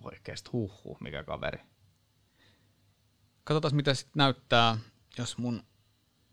oikeasti 0.02 0.50
huhhuh, 0.52 1.00
mikä 1.00 1.24
kaveri. 1.24 1.60
Katsotaan, 3.44 3.76
mitä 3.76 3.94
sitten 3.94 4.12
näyttää 4.20 4.78
jos 5.18 5.38
mun 5.38 5.62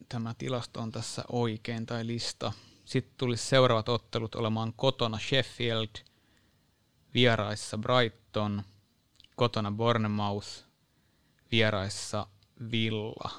tämä 0.10 0.34
tilasto 0.38 0.82
on 0.82 0.92
tässä 0.92 1.24
oikein 1.30 1.86
tai 1.86 2.08
lista. 2.08 2.52
Sitten 2.86 3.14
tulisi 3.18 3.46
seuraavat 3.46 3.90
ottelut 3.90 4.36
olemaan 4.36 4.74
kotona 4.76 5.20
Sheffield, 5.20 5.90
vieraissa 7.14 7.78
Brighton, 7.78 8.64
kotona 9.36 9.72
Bournemouth, 9.72 10.48
vieraissa 11.52 12.28
Villa. 12.72 13.32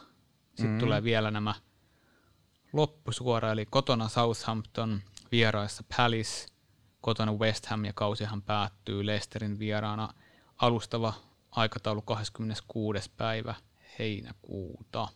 Sitten 0.48 0.70
mm. 0.70 0.78
tulee 0.78 1.02
vielä 1.04 1.30
nämä 1.30 1.54
loppusuora, 2.72 3.52
eli 3.52 3.66
kotona 3.66 4.08
Southampton, 4.08 5.02
vieraissa 5.32 5.84
Palace, 5.96 6.46
kotona 7.00 7.32
West 7.32 7.66
Ham 7.66 7.84
ja 7.84 7.92
kausihan 7.92 8.42
päättyy 8.42 9.06
Leicesterin 9.06 9.58
vieraana 9.58 10.14
alustava 10.56 11.14
aikataulu 11.50 12.02
26. 12.02 13.10
päivä 13.16 13.54
heinäkuuta 13.98 15.08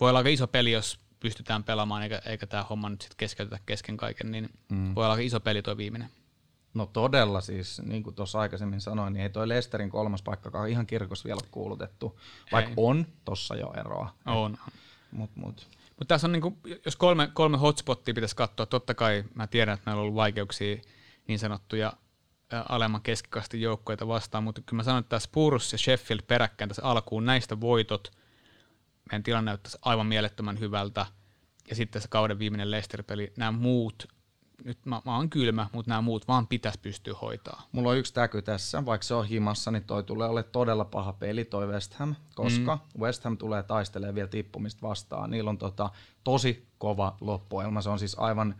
voi 0.00 0.08
olla 0.08 0.18
aika 0.18 0.28
iso 0.28 0.46
peli, 0.46 0.72
jos 0.72 0.98
pystytään 1.20 1.64
pelaamaan, 1.64 2.02
eikä, 2.02 2.22
eikä 2.26 2.46
tämä 2.46 2.62
homma 2.62 2.88
nyt 2.88 3.00
sitten 3.00 3.16
keskeytetä 3.16 3.58
kesken 3.66 3.96
kaiken, 3.96 4.30
niin 4.30 4.50
mm. 4.68 4.94
voi 4.94 5.04
olla 5.04 5.12
aika 5.12 5.22
iso 5.22 5.40
peli 5.40 5.62
tuo 5.62 5.76
viimeinen. 5.76 6.08
No 6.74 6.86
todella 6.86 7.40
siis, 7.40 7.82
niin 7.82 8.02
kuin 8.02 8.16
tuossa 8.16 8.40
aikaisemmin 8.40 8.80
sanoin, 8.80 9.12
niin 9.12 9.22
ei 9.22 9.30
toi 9.30 9.48
Lesterin 9.48 9.90
kolmas 9.90 10.22
paikka 10.22 10.66
ihan 10.66 10.86
kirkos 10.86 11.24
vielä 11.24 11.40
kuulutettu, 11.50 12.20
vaikka 12.52 12.70
ei. 12.70 12.74
on 12.76 13.06
tossa 13.24 13.56
jo 13.56 13.72
eroa. 13.76 14.14
On. 14.26 14.58
Mutta 15.12 15.40
mut. 15.40 15.68
Mut 15.98 16.08
tässä 16.08 16.26
on, 16.26 16.32
niinku, 16.32 16.58
jos 16.84 16.96
kolme, 16.96 17.30
kolme 17.34 17.58
hotspottia 17.58 18.14
pitäisi 18.14 18.36
katsoa, 18.36 18.66
totta 18.66 18.94
kai 18.94 19.24
mä 19.34 19.46
tiedän, 19.46 19.74
että 19.74 19.90
meillä 19.90 20.00
on 20.00 20.02
ollut 20.02 20.14
vaikeuksia 20.14 20.76
niin 21.28 21.38
sanottuja 21.38 21.92
alemman 22.68 23.02
keskikastin 23.02 23.60
joukkoita 23.60 24.08
vastaan, 24.08 24.44
mutta 24.44 24.60
kyllä 24.60 24.76
mä 24.76 24.82
sanon, 24.82 25.00
että 25.00 25.08
tässä 25.08 25.26
Spurs 25.26 25.72
ja 25.72 25.78
Sheffield 25.78 26.22
peräkkäin 26.26 26.68
tässä 26.68 26.82
alkuun 26.82 27.26
näistä 27.26 27.60
voitot– 27.60 28.10
meidän 29.10 29.22
tilanne 29.22 29.50
näyttäisi 29.50 29.78
aivan 29.82 30.06
mielettömän 30.06 30.60
hyvältä. 30.60 31.06
Ja 31.68 31.76
sitten 31.76 32.02
se 32.02 32.08
kauden 32.08 32.38
viimeinen 32.38 32.70
Leicester-peli, 32.70 33.32
nämä 33.36 33.52
muut, 33.52 34.08
nyt 34.64 34.86
mä, 34.86 35.02
mä 35.04 35.16
oon 35.16 35.30
kylmä, 35.30 35.66
mutta 35.72 35.90
nämä 35.90 36.00
muut 36.00 36.28
vaan 36.28 36.46
pitäisi 36.46 36.78
pystyä 36.82 37.14
hoitaa. 37.22 37.68
Mulla 37.72 37.90
on 37.90 37.96
yksi 37.96 38.14
täky 38.14 38.42
tässä, 38.42 38.86
vaikka 38.86 39.04
se 39.04 39.14
on 39.14 39.26
himassa, 39.26 39.70
niin 39.70 39.84
toi 39.84 40.02
tulee 40.02 40.28
olemaan 40.28 40.52
todella 40.52 40.84
paha 40.84 41.12
peli, 41.12 41.44
toi 41.44 41.66
West 41.66 41.94
Ham, 41.94 42.14
koska 42.34 42.76
mm. 42.76 43.00
West 43.00 43.24
Ham 43.24 43.38
tulee 43.38 43.62
taistelemaan 43.62 44.14
vielä 44.14 44.28
tippumista 44.28 44.88
vastaan. 44.88 45.30
Niillä 45.30 45.50
on 45.50 45.58
tota, 45.58 45.90
tosi 46.24 46.68
kova 46.78 47.16
loppuelma, 47.20 47.82
se 47.82 47.90
on 47.90 47.98
siis 47.98 48.18
aivan 48.18 48.54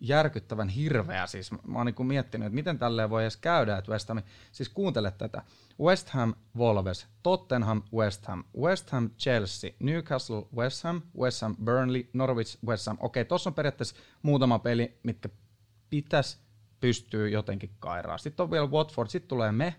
järkyttävän 0.00 0.68
hirveä. 0.68 1.26
Siis 1.26 1.52
mä 1.52 1.78
oon 1.78 1.86
niin 1.86 2.06
miettinyt, 2.06 2.46
että 2.46 2.54
miten 2.54 2.78
tälleen 2.78 3.10
voi 3.10 3.22
edes 3.22 3.36
käydä, 3.36 3.78
että 3.78 3.92
West 3.92 4.08
Ham, 4.08 4.22
siis 4.52 4.68
kuuntele 4.68 5.10
tätä. 5.10 5.42
West 5.80 6.08
Ham, 6.08 6.34
Wolves, 6.56 7.06
Tottenham, 7.22 7.82
West 7.94 8.26
Ham, 8.26 8.44
West 8.60 8.90
Ham, 8.90 9.10
Chelsea, 9.10 9.70
Newcastle, 9.78 10.42
West 10.56 10.84
Ham, 10.84 11.02
West 11.18 11.42
Ham, 11.42 11.56
Burnley, 11.64 12.08
Norwich, 12.12 12.58
West 12.66 12.86
Ham. 12.86 12.96
Okei, 13.00 13.24
tuossa 13.24 13.50
on 13.50 13.54
periaatteessa 13.54 13.96
muutama 14.22 14.58
peli, 14.58 14.98
mitkä 15.02 15.28
pitäisi 15.90 16.38
pystyä 16.80 17.28
jotenkin 17.28 17.70
kairaa. 17.78 18.18
Sitten 18.18 18.44
on 18.44 18.50
vielä 18.50 18.66
Watford, 18.66 19.08
sitten 19.08 19.28
tulee 19.28 19.52
me. 19.52 19.74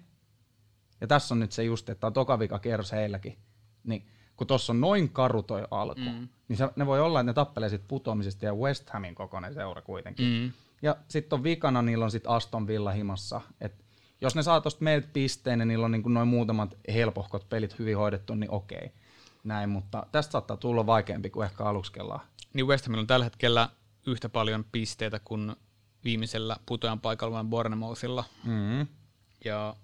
Ja 1.02 1.08
tässä 1.08 1.36
on 1.36 1.40
nyt 1.40 1.52
se 1.52 1.64
just, 1.64 1.90
että 1.90 2.08
on 2.08 2.14
toka 2.14 2.40
vika 2.40 2.60
kierros 2.60 2.92
heilläkin. 2.92 3.38
Niin 3.84 4.08
kun 4.40 4.48
tuossa 4.48 4.74
on 4.74 4.82
noin 4.82 5.10
karu 5.10 5.44
toi 5.44 5.64
alku, 5.72 6.02
mm. 6.02 6.28
niin 6.48 6.58
se, 6.58 6.70
ne 6.76 6.86
voi 6.86 7.02
olla, 7.02 7.20
että 7.20 7.30
ne 7.30 7.34
tappelee 7.34 7.70
sit 7.70 7.88
putoamisesta 7.88 8.46
ja 8.46 8.54
West 8.56 8.90
Hamin 8.90 9.16
kokoinen 9.16 9.54
seura 9.54 9.82
kuitenkin. 9.82 10.26
Mm. 10.26 10.52
Ja 10.82 10.96
sitten 11.08 11.38
on 11.38 11.44
vikana, 11.44 11.82
niillä 11.82 12.06
on 12.06 12.12
sitten 12.12 12.32
Aston 12.32 12.68
Villa 12.68 12.92
himassa. 12.92 13.42
Et 13.62 13.86
jos 14.22 14.36
ne 14.36 14.44
saa 14.44 14.62
tuosta 14.62 14.84
meiltä 14.84 15.08
pisteen 15.14 15.60
ja 15.60 15.66
niillä 15.66 15.86
on 15.86 15.92
niin 15.92 16.14
noin 16.14 16.28
muutamat 16.28 16.78
helpohkot 16.94 17.50
pelit 17.50 17.80
hyvin 17.80 17.98
hoidettu, 17.98 18.36
niin 18.36 18.52
okei. 18.52 18.92
Näin, 19.44 19.70
mutta 19.70 20.06
tästä 20.12 20.32
saattaa 20.32 20.58
tulla 20.58 20.86
vaikeampi 20.86 21.30
kuin 21.30 21.46
ehkä 21.46 21.64
aluksi 21.64 21.92
kellaan. 21.92 22.22
Niin 22.54 22.68
West 22.68 22.86
Hamilla 22.86 23.02
on 23.02 23.08
tällä 23.08 23.24
hetkellä 23.24 23.70
yhtä 24.06 24.30
paljon 24.30 24.66
pisteitä 24.72 25.20
kuin 25.20 25.56
viimeisellä 26.04 26.56
putojan 26.66 27.00
paikalla 27.00 27.34
vain 27.34 27.48
Bournemouthilla. 27.48 28.24
Mm-hmm. 28.44 28.88
Ja 29.46 29.76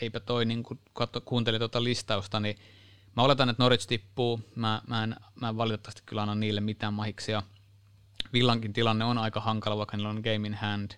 eipä 0.00 0.20
toi, 0.20 0.44
niin 0.44 0.62
kun 0.62 0.78
katso, 0.92 1.20
kuuntelin 1.20 1.60
tuota 1.60 1.84
listausta, 1.84 2.40
niin 2.40 2.56
Mä 3.16 3.22
oletan, 3.22 3.48
että 3.48 3.62
Norwich 3.62 3.86
tippuu. 3.86 4.40
Mä, 4.54 4.82
mä, 4.86 5.04
en, 5.04 5.16
mä 5.34 5.48
en 5.48 5.56
valitettavasti 5.56 6.02
kyllä 6.06 6.22
anna 6.22 6.34
niille 6.34 6.60
mitään 6.60 6.94
mahiksia. 6.94 7.42
Villankin 8.32 8.72
tilanne 8.72 9.04
on 9.04 9.18
aika 9.18 9.40
hankala, 9.40 9.76
vaikka 9.76 9.96
niillä 9.96 10.10
on 10.10 10.20
game 10.24 10.48
in 10.48 10.54
hand. 10.54 10.90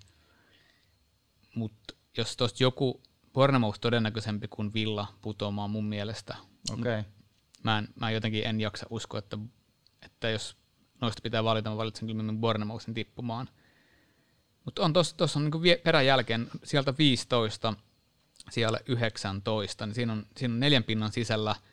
Mutta 1.54 1.94
jos 2.16 2.36
tuosta 2.36 2.62
joku 2.62 3.02
Bournemouth 3.32 3.80
todennäköisempi 3.80 4.48
kuin 4.48 4.72
Villa 4.72 5.06
putoamaan 5.22 5.70
mun 5.70 5.84
mielestä. 5.84 6.36
Okay. 6.72 7.02
Mä, 7.62 7.78
en, 7.78 7.88
mä 8.00 8.10
jotenkin 8.10 8.46
en 8.46 8.60
jaksa 8.60 8.86
uskoa, 8.90 9.18
että, 9.18 9.38
että 10.02 10.30
jos 10.30 10.56
noista 11.00 11.22
pitää 11.22 11.44
valita, 11.44 11.70
mä 11.70 11.76
valitsen 11.76 12.08
kyllä 12.08 12.32
Bournemouthin 12.32 12.94
tippumaan. 12.94 13.48
Mutta 14.64 14.82
on 14.82 14.92
tuossa 14.92 15.38
on 15.38 15.44
niinku 15.44 15.60
peräjälkeen 15.84 16.50
sieltä 16.64 16.94
15 16.98 17.74
siellä 18.50 18.78
19, 18.86 19.86
niin 19.86 19.94
siinä 19.94 20.12
on, 20.12 20.26
siinä 20.36 20.54
on 20.54 20.60
neljän 20.60 20.84
pinnan 20.84 21.12
sisällä– 21.12 21.54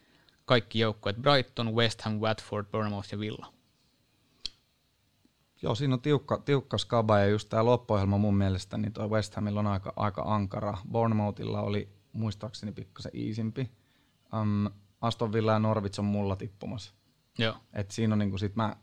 kaikki 0.46 0.80
joukkueet, 0.80 1.18
Brighton, 1.18 1.76
West 1.76 2.02
Ham, 2.02 2.14
Watford, 2.14 2.66
Bournemouth 2.72 3.12
ja 3.12 3.20
Villa. 3.20 3.54
Joo, 5.62 5.76
siinä 5.76 5.94
on 5.94 6.02
tiukka, 6.02 6.38
tiukka 6.38 6.78
skaba 6.78 7.20
ja 7.20 7.26
just 7.28 7.50
tämä 7.50 7.66
loppuohjelma 7.66 8.18
mun 8.18 8.36
mielestä, 8.36 8.78
niin 8.78 8.94
toi 8.94 9.10
West 9.10 9.36
Hamilla 9.36 9.60
on 9.60 9.68
aika, 9.68 9.94
aika 9.96 10.24
ankara. 10.26 10.78
Bournemouthilla 10.92 11.62
oli 11.62 11.90
muistaakseni 12.14 12.72
pikkasen 12.72 13.12
iisimpi. 13.16 13.72
Um, 14.42 14.70
Aston 15.02 15.34
Villa 15.34 15.52
ja 15.52 15.60
Norwich 15.60 16.00
on 16.00 16.06
mulla 16.06 16.36
tippumassa. 16.36 16.94
Joo. 17.38 17.56
Et 17.74 17.92
siinä 17.92 18.14
on 18.14 18.20
niinku 18.20 18.38
sit 18.38 18.56
mä 18.56 18.76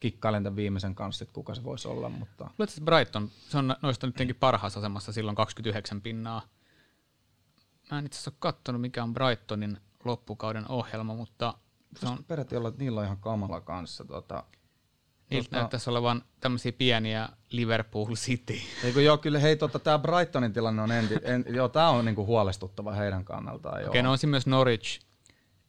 kikkailen 0.00 0.42
tämän 0.42 0.56
viimeisen 0.56 0.94
kanssa, 0.94 1.22
että 1.22 1.34
kuka 1.34 1.54
se 1.54 1.64
voisi 1.64 1.88
olla. 1.88 2.08
Mutta... 2.08 2.50
Luuletko, 2.58 2.80
Brighton, 2.84 3.30
se 3.48 3.58
on 3.58 3.76
noista 3.82 4.06
nyt 4.06 4.36
parhaassa 4.40 4.80
asemassa 4.80 5.12
silloin 5.12 5.36
29 5.36 6.00
pinnaa. 6.00 6.42
Mä 7.90 7.98
en 7.98 8.06
itse 8.06 8.16
asiassa 8.16 8.30
ole 8.30 8.36
katsonut, 8.38 8.80
mikä 8.80 9.02
on 9.02 9.14
Brightonin 9.14 9.78
loppukauden 10.04 10.70
ohjelma, 10.70 11.14
mutta 11.14 11.54
se 11.96 12.06
on... 12.06 12.24
Peräti 12.24 12.56
olla, 12.56 12.68
että 12.68 12.80
niillä 12.80 13.00
on 13.00 13.06
ihan 13.06 13.18
kamala 13.18 13.60
kanssa. 13.60 14.04
Tota, 14.04 14.44
Niiltä 15.30 15.44
tuosta... 15.44 15.56
näyttäisi 15.56 15.90
olevan 15.90 16.22
tämmöisiä 16.40 16.72
pieniä 16.72 17.28
Liverpool 17.50 18.14
City. 18.14 18.54
Eikö 18.84 19.02
joo, 19.02 19.18
kyllä 19.18 19.38
hei, 19.38 19.56
tota, 19.56 19.78
tämä 19.78 19.98
Brightonin 19.98 20.52
tilanne 20.52 20.82
on, 20.82 20.92
enti, 20.92 21.14
en, 21.22 21.44
joo, 21.48 21.68
tämä 21.68 21.88
on 21.88 22.04
niinku 22.04 22.26
huolestuttava 22.26 22.92
heidän 22.92 23.24
kannaltaan. 23.24 23.74
Okei, 23.74 23.88
okay, 23.88 24.02
no 24.02 24.10
on 24.10 24.18
siinä 24.18 24.30
myös 24.30 24.46
Norwich, 24.46 25.00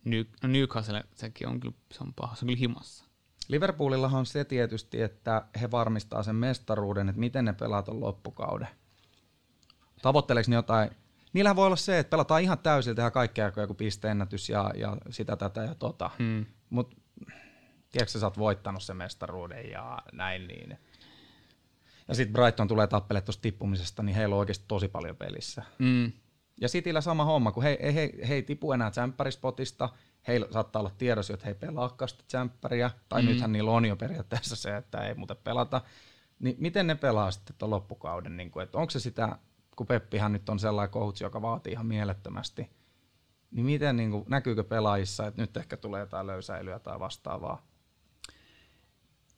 New, 0.06 0.24
no 0.44 0.50
Newcastle, 0.50 1.04
sekin 1.16 1.48
on 1.48 1.60
kyllä, 1.60 1.76
se 1.92 2.04
on 2.04 2.14
paha, 2.14 2.36
se 2.36 2.46
on 2.46 2.48
kyllä 2.48 2.60
himassa. 2.60 3.06
Liverpoolillahan 3.48 4.20
on 4.20 4.26
se 4.26 4.46
tietysti, 4.46 5.02
että 5.02 5.46
he 5.62 5.72
varmistaa 5.72 6.24
sen 6.24 6.36
mestaruuden, 6.36 7.10
että 7.10 7.20
miten 7.20 7.46
ne 7.46 7.54
pelaat 7.54 7.90
on 7.90 8.02
loppukauden. 8.02 8.68
tavoitteleeko 10.02 10.50
ne 10.50 10.56
jotain, 10.56 10.92
niillähän 11.34 11.56
voi 11.56 11.66
olla 11.66 11.76
se, 11.76 12.00
että 12.00 12.10
pelataan 12.10 12.42
ihan 12.42 12.60
täysin, 12.60 12.96
tehdään 12.96 13.12
kaikkea 13.12 13.52
joku 13.58 13.74
pisteennätys 13.74 14.50
ja, 14.50 14.72
ja 14.76 14.98
sitä 15.10 15.36
tätä 15.36 15.64
ja 15.64 15.76
tota, 15.76 16.12
Hmm. 16.20 16.46
mutta 16.70 16.98
tiedätkö 17.92 18.20
sä 18.20 18.26
oot 18.26 18.38
voittanut 18.38 18.84
sen 18.84 18.98
mestaruuden 18.98 19.72
ja 19.72 20.00
näin 20.14 20.48
niin. 20.48 20.78
Ja 22.08 22.16
sitten 22.16 22.34
Brighton 22.34 22.68
tulee 22.68 22.88
tappelemaan 22.88 23.26
tuosta 23.26 23.42
tippumisesta, 23.42 24.04
niin 24.04 24.16
heillä 24.16 24.36
on 24.36 24.40
oikeasti 24.40 24.66
tosi 24.68 24.88
paljon 24.88 25.16
pelissä. 25.16 25.64
Mm. 25.80 26.12
Ja 26.62 26.68
Cityllä 26.68 27.02
sama 27.02 27.26
homma, 27.26 27.52
kun 27.52 27.64
he, 27.64 27.78
he, 27.84 27.94
he, 27.94 28.12
he 28.28 28.34
ei 28.34 28.44
tipu 28.44 28.72
enää 28.72 28.92
tsemppärispotista, 28.92 29.90
heillä 30.28 30.48
saattaa 30.52 30.80
olla 30.80 30.92
tiedossa, 30.98 31.34
että 31.34 31.46
he 31.46 31.52
ei 31.52 31.56
pelaakaan 31.56 32.10
sitä 32.10 32.24
tsemppäriä, 32.28 32.92
tai 33.10 33.22
mm. 33.22 33.28
nythän 33.28 33.52
niillä 33.52 33.72
on 33.72 33.86
jo 33.86 33.96
periaatteessa 33.96 34.56
se, 34.56 34.78
että 34.78 34.98
ei 34.98 35.14
muuten 35.14 35.38
pelata. 35.44 35.82
Niin 36.40 36.56
miten 36.60 36.88
ne 36.88 36.96
pelaa 36.96 37.32
sitten 37.32 37.56
tuon 37.58 37.72
loppukauden? 37.72 38.38
Niin 38.38 38.52
kuin, 38.52 38.64
että 38.64 38.78
onko 38.78 38.90
se 38.90 39.00
sitä, 39.00 39.38
kun 39.76 39.88
Peppihän 39.88 40.32
nyt 40.32 40.50
on 40.50 40.60
sellainen 40.60 40.94
coach, 40.94 41.22
joka 41.22 41.42
vaatii 41.42 41.74
ihan 41.74 41.86
mielettömästi, 41.86 42.70
niin 43.52 43.66
miten 43.66 43.98
niin 43.98 44.12
kuin, 44.12 44.26
näkyykö 44.28 44.64
pelaajissa, 44.64 45.28
että 45.28 45.42
nyt 45.42 45.58
ehkä 45.58 45.78
tulee 45.78 46.00
jotain 46.00 46.28
löysäilyä 46.28 46.80
tai 46.80 47.00
vastaavaa? 47.00 47.66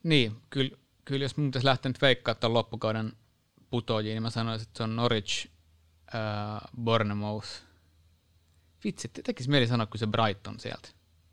Niin, 0.03 0.41
kyllä, 0.49 0.77
kyllä 1.05 1.25
jos 1.25 1.37
mun 1.37 1.47
pitäisi 1.47 1.65
lähteä 1.65 1.89
nyt 1.89 2.01
veikkaa 2.01 2.35
tämän 2.35 2.53
loppukauden 2.53 3.13
putojiin, 3.69 4.15
niin 4.15 4.23
mä 4.23 4.29
sanoisin, 4.29 4.67
että 4.67 4.77
se 4.77 4.83
on 4.83 4.95
Norwich, 4.95 5.47
äh, 6.15 6.61
Bournemouth. 6.83 7.47
Vitsi, 8.83 9.07
te- 9.07 9.21
tekisi 9.21 9.49
mieli 9.49 9.67
sanoa, 9.67 9.85
kun 9.85 9.99
se 9.99 10.07
Brighton 10.07 10.59
sieltä. 10.59 10.89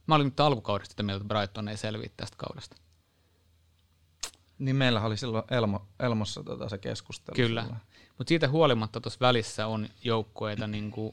Mä 0.06 0.14
olin 0.14 0.24
nyt 0.24 0.40
alkukaudesta 0.40 0.92
sitä 0.92 1.02
mieltä, 1.02 1.22
että 1.22 1.34
Brighton 1.34 1.68
ei 1.68 1.76
selviä 1.76 2.10
tästä 2.16 2.36
kaudesta. 2.36 2.76
Niin 4.58 4.76
meillä 4.76 5.02
oli 5.02 5.16
silloin 5.16 5.44
Elmo, 5.50 5.86
Elmossa 6.00 6.42
tota 6.42 6.68
se 6.68 6.78
keskustelu. 6.78 7.36
Kyllä. 7.36 7.62
silloin. 7.62 7.80
Mutta 8.20 8.28
siitä 8.28 8.48
huolimatta 8.48 9.00
tuossa 9.00 9.20
välissä 9.20 9.66
on 9.66 9.88
joukkueita, 10.04 10.66
niin 10.66 10.90
kuin, 10.90 11.12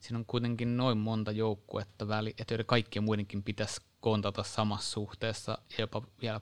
siinä 0.00 0.18
on 0.18 0.24
kuitenkin 0.26 0.76
noin 0.76 0.98
monta 0.98 1.32
joukkuetta 1.32 2.08
väli, 2.08 2.34
että 2.38 2.54
joiden 2.54 2.66
kaikkien 2.66 3.04
muidenkin 3.04 3.42
pitäisi 3.42 3.80
kontata 4.00 4.42
samassa 4.42 4.90
suhteessa 4.90 5.58
ja 5.70 5.76
jopa 5.78 6.02
vielä 6.22 6.40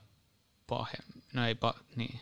pahemmin. 0.67 1.23
No 1.33 1.47
ei 1.47 1.55
pa, 1.55 1.73
niin. 1.95 2.19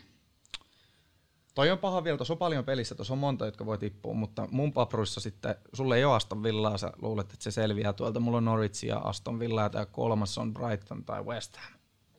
Toi 1.54 1.70
on 1.70 1.78
paha 1.78 2.04
vielä, 2.04 2.16
tuossa 2.18 2.34
on 2.34 2.38
paljon 2.38 2.64
pelissä, 2.64 2.94
tuossa 2.94 3.14
on 3.14 3.18
monta, 3.18 3.46
jotka 3.46 3.66
voi 3.66 3.78
tippua, 3.78 4.14
mutta 4.14 4.48
mun 4.50 4.72
papruissa 4.72 5.20
sitten, 5.20 5.54
sulle 5.72 5.96
ei 5.96 6.04
ole 6.04 6.14
Aston 6.14 6.42
Villaa, 6.42 6.78
sä 6.78 6.92
luulet, 7.02 7.32
että 7.32 7.44
se 7.44 7.50
selviää 7.50 7.92
tuolta. 7.92 8.20
Mulla 8.20 8.38
on 8.38 8.44
Norwich 8.44 8.84
ja 8.84 8.98
Aston 8.98 9.38
Villa 9.38 9.70
ja 9.72 9.86
kolmas 9.86 10.38
on 10.38 10.54
Brighton 10.54 11.04
tai 11.04 11.24
West 11.24 11.56
Ham. 11.56 11.72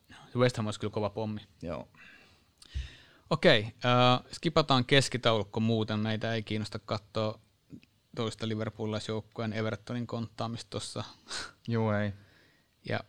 Se 0.10 0.40
West 0.40 0.58
Ham 0.58 0.66
olisi 0.66 0.80
kyllä 0.80 0.94
kova 0.94 1.10
pommi. 1.10 1.42
Joo. 1.62 1.88
Okei, 3.30 3.64
äh, 3.64 4.32
skipataan 4.32 4.86
keskitaulukko 4.86 5.60
muuten. 5.60 6.00
Meitä 6.00 6.34
ei 6.34 6.44
kiinnosta 6.44 6.80
katsoa 6.80 7.40
toista 8.16 8.48
Liverpoolilaisjoukkueen 8.48 9.54
Evertonin 9.54 10.08
konttaamista 10.08 10.70
tuossa. 10.70 11.04
Joo 11.68 11.94
ei. 11.94 12.14
Ja 12.90 13.00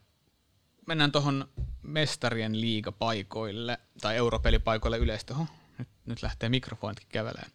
mennään 0.87 1.13
tuohon 1.13 1.49
mestarien 1.83 2.61
liigapaikoille, 2.61 3.79
tai 4.01 4.17
europelipaikoille 4.17 4.99
yleisesti. 4.99 5.33
Oho, 5.33 5.47
nyt, 5.79 5.89
nyt 6.07 6.23
lähtee 6.23 6.49
mikrofonitkin 6.49 7.09
kävelemään. 7.09 7.51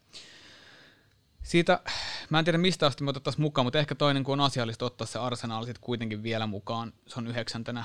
Siitä, 1.43 1.79
mä 2.29 2.39
en 2.39 2.45
tiedä 2.45 2.57
mistä 2.57 2.85
asti 2.87 3.03
me 3.03 3.09
otettaisiin 3.09 3.41
mukaan, 3.41 3.65
mutta 3.65 3.79
ehkä 3.79 3.95
toinen 3.95 4.23
kun 4.23 4.39
on 4.39 4.45
asiallista 4.45 4.85
ottaa 4.85 5.07
se 5.07 5.19
Arsenal 5.19 5.65
sitten 5.65 5.81
kuitenkin 5.81 6.23
vielä 6.23 6.47
mukaan. 6.47 6.93
Se 7.07 7.19
on 7.19 7.27
yhdeksäntenä 7.27 7.83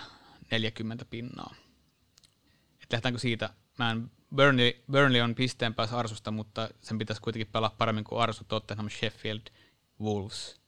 40 0.50 1.04
pinnaa. 1.04 1.54
Et 2.82 2.92
lähdetäänkö 2.92 3.18
siitä? 3.18 3.50
Mä 3.80 3.90
en, 3.90 4.10
Burnley, 4.34 4.72
Burnley 4.92 5.20
on 5.20 5.34
pisteen 5.34 5.74
päässä 5.74 5.98
Arsusta, 5.98 6.30
mutta 6.30 6.68
sen 6.80 6.98
pitäisi 6.98 7.22
kuitenkin 7.22 7.52
pelaa 7.52 7.74
paremmin 7.78 8.04
kuin 8.04 8.20
Arsu, 8.20 8.44
Tottenham, 8.44 8.88
Sheffield, 8.88 9.42
Wolves. 10.00 10.60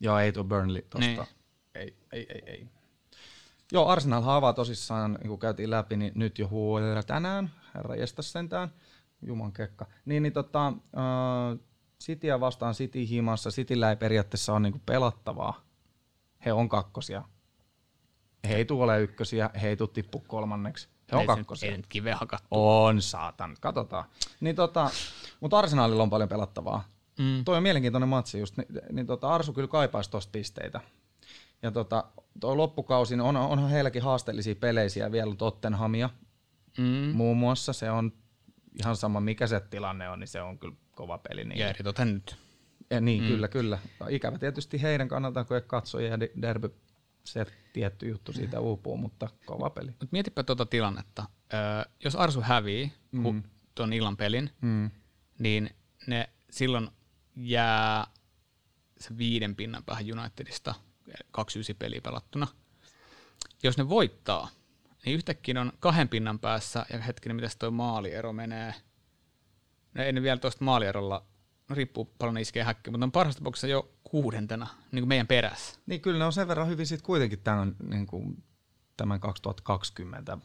Joo, 0.00 0.18
ei 0.18 0.32
tuo 0.32 0.44
Burnley 0.44 0.82
tosta. 0.82 1.06
Niin. 1.06 1.24
Ei, 1.74 1.96
ei, 2.12 2.26
ei, 2.28 2.42
ei. 2.46 2.66
Joo, 3.72 3.88
Arsenal 3.88 4.22
avaa 4.26 4.52
tosissaan, 4.52 5.12
niin 5.12 5.28
kuin 5.28 5.38
käytiin 5.38 5.70
läpi, 5.70 5.96
niin 5.96 6.12
nyt 6.14 6.38
jo 6.38 6.48
huolella 6.48 7.02
tänään, 7.02 7.50
herra 7.74 7.94
jestas 7.94 8.32
sentään, 8.32 8.68
juman 9.22 9.52
kekka. 9.52 9.86
Niin, 10.04 10.22
niin 10.22 10.32
tota, 10.32 10.68
äh, 10.68 11.58
Cityä 12.00 12.40
vastaan 12.40 12.74
City 12.74 13.08
himassa, 13.08 13.50
Cityllä 13.50 13.90
ei 13.90 13.96
periaatteessa 13.96 14.52
ole 14.52 14.60
niin 14.60 14.82
pelattavaa. 14.86 15.60
He 16.44 16.52
on 16.52 16.68
kakkosia. 16.68 17.22
He 18.48 18.54
ei 18.54 18.64
tule 18.64 19.02
ykkösiä, 19.02 19.50
he 19.62 19.68
ei 19.68 19.76
tule 19.76 19.88
tippu 19.92 20.24
kolmanneksi. 20.28 20.88
On 21.12 21.18
se 21.18 21.26
nyt- 21.26 21.26
kakkosia. 21.26 21.70
Ei 21.70 21.76
nyt 21.76 21.86
kiveä 21.86 22.16
hakattu. 22.16 22.46
On, 22.50 23.02
saatan. 23.02 23.56
Katsotaan. 23.60 24.04
Niin 24.40 24.56
tota, 24.56 24.90
mutta 25.40 25.58
Arsenalilla 25.58 26.02
on 26.02 26.10
paljon 26.10 26.28
pelattavaa. 26.28 26.84
Mm. 27.18 27.44
Toi 27.44 27.56
on 27.56 27.62
mielenkiintoinen 27.62 28.08
matsi 28.08 28.38
just, 28.38 28.56
niin, 28.56 28.68
niin 28.92 29.06
tota 29.06 29.28
Arsu 29.34 29.52
kyllä 29.52 29.68
kaipaisi 29.68 30.10
tosta 30.10 30.30
pisteitä. 30.32 30.80
Ja 31.62 31.70
tota, 31.70 32.04
tuo 32.40 32.56
loppukausi, 32.56 33.16
niin 33.16 33.24
on, 33.24 33.36
onhan 33.36 33.70
heilläkin 33.70 34.02
haasteellisia 34.02 34.54
peleisiä 34.54 35.12
vielä 35.12 35.34
Tottenhamia 35.34 36.10
Mm. 36.78 36.84
muun 37.14 37.36
muassa. 37.36 37.72
Se 37.72 37.90
on 37.90 38.12
ihan 38.80 38.96
sama 38.96 39.20
mikä 39.20 39.46
se 39.46 39.60
tilanne 39.60 40.08
on, 40.08 40.20
niin 40.20 40.28
se 40.28 40.40
on 40.42 40.58
kyllä 40.58 40.74
kova 40.94 41.18
peli. 41.18 41.44
Niin, 41.44 41.58
Ja 41.60 41.74
nyt. 42.04 42.36
ja 42.90 43.00
niin 43.00 43.22
mm. 43.22 43.28
kyllä, 43.28 43.48
kyllä. 43.48 43.78
Ikävä 44.08 44.38
tietysti 44.38 44.82
heidän 44.82 45.08
kannaltaan, 45.08 45.46
kun 45.46 45.56
ei 45.56 45.62
katsoja 45.66 46.08
ja 46.08 46.20
de- 46.20 46.30
derby, 46.42 46.70
se 47.32 47.46
tietty 47.72 48.08
juttu 48.08 48.32
siitä 48.32 48.60
uupuu, 48.60 48.96
mutta 48.96 49.28
kova 49.46 49.70
peli. 49.70 49.90
Mutta 49.90 50.08
mietipä 50.12 50.42
tuota 50.42 50.66
tilannetta. 50.66 51.26
Öö, 51.54 51.92
jos 52.04 52.16
Arsu 52.16 52.40
hävii 52.40 52.92
mm. 53.12 53.42
tuon 53.74 53.92
illan 53.92 54.16
pelin, 54.16 54.50
Mm. 54.60 54.90
niin 55.38 55.70
ne 56.06 56.28
silloin 56.50 56.90
jää 57.36 58.06
se 59.00 59.18
viiden 59.18 59.56
pinnan 59.56 59.84
päähän 59.84 60.04
Unitedista, 60.20 60.74
29 61.30 61.76
peliä 61.78 62.00
pelattuna. 62.00 62.46
Jos 63.62 63.78
ne 63.78 63.88
voittaa, 63.88 64.48
niin 65.04 65.14
yhtäkkiä 65.14 65.60
on 65.60 65.72
kahden 65.80 66.08
pinnan 66.08 66.38
päässä, 66.38 66.86
ja 66.92 66.98
hetkinen, 67.02 67.36
miten 67.36 67.50
toi 67.58 67.70
maaliero 67.70 68.32
menee. 68.32 68.74
No 69.94 70.02
ei 70.02 70.12
ne 70.12 70.22
vielä 70.22 70.40
tuosta 70.40 70.64
maalierolla, 70.64 71.26
riippuu 71.70 72.04
paljon 72.18 72.34
ne 72.34 72.40
iskee 72.40 72.62
häkkiä, 72.62 72.90
mutta 72.90 73.04
on 73.04 73.12
parhaassa 73.12 73.38
tapauksessa 73.38 73.66
jo 73.66 73.90
kuudentena, 74.04 74.66
niin 74.92 75.02
kuin 75.02 75.08
meidän 75.08 75.26
perässä. 75.26 75.78
Niin 75.86 76.00
kyllä 76.00 76.18
ne 76.18 76.24
on 76.24 76.32
sen 76.32 76.48
verran 76.48 76.68
hyvin 76.68 76.86
sitten 76.86 77.06
kuitenkin 77.06 77.38
tämän, 77.38 77.76
niin 77.88 78.06
kuin, 78.06 78.44
tämän 78.96 79.20
2020 79.20 80.38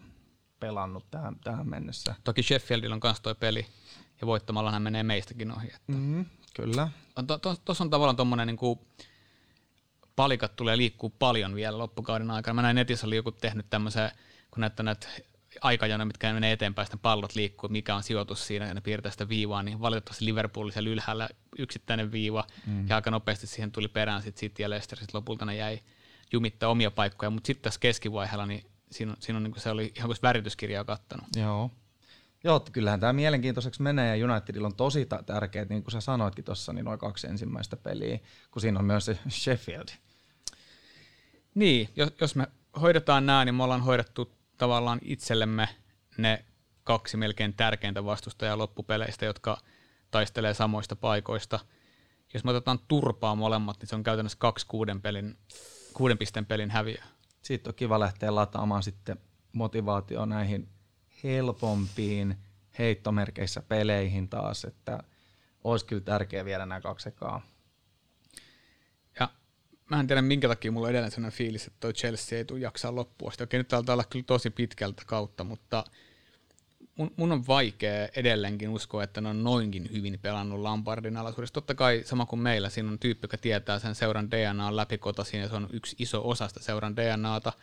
pelannut 0.60 1.12
tähän, 1.12 1.36
tähän 1.44 1.70
mennessä. 1.70 2.16
Toki 2.24 2.44
Sheffieldilla 2.44 2.96
on 2.96 3.02
myös 3.04 3.22
toi 3.22 3.36
peli, 3.36 3.66
ja 4.22 4.28
voittamalla 4.28 4.72
hän 4.72 4.82
menee 4.82 5.04
meistäkin 5.04 5.52
ohi. 5.52 5.72
Mm, 5.88 6.26
kyllä. 6.56 6.90
Tuossa 7.16 7.62
to, 7.66 7.74
to, 7.76 7.84
on 7.84 7.90
tavallaan 7.90 8.16
tuommoinen 8.16 8.48
niin 8.48 8.80
palikat 10.16 10.56
tulee 10.56 10.78
liikkuu 10.78 11.10
paljon 11.10 11.56
vielä 11.56 11.78
loppukauden 11.78 12.32
aikana. 12.32 12.54
Mä 12.54 12.62
näin 12.62 12.76
netissä 12.76 13.08
oli 13.08 13.16
joku 13.16 13.32
tehnyt 13.32 13.70
tämmöisen, 13.70 14.12
kun 14.52 14.62
näyttää 14.62 14.84
näitä 14.84 15.08
aikajana, 15.62 16.06
mitkä 16.06 16.34
menee 16.34 16.52
eteenpäin, 16.52 16.86
sitten 16.86 17.00
pallot 17.00 17.36
liikkuu, 17.36 17.70
mikä 17.70 17.96
on 17.96 18.04
sijoitus 18.04 18.48
siinä, 18.48 18.66
ja 18.68 18.74
ne 18.74 18.82
piirtää 18.82 19.12
sitä 19.12 19.30
viivaa, 19.30 19.64
niin 19.64 19.82
valitettavasti 19.82 20.26
Liverpool 20.26 20.70
siellä 20.70 20.90
ylhäällä 20.90 21.30
yksittäinen 21.58 22.12
viiva, 22.12 22.48
mm. 22.68 22.88
ja 22.88 22.96
aika 22.96 23.12
nopeasti 23.12 23.48
siihen 23.48 23.72
tuli 23.72 23.88
perään 23.88 24.22
sitten 24.22 24.40
City 24.40 24.62
ja 24.62 24.70
Leicester, 24.70 25.00
sitten 25.00 25.18
lopulta 25.18 25.46
ne 25.46 25.56
jäi 25.56 25.80
jumittaa 26.32 26.70
omia 26.70 26.92
paikkoja, 26.92 27.30
mutta 27.30 27.48
sitten 27.48 27.64
tässä 27.64 27.80
keskivaiheella, 27.80 28.46
niin 28.46 28.64
siinä, 28.92 29.12
on- 29.12 29.18
siinä 29.20 29.38
on, 29.38 29.44
niin 29.44 29.54
se 29.58 29.70
oli 29.70 29.94
ihan 29.96 30.08
kuin 30.08 30.18
värityskirjaa 30.24 30.84
kattanut. 30.84 31.28
Joo. 31.36 31.72
Joo, 32.44 32.60
kyllähän 32.72 33.00
tämä 33.00 33.14
mielenkiintoiseksi 33.14 33.82
menee 33.82 34.18
ja 34.18 34.26
Unitedilla 34.26 34.68
on 34.68 34.76
tosi 34.76 35.08
tärkeät, 35.26 35.70
niin 35.70 35.84
kuin 35.84 35.92
sä 35.92 36.02
sanoitkin 36.02 36.46
tuossa, 36.46 36.74
niin 36.74 36.86
noin 36.86 37.00
kaksi 37.00 37.28
ensimmäistä 37.28 37.78
peliä, 37.78 38.20
kun 38.52 38.62
siinä 38.62 38.80
on 38.80 38.86
myös 38.86 39.06
se 39.06 39.20
Sheffield. 39.44 39.88
Niin, 41.56 41.90
jos, 41.96 42.10
jos 42.22 42.36
me 42.36 42.48
hoidetaan 42.82 43.26
nämä, 43.26 43.46
niin 43.46 43.56
me 43.56 43.64
ollaan 43.64 43.82
hoidettu 43.82 44.32
tavallaan 44.64 45.00
itsellemme 45.02 45.70
ne 46.18 46.46
kaksi 46.84 47.18
melkein 47.18 47.54
tärkeintä 47.54 48.06
vastustajaa 48.06 48.58
loppupeleistä, 48.58 49.26
jotka 49.26 49.58
taistelee 50.12 50.54
samoista 50.54 50.96
paikoista. 50.96 51.60
Jos 52.34 52.44
me 52.44 52.52
otetaan 52.52 52.80
turpaa 52.88 53.36
molemmat, 53.36 53.80
niin 53.80 53.88
se 53.88 53.96
on 53.96 54.04
käytännössä 54.04 54.38
kaksi 54.38 54.68
kuuden, 54.68 55.02
pelin, 55.02 55.38
kuuden 55.94 56.18
pisteen 56.18 56.46
pelin 56.46 56.72
häviö. 56.72 57.02
Siitä 57.42 57.70
on 57.70 57.76
kiva 57.76 58.00
lähteä 58.00 58.36
lataamaan 58.36 58.84
sitten 58.84 59.18
motivaatio 59.54 60.26
näihin 60.26 60.70
helpompiin 61.24 62.38
heittomerkeissä 62.80 63.62
peleihin 63.62 64.30
taas, 64.30 64.66
että 64.66 65.04
olisi 65.64 65.86
kyllä 65.86 66.02
tärkeää 66.02 66.46
viedä 66.46 66.66
nämä 66.66 66.82
kaksi 66.82 67.10
ekaa. 67.10 67.42
Mä 69.90 70.00
en 70.00 70.08
tiedä 70.08 70.22
minkä 70.22 70.48
takia 70.48 70.72
mulla 70.72 70.88
on 70.88 70.92
edelleen 70.92 71.12
sellainen 71.12 71.38
fiilis, 71.38 71.68
että 71.68 71.80
toi 71.80 71.94
Chelsea 71.94 72.38
ei 72.38 72.46
tule 72.46 72.60
jaksaa 72.60 72.96
loppua. 72.96 73.32
Sitten 73.32 73.46
okei, 73.46 73.58
nyt 73.58 73.68
taitaa 73.68 73.94
olla 73.94 74.04
kyllä 74.04 74.26
tosi 74.26 74.50
pitkältä 74.50 75.04
kautta, 75.06 75.44
mutta 75.44 75.84
mun, 76.96 77.12
mun 77.16 77.32
on 77.32 77.48
vaikea 77.48 78.08
edelleenkin 78.16 78.70
uskoa, 78.70 79.04
että 79.04 79.22
ne 79.22 79.30
on 79.30 79.44
noinkin 79.44 79.90
hyvin 79.94 80.20
pelannut 80.22 80.60
Lampardin 80.60 81.18
alaisuudessa. 81.18 81.54
Totta 81.54 81.76
kai 81.76 82.02
sama 82.06 82.26
kuin 82.26 82.40
meillä, 82.40 82.70
siinä 82.70 82.92
on 82.92 83.00
tyyppi, 83.00 83.26
joka 83.26 83.38
tietää 83.38 83.80
sen 83.80 83.96
seuran 83.96 84.32
DNA 84.32 84.76
läpikotaisin 84.76 85.40
ja 85.40 85.50
se 85.50 85.56
on 85.56 85.68
yksi 85.74 85.96
iso 86.00 86.30
osa 86.30 86.48
sitä 86.48 86.60
seuran 86.64 86.96
DNAta. 86.96 87.54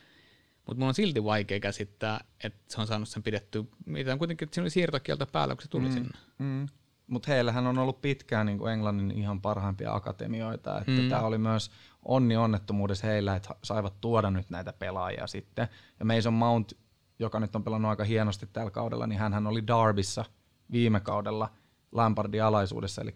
Mutta 0.67 0.81
mun 0.81 0.89
on 0.89 0.95
silti 0.95 1.25
vaikea 1.25 1.61
käsittää, 1.61 2.25
että 2.45 2.75
se 2.75 2.81
on 2.81 2.87
saanut 2.87 3.09
sen 3.09 3.23
pidettyä, 3.23 3.65
mitä 3.87 4.17
kuitenkin, 4.17 4.47
että 4.47 4.55
siinä 4.55 4.65
oli 4.65 4.71
siirtokielto 4.71 5.27
päällä, 5.27 5.55
kun 5.55 5.63
se 5.63 5.69
tuli 5.69 5.89
mm. 5.89 5.93
sinne. 5.93 6.19
Mm. 6.39 6.67
mutta 7.07 7.33
heillähän 7.33 7.67
on 7.67 7.79
ollut 7.79 8.03
pitkään 8.03 8.47
niin 8.47 8.59
kuin 8.59 8.73
Englannin 8.73 9.11
ihan 9.11 9.41
parhaimpia 9.41 9.95
akatemioita. 9.95 10.79
Että 10.79 10.93
Mm. 10.93 11.09
Tämä 11.09 11.23
oli 11.23 11.39
myös 11.39 11.71
onni 12.05 12.37
onnettomuudessa 12.37 13.07
heillä, 13.07 13.37
että 13.37 13.55
saivat 13.65 14.01
tuoda 14.01 14.31
nyt 14.31 14.51
näitä 14.51 14.73
pelaajia 14.73 15.27
sitten. 15.27 15.69
Ja 16.01 16.05
Mason 16.05 16.35
Mount, 16.35 16.73
joka 17.19 17.41
nyt 17.41 17.57
on 17.57 17.65
pelannut 17.65 17.89
aika 17.89 18.05
hienosti 18.05 18.47
tällä 18.53 18.71
kaudella, 18.71 19.07
niin 19.07 19.19
hän 19.19 19.47
oli 19.47 19.67
Darbyssa 19.67 20.25
viime 20.73 21.01
kaudella 21.01 21.51
Lampardin 21.93 22.45
alaisuudessa, 22.45 23.03
eli 23.03 23.15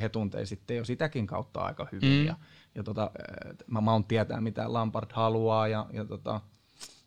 he 0.00 0.08
tuntee 0.08 0.46
sitten 0.46 0.76
jo 0.76 0.84
sitäkin 0.84 1.26
kautta 1.26 1.60
aika 1.60 1.86
hyvin. 1.92 2.10
Mm. 2.10 2.16
Mm. 2.18 2.26
Ja, 2.26 2.36
ja 2.74 2.82
tota, 2.82 3.02
äh, 3.02 3.82
Mount 3.82 4.08
tietää, 4.08 4.40
mitä 4.40 4.72
Lampard 4.72 5.10
haluaa 5.12 5.68
ja, 5.68 5.86
ja 5.92 6.04
tota, 6.04 6.40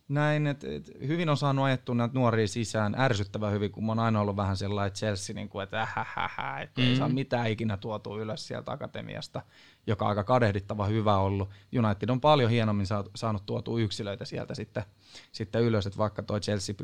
näin, 0.09 0.47
että 0.47 0.67
et, 0.69 0.91
hyvin 1.07 1.29
on 1.29 1.37
saanut 1.37 1.65
ajettua 1.65 1.95
näitä 1.95 2.13
nuoria 2.13 2.47
sisään, 2.47 2.95
ärsyttävän 2.99 3.53
hyvin, 3.53 3.71
kun 3.71 3.85
mä 3.85 3.91
oon 3.91 3.99
aina 3.99 4.21
ollut 4.21 4.35
vähän 4.35 4.57
sellainen 4.57 4.95
Chelsea, 4.95 5.33
niin 5.33 5.49
kuin, 5.49 5.63
että 5.63 5.81
ähähähä, 5.81 6.59
että 6.61 6.81
mm. 6.81 6.87
ei 6.87 6.93
Mm. 6.93 6.97
saa 6.97 7.09
mitään 7.09 7.49
ikinä 7.49 7.77
tuotua 7.77 8.17
ylös 8.21 8.47
sieltä 8.47 8.71
akatemiasta, 8.71 9.41
joka 9.87 10.05
on 10.05 10.09
aika 10.09 10.23
kadehdittava 10.23 10.85
hyvä 10.85 11.17
ollut. 11.17 11.49
United 11.77 12.09
on 12.09 12.21
paljon 12.21 12.51
hienommin 12.51 12.87
saanut 13.15 13.45
tuotua 13.45 13.79
yksilöitä 13.79 14.25
sieltä 14.25 14.55
sitten, 14.55 14.83
sitten 15.31 15.61
ylös, 15.61 15.85
että 15.85 15.97
vaikka 15.97 16.23
toi 16.23 16.39
Chelsea 16.39 16.75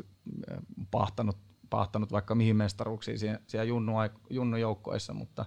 äh, 0.50 0.58
pahtanut, 0.90 1.36
pahtanut 1.70 2.12
vaikka 2.12 2.34
mihin 2.34 2.56
mestaruuksiin 2.56 3.18
siellä, 3.18 3.40
siellä 3.46 3.64
junnu, 3.64 3.92
junnujoukkoissa, 4.30 5.14
mutta 5.14 5.46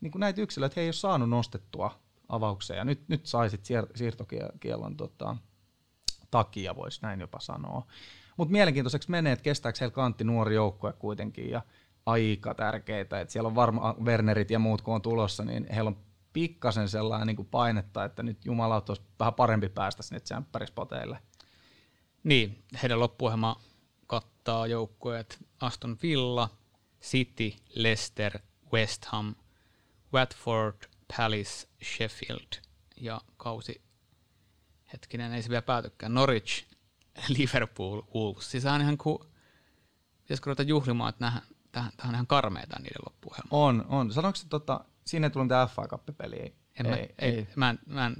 niin 0.00 0.10
kuin 0.10 0.20
näitä 0.20 0.40
yksilöitä 0.40 0.72
he 0.76 0.80
ei 0.80 0.86
ole 0.86 0.92
saanut 0.92 1.28
nostettua 1.28 2.00
avaukseen, 2.28 2.78
ja 2.78 2.84
nyt, 2.84 3.08
nyt 3.08 3.26
saisit 3.26 3.60
siir- 3.60 3.90
siirtokielon 3.94 4.96
tota, 4.96 5.36
takia, 6.30 6.76
voisi 6.76 7.02
näin 7.02 7.20
jopa 7.20 7.40
sanoa. 7.40 7.86
Mutta 8.36 8.52
mielenkiintoiseksi 8.52 9.10
menee, 9.10 9.32
että 9.32 9.42
kestääkö 9.42 9.78
heillä 9.80 9.94
kantti 9.94 10.24
nuori 10.24 10.54
joukkue 10.54 10.92
kuitenkin, 10.92 11.50
ja 11.50 11.62
aika 12.06 12.54
tärkeitä, 12.54 13.20
että 13.20 13.32
siellä 13.32 13.46
on 13.46 13.54
varmaan 13.54 14.04
Wernerit 14.04 14.50
ja 14.50 14.58
muut 14.58 14.82
kun 14.82 14.94
on 14.94 15.02
tulossa, 15.02 15.44
niin 15.44 15.66
heillä 15.74 15.88
on 15.88 15.96
pikkasen 16.32 16.88
sellainen 16.88 17.26
niin 17.26 17.36
kuin 17.36 17.48
painetta, 17.48 18.04
että 18.04 18.22
nyt 18.22 18.44
Jumala 18.44 18.82
olisi 18.88 19.02
vähän 19.18 19.34
parempi 19.34 19.68
päästä 19.68 20.02
sinne 20.02 20.20
tsemppärispoteille. 20.20 21.18
Niin, 22.24 22.64
heidän 22.82 23.00
loppuohjelma 23.00 23.60
kattaa 24.06 24.66
joukkueet 24.66 25.46
Aston 25.60 25.96
Villa, 26.02 26.48
City, 27.02 27.52
Leicester, 27.74 28.38
West 28.72 29.04
Ham, 29.04 29.34
Watford, 30.14 30.76
Palace, 31.16 31.68
Sheffield 31.84 32.62
ja 32.96 33.20
kausi, 33.36 33.82
hetkinen, 34.92 35.32
ei 35.32 35.42
se 35.42 35.48
vielä 35.48 35.62
päätykään, 35.62 36.14
Norwich, 36.14 36.64
Liverpool, 37.38 38.02
Wolves. 38.14 38.50
Siis 38.50 38.66
on 38.66 38.80
ihan 38.80 38.98
ku, 38.98 39.26
pitäisikö 40.22 40.46
ruveta 40.46 40.62
juhlimaan, 40.62 41.08
että 41.08 41.24
nähdään, 41.24 41.46
tähän, 41.72 41.92
tähän 41.96 42.10
on 42.10 42.14
ihan 42.14 42.26
karmeita 42.26 42.76
niiden 42.78 43.02
loppuohjelma. 43.06 43.48
On, 43.50 43.84
on. 43.88 44.12
Sanoiko 44.12 44.36
se, 44.36 44.48
tota, 44.48 44.84
siinä 45.10 45.26
ei 45.26 45.30
tullut 45.30 45.46
mitään 45.46 45.68
FA 45.68 45.88
Cup-peliä? 45.88 46.42
Ei, 46.42 46.54
En 46.80 46.86
mä, 46.86 46.96
ei, 46.96 47.14
ei. 47.18 47.48
Mä, 47.56 47.70
en, 47.70 47.78
mä, 47.86 48.06
en, 48.06 48.16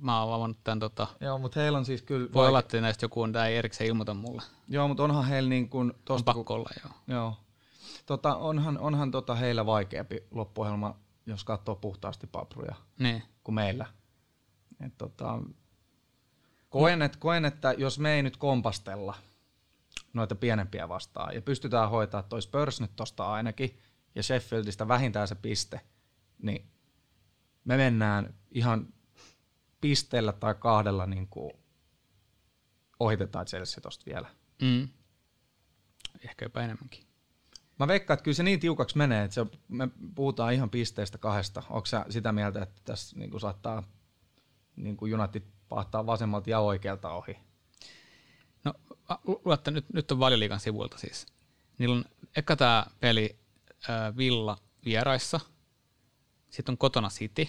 mä 0.00 0.22
oon 0.22 0.34
avannut 0.34 0.58
tämän, 0.64 0.78
tota, 0.78 1.06
Joo, 1.20 1.38
mutta 1.38 1.60
heillä 1.60 1.78
on 1.78 1.84
siis 1.84 2.02
kyllä... 2.02 2.28
voi 2.32 2.48
olla, 2.48 2.58
että 2.58 2.80
näistä 2.80 3.04
joku 3.04 3.22
on, 3.22 3.32
tää 3.32 3.46
ei 3.46 3.56
erikseen 3.56 3.88
ilmoita 3.88 4.14
mulle. 4.14 4.42
Joo, 4.68 4.88
mutta 4.88 5.02
onhan 5.02 5.24
heillä 5.24 5.48
niin 5.48 5.68
kuin... 5.68 5.92
On 6.08 6.24
pakko 6.24 6.54
olla, 6.54 6.70
joo. 6.84 6.92
Joo. 7.06 7.36
Tota, 8.06 8.36
onhan 8.36 8.78
onhan 8.78 9.10
tota 9.10 9.34
heillä 9.34 9.66
vaikeampi 9.66 10.22
loppuohjelma, 10.30 10.96
jos 11.26 11.44
katsoo 11.44 11.74
puhtaasti 11.76 12.26
papruja, 12.26 12.74
Niin. 12.98 13.22
kuin 13.44 13.54
meillä. 13.54 13.86
Et 14.80 14.98
tota, 14.98 15.38
koen, 16.68 17.02
et, 17.02 17.16
koen, 17.16 17.44
että 17.44 17.72
jos 17.78 17.98
me 17.98 18.14
ei 18.14 18.22
nyt 18.22 18.36
kompastella 18.36 19.14
noita 20.12 20.34
pienempiä 20.34 20.88
vastaan 20.88 21.34
ja 21.34 21.42
pystytään 21.42 21.90
hoitaa 21.90 22.22
toi 22.22 22.42
Spurs 22.42 22.80
nyt 22.80 22.96
tosta 22.96 23.32
ainakin 23.32 23.78
ja 24.14 24.22
Sheffieldistä 24.22 24.88
vähintään 24.88 25.28
se 25.28 25.34
piste, 25.34 25.80
niin 26.42 26.70
me 27.64 27.76
mennään 27.76 28.34
ihan 28.50 28.94
pisteellä 29.80 30.32
tai 30.32 30.54
kahdella 30.54 31.06
niin 31.06 31.28
kuin 31.28 31.52
ohitetaan 33.00 33.46
Chelsea 33.46 33.80
tosta 33.80 34.04
vielä. 34.06 34.30
Mm. 34.62 34.88
Ehkä 36.24 36.44
jopa 36.44 36.62
enemmänkin. 36.62 37.04
Mä 37.78 37.88
veikkaan, 37.88 38.14
että 38.14 38.24
kyllä 38.24 38.34
se 38.34 38.42
niin 38.42 38.60
tiukaksi 38.60 38.98
menee, 38.98 39.24
että 39.24 39.34
se, 39.34 39.46
me 39.68 39.88
puhutaan 40.14 40.54
ihan 40.54 40.70
pisteestä 40.70 41.18
kahdesta. 41.18 41.62
Onko 41.70 41.86
sä 41.86 42.06
sitä 42.10 42.32
mieltä, 42.32 42.62
että 42.62 42.80
tässä 42.84 43.16
niin 43.18 43.30
kuin 43.30 43.40
saattaa 43.40 43.82
niin 44.76 44.96
kuin 44.96 45.20
United 45.20 45.42
pahtaa 45.68 46.06
vasemmalta 46.06 46.50
ja 46.50 46.60
oikealta 46.60 47.10
ohi? 47.10 47.36
No, 48.64 48.74
luette, 49.44 49.70
nyt, 49.70 49.84
nyt 49.92 50.12
on 50.12 50.18
valioliikan 50.18 50.60
sivuilta 50.60 50.98
siis. 50.98 51.26
Niillä 51.78 51.96
on 51.96 52.04
eka 52.36 52.56
tämä 52.56 52.86
peli 53.00 53.38
äh, 53.90 54.16
Villa 54.16 54.58
vieraissa, 54.84 55.40
sitten 56.50 56.72
on 56.72 56.78
kotona 56.78 57.08
City, 57.08 57.48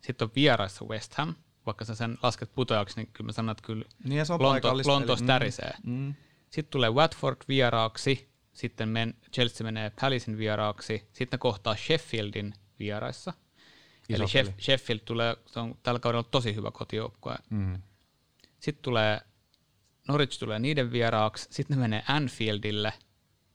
sitten 0.00 0.26
on 0.26 0.32
vieraissa 0.34 0.84
West 0.84 1.14
Ham, 1.14 1.34
vaikka 1.66 1.84
sä 1.84 1.94
sen 1.94 2.18
lasket 2.22 2.54
putoajaksi, 2.54 2.96
niin 2.96 3.10
kyllä 3.12 3.28
mä 3.28 3.32
sanon, 3.32 3.50
että 3.52 3.62
kyllä 3.66 3.84
Niin 4.04 4.26
se 4.26 4.32
on 4.32 4.42
Lonto, 4.42 4.76
Lontoossa 4.86 5.22
eli- 5.22 5.26
tärisee. 5.26 5.72
Mm, 5.82 5.92
mm. 5.92 6.14
Sitten 6.50 6.70
tulee 6.70 6.90
Watford 6.90 7.36
vieraaksi, 7.48 8.28
sitten 8.52 8.88
men, 8.88 9.14
Chelsea 9.32 9.64
menee 9.64 9.92
Palacein 10.00 10.38
vieraaksi, 10.38 11.08
sitten 11.12 11.36
ne 11.36 11.40
kohtaa 11.40 11.76
Sheffieldin 11.76 12.54
vieraissa. 12.78 13.32
Iso 14.08 14.22
Eli 14.22 14.28
Sheff. 14.28 14.50
Sheffield 14.60 15.00
tulee, 15.04 15.36
se 15.46 15.60
on 15.60 15.78
tällä 15.82 16.00
kaudella 16.00 16.28
tosi 16.30 16.54
hyvä 16.54 16.70
kotijoukkue. 16.70 17.36
Mm. 17.50 17.82
Sitten 18.60 18.82
tulee, 18.82 19.20
Norwich 20.08 20.38
tulee 20.38 20.58
niiden 20.58 20.92
vieraaksi, 20.92 21.48
sitten 21.50 21.76
ne 21.76 21.80
menee 21.80 22.02
Anfieldille 22.08 22.92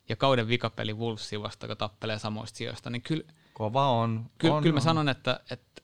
ja 0.09 0.15
kauden 0.15 0.47
vikapeli 0.47 0.93
Wolvesia 0.93 1.41
vastaan, 1.41 1.69
joka 1.69 1.75
tappelee 1.89 2.19
samoista 2.19 2.57
sijoista. 2.57 2.89
Niin 2.89 3.01
kyllä, 3.01 3.23
Kova 3.53 3.89
on. 3.89 4.29
kyllä, 4.37 4.55
on, 4.55 4.63
kyllä 4.63 4.73
mä 4.73 4.77
on. 4.77 4.81
sanon, 4.83 5.09
että, 5.09 5.39
että 5.49 5.81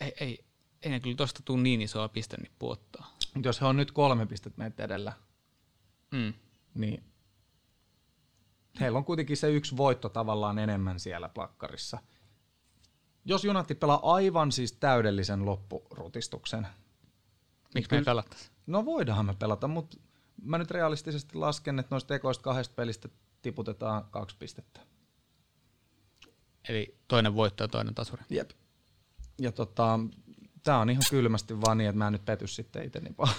ei, 0.00 0.12
ei, 0.20 0.44
ei 0.82 0.90
ne 0.90 1.00
kyllä 1.00 1.16
tosta 1.16 1.42
tule 1.44 1.62
niin 1.62 1.82
isoa 1.82 2.08
pistenippu 2.08 2.70
ottaa. 2.70 3.16
Mut 3.34 3.44
Jos 3.44 3.60
he 3.60 3.66
on 3.66 3.76
nyt 3.76 3.92
kolme 3.92 4.26
pistettä 4.26 4.58
meitä 4.58 4.84
edellä, 4.84 5.12
Mm. 6.10 6.34
niin 6.74 7.04
heillä 8.80 8.98
on 8.98 9.04
kuitenkin 9.04 9.36
se 9.36 9.50
yksi 9.52 9.76
voitto 9.76 10.08
tavallaan 10.08 10.58
enemmän 10.58 11.00
siellä 11.00 11.28
plakkarissa. 11.28 11.98
Jos 13.24 13.44
United 13.44 13.74
pelaa 13.76 14.00
aivan 14.14 14.52
siis 14.52 14.72
täydellisen 14.72 15.44
loppurutistuksen, 15.46 16.66
Miksi 17.74 17.90
me 17.90 17.98
ei 17.98 18.04
pelattaisi? 18.04 18.50
No 18.66 18.84
voidaan 18.84 19.26
me 19.26 19.34
pelata, 19.34 19.68
mutta 19.68 19.96
mä 20.42 20.58
nyt 20.58 20.70
realistisesti 20.70 21.38
lasken, 21.38 21.78
että 21.78 21.94
noista 21.94 22.14
ekoista 22.14 22.42
kahdesta 22.42 22.74
pelistä 22.74 23.08
tiputetaan 23.42 24.04
kaksi 24.10 24.36
pistettä. 24.38 24.80
Eli 26.68 26.98
toinen 27.08 27.34
voitto 27.34 27.64
ja 27.64 27.68
toinen 27.68 27.94
tasuri. 27.94 28.22
Jep. 28.30 28.50
Ja 29.38 29.52
tota, 29.52 29.98
tää 30.62 30.78
on 30.78 30.90
ihan 30.90 31.02
kylmästi 31.10 31.60
vaan 31.60 31.78
niin, 31.78 31.88
että 31.88 31.98
mä 31.98 32.06
en 32.06 32.12
nyt 32.12 32.24
pety 32.24 32.46
sitten 32.46 32.84
itse 32.84 33.00
niin 33.00 33.14
paljon. 33.14 33.36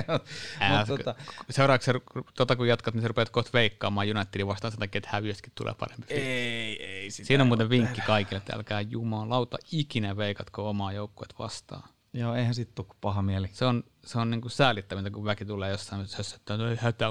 Ää, 0.60 0.78
Mut 0.78 0.86
tota, 0.86 1.14
Seuraavaksi 1.50 1.90
tota, 2.34 2.56
kun 2.56 2.68
jatkat, 2.68 2.94
niin 2.94 3.02
sä 3.02 3.08
rupeat 3.08 3.30
kohta 3.30 3.50
veikkaamaan 3.52 4.06
Unitedin 4.16 4.46
vastaan 4.46 4.72
sen 4.72 4.80
takia, 4.80 4.98
että 4.98 5.10
häviöskin 5.12 5.52
tulee 5.54 5.74
parempi. 5.74 6.14
ei, 6.14 6.84
ei 6.84 7.10
sitä 7.10 7.26
Siinä 7.26 7.42
on 7.42 7.48
muuten 7.48 7.70
vinkki 7.70 8.00
kaikille, 8.00 8.38
että 8.38 8.56
älkää 8.56 8.80
jumalauta 8.80 9.58
ikinä 9.72 10.16
veikatko 10.16 10.68
omaa 10.68 10.92
joukkuet 10.92 11.34
vastaan. 11.38 11.82
tehdä. 11.82 12.24
Joo, 12.24 12.34
eihän 12.34 12.54
sit 12.54 12.74
tuu 12.74 12.86
paha 13.00 13.22
mieli. 13.22 13.48
Se 13.52 13.64
on, 13.64 13.84
se 14.04 14.18
on 14.18 14.30
niinku 14.30 14.48
säälittävintä, 14.48 15.10
kun 15.10 15.24
väki 15.24 15.44
tulee 15.44 15.70
jossain 15.70 16.06
hössä, 16.16 16.36
että 16.36 16.54
ei 16.54 16.76
hätä, 16.80 17.06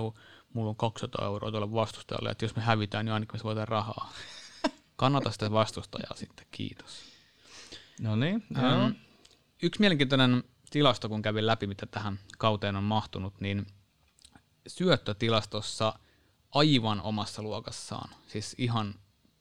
mulla 0.54 0.70
on 0.70 0.76
200 0.76 1.26
euroa 1.26 1.52
tuolle 1.52 1.74
vastustajalle, 1.74 2.30
että 2.30 2.46
jos 2.46 2.56
me 2.56 2.62
hävitään, 2.62 3.06
niin 3.06 3.14
ainakin 3.14 3.40
me 3.40 3.44
voidaan 3.44 3.68
rahaa. 3.68 4.14
Kannata 5.02 5.32
sitä 5.32 5.52
vastustajaa 5.52 6.16
sitten, 6.16 6.46
kiitos. 6.52 7.04
No 8.02 8.16
niin, 8.16 8.44
Ähm, 8.58 8.92
yksi 9.64 9.80
mielenkiintoinen 9.80 10.44
tilasto, 10.70 11.10
kun 11.10 11.22
kävin 11.22 11.48
läpi, 11.48 11.68
mitä 11.68 11.86
tähän 11.86 12.20
kauteen 12.38 12.76
on 12.76 12.84
mahtunut, 12.84 13.34
niin 13.40 13.68
syöttötilastossa 14.68 16.00
aivan 16.52 17.02
omassa 17.02 17.42
luokassaan, 17.42 18.10
siis 18.28 18.56
ihan 18.58 18.96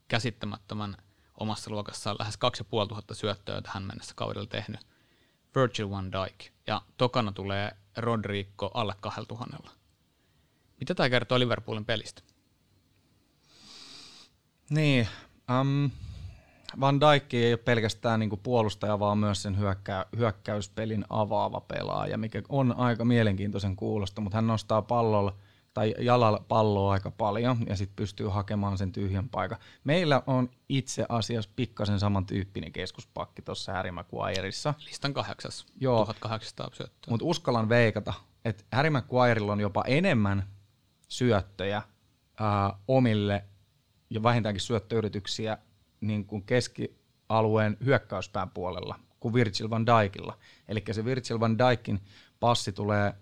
käsittämättömän 0.08 0.96
omassa 1.34 1.70
luokassaan, 1.70 2.16
lähes 2.18 2.36
2500 2.36 3.14
syöttöä 3.14 3.62
tähän 3.62 3.82
mennessä 3.82 4.14
kaudella 4.14 4.46
tehnyt 4.46 4.80
Virgil 5.56 5.90
van 5.90 6.12
Dijk, 6.12 6.52
ja 6.66 6.82
tokana 6.96 7.32
tulee 7.32 7.76
Rodrigo 7.96 8.70
alle 8.74 8.94
2000. 9.00 9.70
Mitä 10.80 10.94
tämä 10.94 11.10
kertoo 11.10 11.38
Liverpoolin 11.38 11.84
pelistä? 11.84 12.22
Niin, 14.70 15.08
um, 15.60 15.90
Van 16.80 17.00
Dijk 17.00 17.34
ei 17.34 17.52
ole 17.52 17.56
pelkästään 17.56 18.20
niinku 18.20 18.36
puolustaja, 18.36 18.98
vaan 18.98 19.18
myös 19.18 19.42
sen 19.42 19.58
hyökkä, 19.58 20.06
hyökkäyspelin 20.16 21.04
avaava 21.08 21.60
pelaaja, 21.60 22.18
mikä 22.18 22.42
on 22.48 22.74
aika 22.76 23.04
mielenkiintoisen 23.04 23.76
kuulosta, 23.76 24.20
mutta 24.20 24.36
hän 24.36 24.46
nostaa 24.46 24.82
pallolla 24.82 25.36
tai 25.74 25.94
jalalla 25.98 26.44
palloa 26.48 26.92
aika 26.92 27.10
paljon 27.10 27.56
ja 27.66 27.76
sitten 27.76 27.96
pystyy 27.96 28.28
hakemaan 28.28 28.78
sen 28.78 28.92
tyhjän 28.92 29.28
paikan. 29.28 29.58
Meillä 29.84 30.22
on 30.26 30.50
itse 30.68 31.06
asiassa 31.08 31.50
pikkasen 31.56 32.00
samantyyppinen 32.00 32.72
keskuspakki 32.72 33.42
tuossa 33.42 33.72
Harry 33.72 33.90
Maguireissa, 33.90 34.74
Listan 34.86 35.14
kahdeksas, 35.14 35.66
Joo. 35.80 36.04
1800 36.04 36.70
syöttöä. 36.72 37.10
mutta 37.10 37.26
uskallan 37.26 37.68
veikata, 37.68 38.14
että 38.44 38.64
Harry 38.72 38.90
Maguirella 38.90 39.52
on 39.52 39.60
jopa 39.60 39.84
enemmän 39.86 40.48
syöttöjä 41.08 41.82
ää, 42.40 42.74
omille 42.88 43.44
ja 44.10 44.22
vähintäänkin 44.22 44.60
syöttöyrityksiä 44.60 45.58
niin 46.00 46.24
kuin 46.24 46.42
keskialueen 46.42 47.76
hyökkäyspään 47.84 48.50
puolella 48.50 49.00
kuin 49.20 49.34
Virgil 49.34 49.70
van 49.70 49.86
Dijkilla. 49.86 50.38
Eli 50.68 50.82
se 50.92 51.04
Virgil 51.04 51.40
van 51.40 51.58
Dijkin 51.58 52.00
passi 52.40 52.72
tulee 52.72 53.14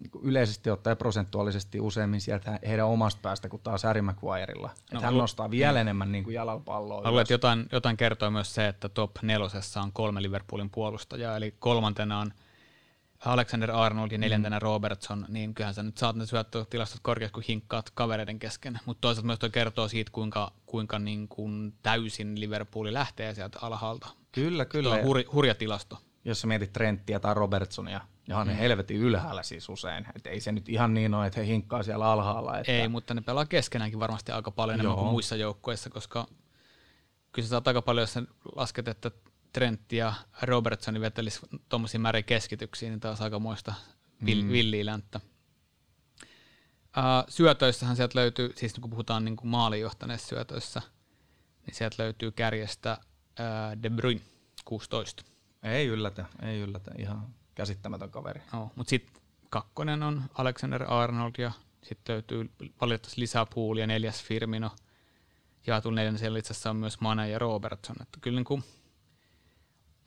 niin 0.00 0.10
kuin 0.10 0.24
yleisesti 0.24 0.70
ottaen 0.70 0.96
prosentuaalisesti 0.96 1.80
useimmin 1.80 2.20
sieltä 2.20 2.58
heidän 2.66 2.86
omasta 2.86 3.20
päästä 3.22 3.48
kuin 3.48 3.62
taas 3.62 3.82
Harry 3.82 4.02
Maguirella. 4.02 4.70
No, 4.92 5.00
hän 5.00 5.18
nostaa 5.18 5.50
vielä 5.50 5.72
niin. 5.72 5.80
enemmän 5.80 6.12
niin 6.12 6.24
kuin 6.24 6.34
jalalla 6.34 6.62
palloa. 6.64 7.10
Luulen, 7.10 7.26
jotain, 7.30 7.66
jotain 7.72 7.96
kertoo 7.96 8.30
myös 8.30 8.54
se, 8.54 8.68
että 8.68 8.88
top 8.88 9.10
nelosessa 9.22 9.80
on 9.80 9.92
kolme 9.92 10.22
Liverpoolin 10.22 10.70
puolustajaa, 10.70 11.36
eli 11.36 11.54
kolmantena 11.58 12.18
on 12.18 12.32
Alexander 13.24 13.70
Arnold 13.70 14.12
ja 14.12 14.18
neljäntenä 14.18 14.56
mm. 14.56 14.62
Robertson, 14.62 15.26
niin 15.28 15.54
kyllähän 15.54 15.74
sä 15.74 15.82
nyt 15.82 15.98
saat 15.98 16.16
ne 16.16 16.26
syöttötilastot 16.26 17.00
korkeat, 17.02 17.32
kun 17.32 17.42
hinkkaat 17.48 17.90
kavereiden 17.90 18.38
kesken. 18.38 18.78
Mutta 18.86 19.00
toisaalta 19.00 19.26
myös 19.26 19.38
toi 19.38 19.50
kertoo 19.50 19.88
siitä, 19.88 20.10
kuinka, 20.12 20.52
kuinka 20.66 20.98
niin 20.98 21.28
kuin 21.28 21.74
täysin 21.82 22.40
Liverpooli 22.40 22.92
lähtee 22.92 23.34
sieltä 23.34 23.58
alhaalta. 23.62 24.08
Kyllä, 24.32 24.64
kyllä. 24.64 24.88
Tuo 24.88 24.98
on 24.98 25.04
hurja, 25.04 25.24
hurja 25.32 25.54
tilasto. 25.54 25.98
Jos 26.24 26.40
sä 26.40 26.46
mietit 26.46 26.72
Trenttiä 26.72 27.20
tai 27.20 27.34
Robertsonia, 27.34 28.00
ja 28.28 28.38
on 28.38 28.46
mm. 28.46 28.52
ne 28.52 28.58
helvetin 28.58 28.96
ylhäällä 28.96 29.42
siis 29.42 29.68
usein. 29.68 30.06
Et 30.16 30.26
ei 30.26 30.40
se 30.40 30.52
nyt 30.52 30.68
ihan 30.68 30.94
niin 30.94 31.14
ole, 31.14 31.26
että 31.26 31.40
he 31.40 31.46
hinkkaa 31.46 31.82
siellä 31.82 32.12
alhaalla. 32.12 32.58
Että... 32.58 32.72
Ei, 32.72 32.88
mutta 32.88 33.14
ne 33.14 33.20
pelaa 33.20 33.46
keskenäänkin 33.46 34.00
varmasti 34.00 34.32
aika 34.32 34.50
paljon 34.50 34.74
enemmän 34.74 34.90
Joo. 34.90 35.02
kuin 35.02 35.12
muissa 35.12 35.36
joukkueissa, 35.36 35.90
koska 35.90 36.26
kyllä 37.32 37.46
sä 37.46 37.50
saat 37.50 37.68
aika 37.68 37.82
paljon, 37.82 38.02
jos 38.02 38.12
sä 38.12 38.22
lasket, 38.56 38.88
että 38.88 39.10
Trent 39.54 39.92
ja 39.92 40.14
Robertsoni 40.42 41.00
vetelisi 41.00 41.40
tuommoisia 41.68 42.00
määriä 42.00 42.22
keskityksiä, 42.22 42.88
niin 42.88 43.00
taas 43.00 43.20
aika 43.20 43.38
muista 43.38 43.74
vill- 44.24 44.42
mm. 44.42 44.52
villiä 44.52 44.86
länttä. 44.86 45.20
Uh, 46.96 47.24
syötöissähän 47.28 47.96
sieltä 47.96 48.18
löytyy, 48.18 48.52
siis 48.56 48.74
kun 48.74 48.90
puhutaan 48.90 49.24
niin 49.24 49.36
kuin 49.36 49.48
maalijohtaneista 49.48 50.28
syötöissä, 50.28 50.82
niin 51.66 51.74
sieltä 51.74 51.96
löytyy 51.98 52.30
kärjestä 52.30 52.98
uh, 53.00 53.82
De 53.82 53.90
Bruyne 53.90 54.20
16. 54.64 55.24
Ei 55.62 55.86
yllätä, 55.86 56.24
ei 56.42 56.60
yllätä, 56.60 56.90
ihan 56.98 57.26
käsittämätön 57.54 58.10
kaveri. 58.10 58.42
No, 58.52 58.70
mutta 58.74 58.90
sitten 58.90 59.22
kakkonen 59.50 60.02
on 60.02 60.22
Alexander 60.34 60.92
Arnold 60.92 61.32
ja 61.38 61.52
sitten 61.82 62.12
löytyy 62.12 62.50
valitettavasti 62.80 63.20
lisää 63.20 63.46
puulia, 63.54 63.86
neljäs 63.86 64.22
Firmino. 64.22 64.70
Jaetun 65.66 65.94
neljän 65.94 66.18
siellä 66.18 66.38
itse 66.38 66.52
asiassa 66.52 66.70
on 66.70 66.76
myös 66.76 67.00
Mane 67.00 67.28
ja 67.28 67.38
Robertson. 67.38 67.96
Että 68.02 68.18
kyllä 68.20 68.36
niin 68.36 68.44
kuin 68.44 68.64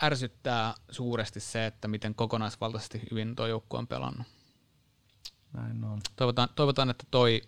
ärsyttää 0.04 0.74
suuresti 0.92 1.40
se, 1.40 1.66
että 1.66 1.88
miten 1.88 2.16
kokonaisvaltaisesti 2.16 3.02
hyvin 3.12 3.36
tuo 3.36 3.48
joukkue 3.48 3.80
on 3.80 3.88
pelannut. 3.88 4.28
Näin 5.54 5.84
on. 5.84 6.02
Toivotaan, 6.16 6.50
toivotaan 6.56 6.90
että 6.90 7.06
toi, 7.12 7.42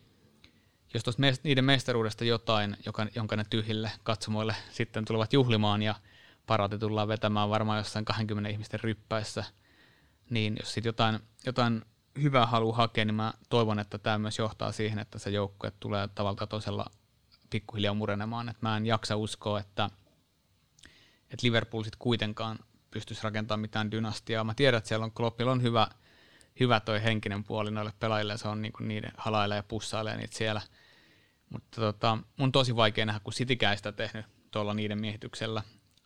jos 0.93 1.03
tuosta 1.03 1.21
niiden 1.43 1.65
mestaruudesta 1.65 2.25
jotain, 2.25 2.77
joka, 2.85 3.07
jonka 3.15 3.35
ne 3.35 3.45
tyhjille 3.49 3.91
katsomoille 4.03 4.55
sitten 4.71 5.05
tulevat 5.05 5.33
juhlimaan 5.33 5.81
ja 5.81 5.95
parati 6.47 6.79
tullaan 6.79 7.07
vetämään 7.07 7.49
varmaan 7.49 7.77
jossain 7.77 8.05
20 8.05 8.49
ihmisten 8.49 8.79
ryppäissä, 8.79 9.43
niin 10.29 10.55
jos 10.59 10.73
sitten 10.73 10.89
jotain, 10.89 11.19
jotain 11.45 11.85
hyvää 12.21 12.45
haluaa 12.45 12.77
hakea, 12.77 13.05
niin 13.05 13.15
mä 13.15 13.33
toivon, 13.49 13.79
että 13.79 13.97
tämä 13.97 14.17
myös 14.17 14.37
johtaa 14.37 14.71
siihen, 14.71 14.99
että 14.99 15.19
se 15.19 15.29
joukkue 15.29 15.71
tulee 15.79 16.07
tavalla 16.07 16.47
toisella 16.47 16.85
pikkuhiljaa 17.49 17.93
murenemaan. 17.93 18.49
Et 18.49 18.61
mä 18.61 18.77
en 18.77 18.85
jaksa 18.85 19.15
uskoa, 19.15 19.59
että– 19.59 19.89
että 21.31 21.47
Liverpool 21.47 21.83
sitten 21.83 21.99
kuitenkaan 21.99 22.59
pystyisi 22.91 23.23
rakentamaan 23.23 23.59
mitään 23.59 23.91
dynastiaa. 23.91 24.43
Mä 24.43 24.53
tiedän, 24.53 24.77
että 24.77 24.87
siellä 24.87 25.03
on 25.03 25.11
Kloppilla 25.11 25.51
on 25.51 25.61
hyvä, 25.61 25.87
hyvä 26.59 26.79
toi 26.79 27.03
henkinen 27.03 27.43
puoli 27.43 27.71
noille 27.71 27.93
pelaajille, 27.99 28.37
se 28.37 28.47
on 28.47 28.61
niinku 28.61 28.83
niiden 28.83 29.11
halailee 29.17 29.55
ja 29.55 29.63
pussailee 29.63 30.17
niitä 30.17 30.37
siellä. 30.37 30.61
Mutta 31.49 31.81
tota, 31.81 32.17
mun 32.37 32.51
tosi 32.51 32.75
vaikea 32.75 33.05
nähdä, 33.05 33.19
kun 33.19 33.33
Citykään 33.33 33.77
sitä 33.77 33.91
tehnyt 33.91 34.25
tuolla 34.51 34.73
niiden 34.73 35.01
miehityksellä, 35.01 35.63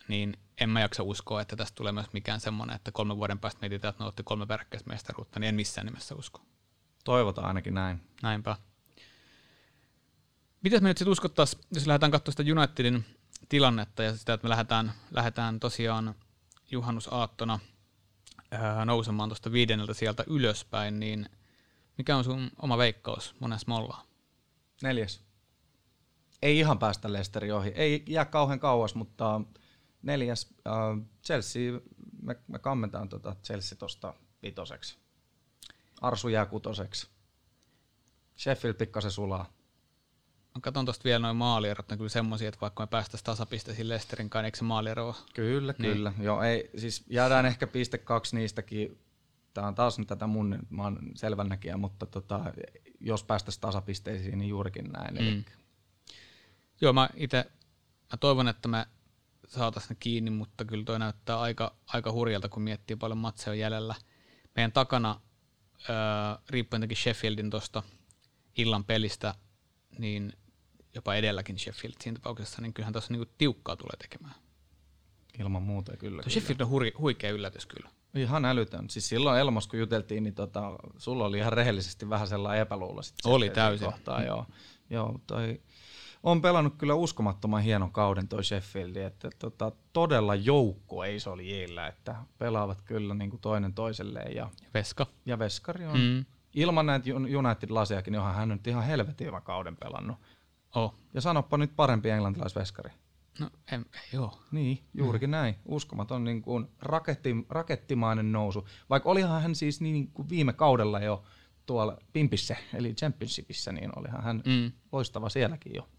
niin 0.07 0.37
en 0.61 0.69
mä 0.69 0.81
jaksa 0.81 1.03
uskoa, 1.03 1.41
että 1.41 1.55
tästä 1.55 1.75
tulee 1.75 1.91
myös 1.91 2.13
mikään 2.13 2.39
semmoinen, 2.39 2.75
että 2.75 2.91
kolmen 2.91 3.17
vuoden 3.17 3.39
päästä 3.39 3.61
mietitään, 3.61 3.89
että 3.89 4.03
ne 4.03 4.07
otti 4.07 4.23
kolme 4.23 4.45
peräkkäistä 4.45 4.89
mestaruutta, 4.89 5.39
niin 5.39 5.49
en 5.49 5.55
missään 5.55 5.85
nimessä 5.85 6.15
usko. 6.15 6.41
Toivotaan 7.03 7.47
ainakin 7.47 7.73
näin. 7.73 8.01
Näinpä. 8.21 8.55
Mitäs 10.61 10.81
me 10.81 10.89
nyt 10.89 10.97
sitten 10.97 11.11
uskottaisiin, 11.11 11.63
jos 11.71 11.87
lähdetään 11.87 12.11
katsomaan 12.11 12.47
sitä 12.47 12.59
Unitedin 12.59 13.05
tilannetta 13.49 14.03
ja 14.03 14.17
sitä, 14.17 14.33
että 14.33 14.45
me 14.45 14.49
lähdetään, 14.49 14.93
lähdetään 15.11 15.59
tosiaan 15.59 16.15
juhannusaattona 16.71 17.59
ää, 18.51 18.85
nousemaan 18.85 19.29
tuosta 19.29 19.51
viidenneltä 19.51 19.93
sieltä 19.93 20.23
ylöspäin, 20.27 20.99
niin 20.99 21.29
mikä 21.97 22.17
on 22.17 22.23
sun 22.23 22.51
oma 22.61 22.77
veikkaus 22.77 23.35
monessa 23.39 23.65
molla? 23.67 24.07
Neljäs. 24.83 25.21
Ei 26.41 26.59
ihan 26.59 26.79
päästä 26.79 27.13
Lesteri 27.13 27.51
ohi. 27.51 27.69
Ei 27.69 28.03
jää 28.07 28.25
kauhean 28.25 28.59
kauas, 28.59 28.95
mutta 28.95 29.41
neljäs. 30.01 30.53
Äh, 30.67 31.07
Chelsea, 31.23 31.79
me, 32.21 32.35
me 32.47 32.59
kammentaan 32.59 33.09
tuota 33.09 33.35
Chelsea 33.43 33.77
tuosta 33.77 34.13
vitoseksi. 34.43 34.97
Arsu 36.01 36.27
jää 36.27 36.45
kutoseksi. 36.45 37.07
Sheffield 38.37 38.73
pikkasen 38.73 39.11
sulaa. 39.11 39.53
Mä 40.55 40.61
katson 40.61 40.85
tuosta 40.85 41.03
vielä 41.03 41.19
noin 41.19 41.35
maalierot, 41.35 41.89
ne 41.89 41.97
kyllä 41.97 42.09
semmoisia, 42.09 42.47
että 42.47 42.61
vaikka 42.61 42.83
me 42.83 42.87
päästäisiin 42.87 43.25
tasapisteisiin 43.25 43.89
Lesterin 43.89 44.29
kanssa, 44.29 44.45
eikö 44.45 44.57
se 44.57 44.63
maaliero 44.63 45.05
ole? 45.07 45.15
Kyllä, 45.33 45.73
niin. 45.77 45.93
kyllä. 45.93 46.13
Joo, 46.19 46.41
ei, 46.41 46.69
siis 46.77 47.03
jäädään 47.09 47.45
ehkä 47.45 47.67
piste 47.67 47.97
kaksi 47.97 48.35
niistäkin. 48.35 48.99
Tämä 49.53 49.67
on 49.67 49.75
taas 49.75 49.99
nyt 49.99 50.07
tätä 50.07 50.27
mun, 50.27 50.59
mä 50.69 50.83
oon 50.83 50.99
selvännäkijä, 51.15 51.77
mutta 51.77 52.05
tota, 52.05 52.53
jos 52.99 53.23
päästäisiin 53.23 53.61
tasapisteisiin, 53.61 54.39
niin 54.39 54.49
juurikin 54.49 54.91
näin. 54.91 55.13
Mm. 55.13 55.19
Eli... 55.19 55.45
Joo, 56.81 56.93
mä 56.93 57.09
itse 57.15 57.45
mä 58.13 58.17
toivon, 58.17 58.47
että 58.47 58.67
me 58.67 58.85
saataisiin 59.47 59.89
ne 59.89 59.95
kiinni, 59.99 60.31
mutta 60.31 60.65
kyllä 60.65 60.83
toi 60.83 60.99
näyttää 60.99 61.39
aika, 61.39 61.75
aika 61.85 62.11
hurjalta, 62.11 62.49
kun 62.49 62.63
miettii 62.63 62.95
paljon 62.95 63.17
matseja 63.17 63.55
jäljellä. 63.55 63.95
Meidän 64.55 64.71
takana, 64.71 65.21
öö, 65.89 65.95
riippuen 66.49 66.87
Sheffieldin 66.95 67.49
tuosta 67.49 67.83
illan 68.57 68.83
pelistä, 68.83 69.35
niin 69.97 70.33
jopa 70.95 71.15
edelläkin 71.15 71.59
Sheffield 71.59 71.95
siinä 71.99 72.19
tapauksessa, 72.19 72.61
niin 72.61 72.73
kyllähän 72.73 72.93
tuossa 72.93 73.13
niinku 73.13 73.33
tiukkaa 73.37 73.75
tulee 73.75 73.97
tekemään. 73.97 74.35
Ilman 75.39 75.63
muuta 75.63 75.97
kyllä. 75.97 76.23
Tuo 76.23 76.29
Sheffield 76.29 76.59
on 76.61 76.69
huri, 76.69 76.93
huikea 76.97 77.31
yllätys 77.31 77.65
kyllä. 77.65 77.89
Ihan 78.15 78.45
älytön. 78.45 78.89
Siis 78.89 79.09
silloin 79.09 79.39
Elmos, 79.39 79.67
kun 79.67 79.79
juteltiin, 79.79 80.23
niin 80.23 80.35
tota, 80.35 80.61
sulla 80.97 81.25
oli 81.25 81.37
ihan 81.37 81.53
rehellisesti 81.53 82.09
vähän 82.09 82.27
sellainen 82.27 82.61
epäluulo. 82.61 83.01
Oli 83.25 83.49
täysin. 83.49 83.85
Kohtaa, 83.85 84.19
mm. 84.19 84.25
joo. 84.25 84.45
joo 84.89 85.19
toi, 85.27 85.61
on 86.23 86.41
pelannut 86.41 86.75
kyllä 86.77 86.93
uskomattoman 86.93 87.61
hienon 87.61 87.91
kauden 87.91 88.27
toi 88.27 88.43
Sheffield, 88.43 88.95
että 88.95 89.29
tota, 89.39 89.71
todella 89.93 90.35
joukko 90.35 91.03
ei 91.03 91.19
se 91.19 91.29
oli 91.29 91.61
jillä, 91.61 91.87
että 91.87 92.15
pelaavat 92.37 92.81
kyllä 92.81 93.13
niin 93.13 93.29
kuin 93.29 93.41
toinen 93.41 93.73
toiselleen. 93.73 94.35
Ja, 94.35 94.49
Veska. 94.73 95.05
Ja 95.25 95.39
Veskari 95.39 95.85
on. 95.85 95.99
Mm. 95.99 96.25
Ilman 96.53 96.85
näitä 96.85 97.09
United-lasiakin, 97.13 98.11
niin 98.11 98.19
onhan 98.19 98.35
hän 98.35 98.49
nyt 98.49 98.67
ihan 98.67 98.83
helvetin 98.83 99.31
kauden 99.43 99.75
pelannut. 99.75 100.17
Oh. 100.75 100.95
Ja 101.13 101.21
sanoppa 101.21 101.57
nyt 101.57 101.75
parempi 101.75 102.09
englantilaisveskari. 102.09 102.91
No 103.39 103.49
en, 103.71 103.85
joo. 104.13 104.39
Niin, 104.51 104.83
juurikin 104.93 105.29
mm. 105.29 105.31
näin. 105.31 105.55
Uskomaton 105.65 106.23
niin 106.23 106.41
kuin 106.41 106.67
raketti, 106.81 107.35
rakettimainen 107.49 108.31
nousu. 108.31 108.67
Vaikka 108.89 109.09
olihan 109.09 109.41
hän 109.41 109.55
siis 109.55 109.81
niin 109.81 110.11
kuin 110.11 110.29
viime 110.29 110.53
kaudella 110.53 110.99
jo 110.99 111.23
tuolla 111.65 111.97
Pimpissä, 112.13 112.55
eli 112.73 112.93
Championshipissa, 112.93 113.71
niin 113.71 113.99
olihan 113.99 114.23
hän 114.23 114.43
mm. 114.45 114.71
loistava 114.91 115.29
sielläkin 115.29 115.75
jo. 115.75 115.89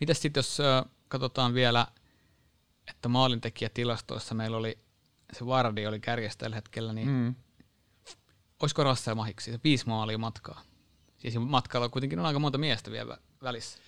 Mitäs 0.00 0.22
sitten, 0.22 0.38
jos 0.38 0.60
äh, 0.60 0.84
katsotaan 1.08 1.54
vielä, 1.54 1.86
että 2.88 3.08
maalintekijätilastoissa 3.08 4.34
meillä 4.34 4.56
oli, 4.56 4.78
se 5.32 5.46
Vardi 5.46 5.86
oli 5.86 6.00
kärjestä 6.00 6.44
tällä 6.44 6.56
hetkellä, 6.56 6.92
niin 6.92 7.08
mm. 7.08 7.34
olisiko 8.62 8.84
Russell 8.84 9.14
mahiksi, 9.14 9.52
se 9.52 9.60
viisi 9.64 9.86
maalia 9.86 10.18
matkaa? 10.18 10.62
Siis 11.18 11.38
matkalla 11.38 11.88
kuitenkin 11.88 12.18
on 12.18 12.26
aika 12.26 12.38
monta 12.38 12.58
miestä 12.58 12.90
vielä 12.90 13.18
välissä. 13.44 13.78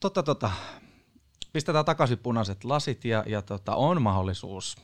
Totta, 0.00 0.22
totta. 0.22 0.50
Pistetään 1.52 1.84
takaisin 1.84 2.18
punaiset 2.18 2.64
lasit 2.64 3.04
ja, 3.04 3.24
ja 3.26 3.42
tota, 3.42 3.74
on 3.74 4.02
mahdollisuus 4.02 4.76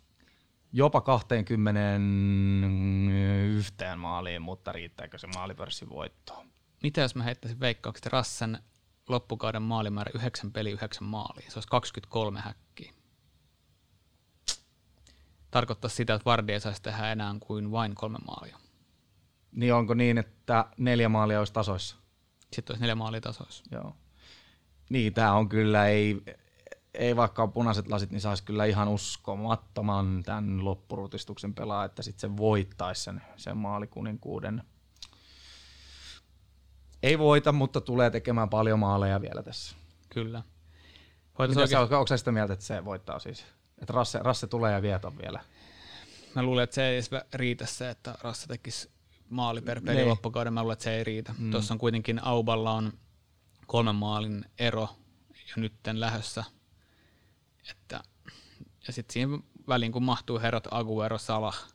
jopa 0.73 1.01
20 1.01 1.81
yhteen 3.47 3.99
maaliin, 3.99 4.43
mutta 4.43 4.73
riittääkö 4.73 5.19
se 5.19 5.27
maalipörssin 5.27 5.89
voittoon? 5.89 6.47
Mitä 6.83 7.01
jos 7.01 7.15
mä 7.15 7.23
heittäisin 7.23 7.61
veikkaukset 7.61 8.07
Rassen 8.07 8.59
loppukauden 9.09 9.63
maalimäärä 9.63 10.11
9 10.15 10.53
peli 10.53 10.71
9 10.71 11.09
maalia? 11.09 11.51
Se 11.51 11.57
olisi 11.57 11.69
23 11.69 12.41
häkkiä. 12.41 12.93
Tarkoittaa 15.51 15.91
sitä, 15.91 16.15
että 16.15 16.25
Vardi 16.25 16.53
ei 16.53 16.61
saisi 16.61 16.83
tehdä 16.83 17.13
enää 17.13 17.35
kuin 17.41 17.71
vain 17.71 17.95
kolme 17.95 18.19
maalia. 18.27 18.59
Niin 19.53 19.75
onko 19.75 19.95
niin, 19.95 20.19
että 20.19 20.67
neljä 20.77 21.09
maalia 21.09 21.39
olisi 21.39 21.53
tasoissa? 21.53 21.97
Sitten 22.55 22.75
olisi 22.75 22.81
neljä 22.81 22.95
maalia 22.95 23.21
tasoissa. 23.21 23.65
Joo. 23.71 23.97
Niin, 24.91 25.15
tämä 25.15 25.33
on 25.33 25.49
kyllä, 25.49 25.87
ei, 25.87 26.23
ei 26.95 27.17
vaikka 27.17 27.43
on 27.43 27.53
punaiset 27.53 27.89
lasit, 27.89 28.11
niin 28.11 28.21
saisi 28.21 28.45
kyllä 28.45 28.65
ihan 28.65 28.89
uskomattoman 28.89 30.23
tämän 30.23 30.65
loppurutistuksen 30.65 31.55
pelaa, 31.55 31.85
että 31.85 32.03
sitten 32.03 32.21
se 32.31 32.37
voittaisi 32.37 33.03
sen, 33.03 33.23
sen 33.37 33.57
maalikuninkuuden. 33.57 34.63
Ei 37.03 37.19
voita, 37.19 37.53
mutta 37.53 37.81
tulee 37.81 38.11
tekemään 38.11 38.51
paljon 38.51 38.79
maaleja 38.79 39.21
vielä 39.21 39.43
tässä. 39.43 39.77
Kyllä. 40.11 40.43
Mitä 41.39 41.61
oikein... 41.61 41.69
sä, 41.69 41.81
onko 41.81 42.07
sä 42.07 42.17
sitä 42.17 42.33
mieltä, 42.33 42.53
että 42.53 42.65
se 42.65 42.85
voittaa 42.85 43.19
siis? 43.19 43.45
Että 43.79 43.93
Rasse, 43.93 44.19
Rasse 44.23 44.47
tulee 44.47 44.73
ja 44.73 44.83
vieton 44.83 45.19
vielä? 45.19 45.41
Mä 46.35 46.43
luulen, 46.43 46.65
että 46.65 46.75
se 46.75 46.87
ei 46.87 46.95
edes 46.95 47.11
riitä 47.35 47.67
se, 47.67 47.91
että 47.91 48.15
Rasse 48.23 48.47
tekisi 48.47 48.91
maali 49.31 49.61
per 49.61 49.81
peli 49.81 49.97
niin. 49.97 50.09
loppukauden. 50.09 50.53
Mä 50.53 50.63
luulen, 50.63 50.73
että 50.73 50.83
se 50.83 50.97
ei 50.97 51.05
riitä. 51.05 51.35
Mm. 51.39 51.51
Tuossa 51.51 51.75
on 51.75 51.79
kuitenkin 51.79 52.25
Auballa 52.25 52.73
on 52.73 52.93
kolmen 53.67 53.95
maalin 53.95 54.45
ero 54.59 54.89
jo 55.31 55.55
nytten 55.57 56.01
lähössä. 56.01 56.45
Että, 57.71 58.03
ja 58.87 58.93
sitten 58.93 59.13
siihen 59.13 59.43
väliin, 59.69 59.93
kun 59.93 60.03
mahtuu 60.03 60.41
herrat 60.41 60.69
Aguero, 60.71 61.19
Salah 61.19 61.69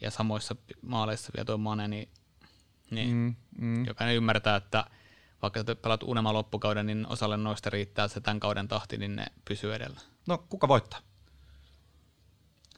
ja 0.00 0.10
samoissa 0.10 0.56
maaleissa 0.82 1.32
vielä 1.36 1.44
tuo 1.44 1.58
Mane, 1.58 1.88
niin, 1.88 2.08
niin 2.90 3.08
mm, 3.10 3.34
mm. 3.58 3.84
jokainen 3.84 4.16
ymmärtää, 4.16 4.56
että 4.56 4.84
vaikka 5.42 5.64
sä 5.66 5.74
pelaat 5.74 6.02
unelma 6.02 6.32
loppukauden, 6.32 6.86
niin 6.86 7.06
osalle 7.06 7.36
noista 7.36 7.70
riittää 7.70 8.08
se 8.08 8.20
tämän 8.20 8.40
kauden 8.40 8.68
tahti, 8.68 8.96
niin 8.96 9.16
ne 9.16 9.26
pysyy 9.44 9.74
edellä. 9.74 10.00
No, 10.26 10.38
kuka 10.38 10.68
voittaa? 10.68 11.00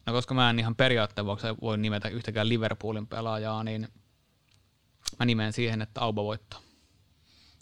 No, 0.06 0.12
koska 0.12 0.34
mä 0.34 0.50
en 0.50 0.58
ihan 0.58 0.76
periaatteen 0.76 1.24
vuoksi 1.24 1.46
voi 1.60 1.78
nimetä 1.78 2.08
yhtäkään 2.08 2.48
Liverpoolin 2.48 3.06
pelaajaa, 3.06 3.64
niin 3.64 3.88
mä 5.18 5.24
nimeen 5.26 5.52
siihen, 5.52 5.82
että 5.82 6.00
Auba 6.00 6.24
voittaa. 6.24 6.60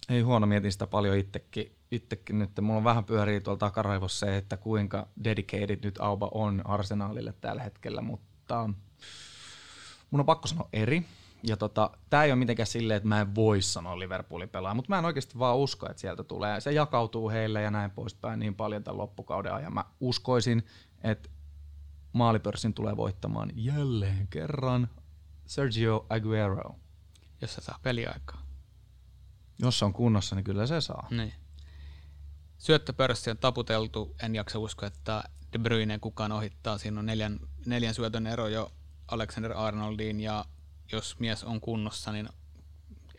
Ei 0.08 0.20
huono, 0.20 0.46
mietin 0.46 0.72
sitä 0.72 0.86
paljon 0.86 1.16
itsekin. 1.16 1.76
itsekin 1.90 2.38
nyt. 2.38 2.50
Mulla 2.60 2.78
on 2.78 2.84
vähän 2.84 3.04
pyörii 3.04 3.40
tuolla 3.40 3.58
takaraivossa 3.58 4.26
se, 4.26 4.36
että 4.36 4.56
kuinka 4.56 5.08
dedicated 5.24 5.78
nyt 5.82 5.98
Auba 6.00 6.28
on 6.34 6.62
arsenaalille 6.64 7.34
tällä 7.40 7.62
hetkellä, 7.62 8.00
mutta 8.00 8.70
mun 10.10 10.20
on 10.20 10.26
pakko 10.26 10.48
sanoa 10.48 10.68
eri. 10.72 11.04
Ja 11.42 11.56
tota, 11.56 11.90
tää 12.10 12.24
ei 12.24 12.32
ole 12.32 12.38
mitenkään 12.38 12.66
silleen, 12.66 12.96
että 12.96 13.08
mä 13.08 13.20
en 13.20 13.34
voi 13.34 13.62
sanoa 13.62 13.98
Liverpoolin 13.98 14.48
pelaa, 14.48 14.74
mutta 14.74 14.88
mä 14.88 14.98
en 14.98 15.04
oikeasti 15.04 15.38
vaan 15.38 15.56
usko, 15.56 15.86
että 15.90 16.00
sieltä 16.00 16.24
tulee. 16.24 16.60
Se 16.60 16.72
jakautuu 16.72 17.30
heille 17.30 17.62
ja 17.62 17.70
näin 17.70 17.90
poispäin 17.90 18.40
niin 18.40 18.54
paljon 18.54 18.84
tämän 18.84 18.98
loppukauden 18.98 19.54
ajan. 19.54 19.74
Mä 19.74 19.84
uskoisin, 20.00 20.66
että 21.04 21.28
maalipörssin 22.14 22.74
tulee 22.74 22.96
voittamaan 22.96 23.50
jälleen 23.54 24.28
kerran 24.28 24.88
Sergio 25.46 26.06
Aguero. 26.08 26.76
Jos 27.40 27.54
se 27.54 27.60
saa 27.60 27.78
peliaikaa. 27.82 28.42
Jos 29.58 29.78
se 29.78 29.84
on 29.84 29.92
kunnossa, 29.92 30.36
niin 30.36 30.44
kyllä 30.44 30.66
se 30.66 30.80
saa. 30.80 31.06
Niin. 31.10 31.32
Syöttöpörssi 32.58 33.30
on 33.30 33.38
taputeltu. 33.38 34.16
En 34.22 34.34
jaksa 34.34 34.58
uskoa, 34.58 34.86
että 34.86 35.24
De 35.52 35.58
Bruyne 35.58 35.98
kukaan 35.98 36.32
ohittaa. 36.32 36.78
Siinä 36.78 37.00
on 37.00 37.06
neljän, 37.06 37.40
neljän 37.66 37.94
syötön 37.94 38.26
ero 38.26 38.48
jo 38.48 38.72
Alexander 39.08 39.52
Arnoldiin 39.52 40.20
ja 40.20 40.44
jos 40.92 41.20
mies 41.20 41.44
on 41.44 41.60
kunnossa, 41.60 42.12
niin 42.12 42.28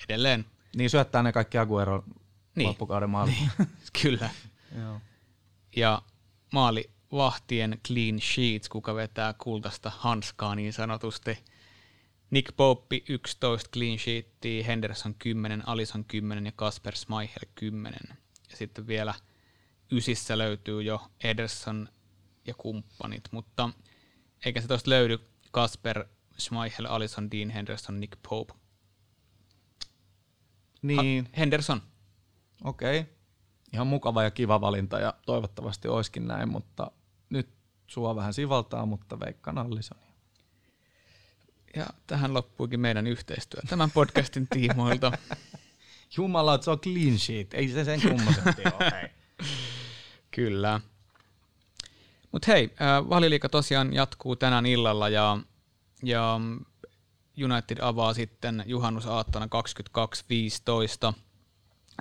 edelleen. 0.10 0.46
Niin 0.76 0.90
syöttää 0.90 1.24
ne 1.24 1.32
kaikki 1.32 1.58
Aguero 1.58 2.04
niin. 2.56 2.68
loppukauden 2.68 3.10
maali. 3.10 3.32
Niin. 3.32 3.52
Kyllä. 4.02 4.30
Joo. 4.80 5.02
Ja 5.76 6.02
maali 6.54 6.95
vahtien 7.12 7.80
clean 7.88 8.22
sheets, 8.22 8.70
kuka 8.70 8.96
vetää 8.96 9.34
kultaista 9.34 9.92
hanskaa 9.98 10.56
niin 10.56 10.74
sanotusti. 10.74 11.38
Nick 12.32 12.56
Pope 12.56 13.02
11 13.10 13.70
clean 13.74 14.00
sheetia, 14.00 14.64
Henderson 14.64 15.16
10, 15.16 15.68
Alison 15.68 16.06
10 16.06 16.46
ja 16.46 16.52
Kasper 16.56 16.96
Schmeichel 16.96 17.50
10. 17.56 18.00
Ja 18.50 18.58
sitten 18.58 18.88
vielä 18.88 19.14
ysissä 19.92 20.38
löytyy 20.38 20.84
jo 20.84 21.02
Ederson 21.24 21.90
ja 22.48 22.54
kumppanit, 22.54 23.24
mutta 23.32 23.70
eikä 24.46 24.62
se 24.62 24.68
tuosta 24.68 24.90
löydy 24.90 25.20
Kasper 25.52 26.06
Schmeichel, 26.40 26.86
Alison, 26.86 27.32
Dean 27.32 27.50
Henderson, 27.50 28.00
Nick 28.00 28.20
Pope. 28.30 28.54
Niin. 30.82 31.26
Ha- 31.26 31.32
Henderson. 31.38 31.82
Okei. 32.64 33.00
Okay. 33.00 33.15
Ihan 33.76 33.88
mukava 33.88 34.24
ja 34.24 34.32
kiva 34.32 34.62
valinta 34.62 35.00
ja 35.00 35.14
toivottavasti 35.26 35.88
olisikin 35.88 36.28
näin, 36.28 36.50
mutta 36.50 36.92
nyt 37.30 37.50
sua 37.88 38.16
vähän 38.16 38.34
sivaltaa, 38.34 38.86
mutta 38.86 39.20
veikkaan 39.20 39.58
Allisonia. 39.58 40.14
Ja 41.76 41.86
tähän 42.08 42.34
loppuikin 42.34 42.80
meidän 42.80 43.08
yhteistyö 43.08 43.62
tämän 43.70 43.92
podcastin 43.92 44.48
tiimoilta. 44.48 45.12
Jumala, 46.18 46.62
se 46.62 46.72
on 46.72 46.80
clean 46.80 47.20
sheet. 47.20 47.54
Ei 47.54 47.68
se 47.68 47.84
sen 47.84 48.02
kummoisesti 48.02 48.62
ole. 48.80 48.92
Hei. 48.92 49.10
Kyllä. 50.36 50.82
Mutta 52.32 52.52
hei, 52.52 52.70
valiliika 53.10 53.50
tosiaan 53.50 53.94
jatkuu 53.94 54.36
tänään 54.36 54.66
illalla 54.66 55.10
ja 55.10 55.38
ja 56.04 56.40
United 57.44 57.78
avaa 57.82 58.14
sitten 58.14 58.64
juhannusaattona 58.66 59.48
22.15. 61.10 61.14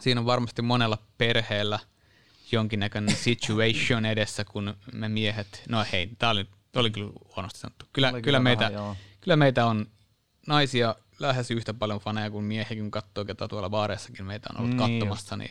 Siinä 0.00 0.20
on 0.20 0.26
varmasti 0.26 0.62
monella 0.62 0.98
perheellä 1.18 1.78
jonkinnäköinen 2.52 3.16
situation 3.16 4.06
edessä, 4.14 4.44
kun 4.44 4.74
me 4.92 5.08
miehet, 5.08 5.62
no 5.68 5.84
hei, 5.92 6.10
tämä 6.18 6.30
oli, 6.30 6.46
oli 6.76 6.90
kyllä 6.90 7.12
huonosti 7.36 7.58
sanottu. 7.58 7.86
Kyllä, 7.92 8.08
kyllä, 8.08 8.22
kyllä, 8.22 8.40
meitä, 8.40 8.72
vähän, 8.72 8.96
kyllä 9.20 9.36
meitä 9.36 9.66
on 9.66 9.86
naisia 10.46 10.94
lähes 11.18 11.50
yhtä 11.50 11.74
paljon 11.74 12.00
faneja 12.00 12.30
kuin 12.30 12.44
miehiä, 12.44 12.76
kun 12.76 12.90
katsoo, 12.90 13.24
ketä 13.24 13.48
tuolla 13.48 13.70
baareissakin 13.70 14.24
meitä 14.24 14.48
on 14.52 14.60
ollut 14.60 14.76
niin 14.76 14.98
katsomassa, 14.98 15.36
niin 15.36 15.50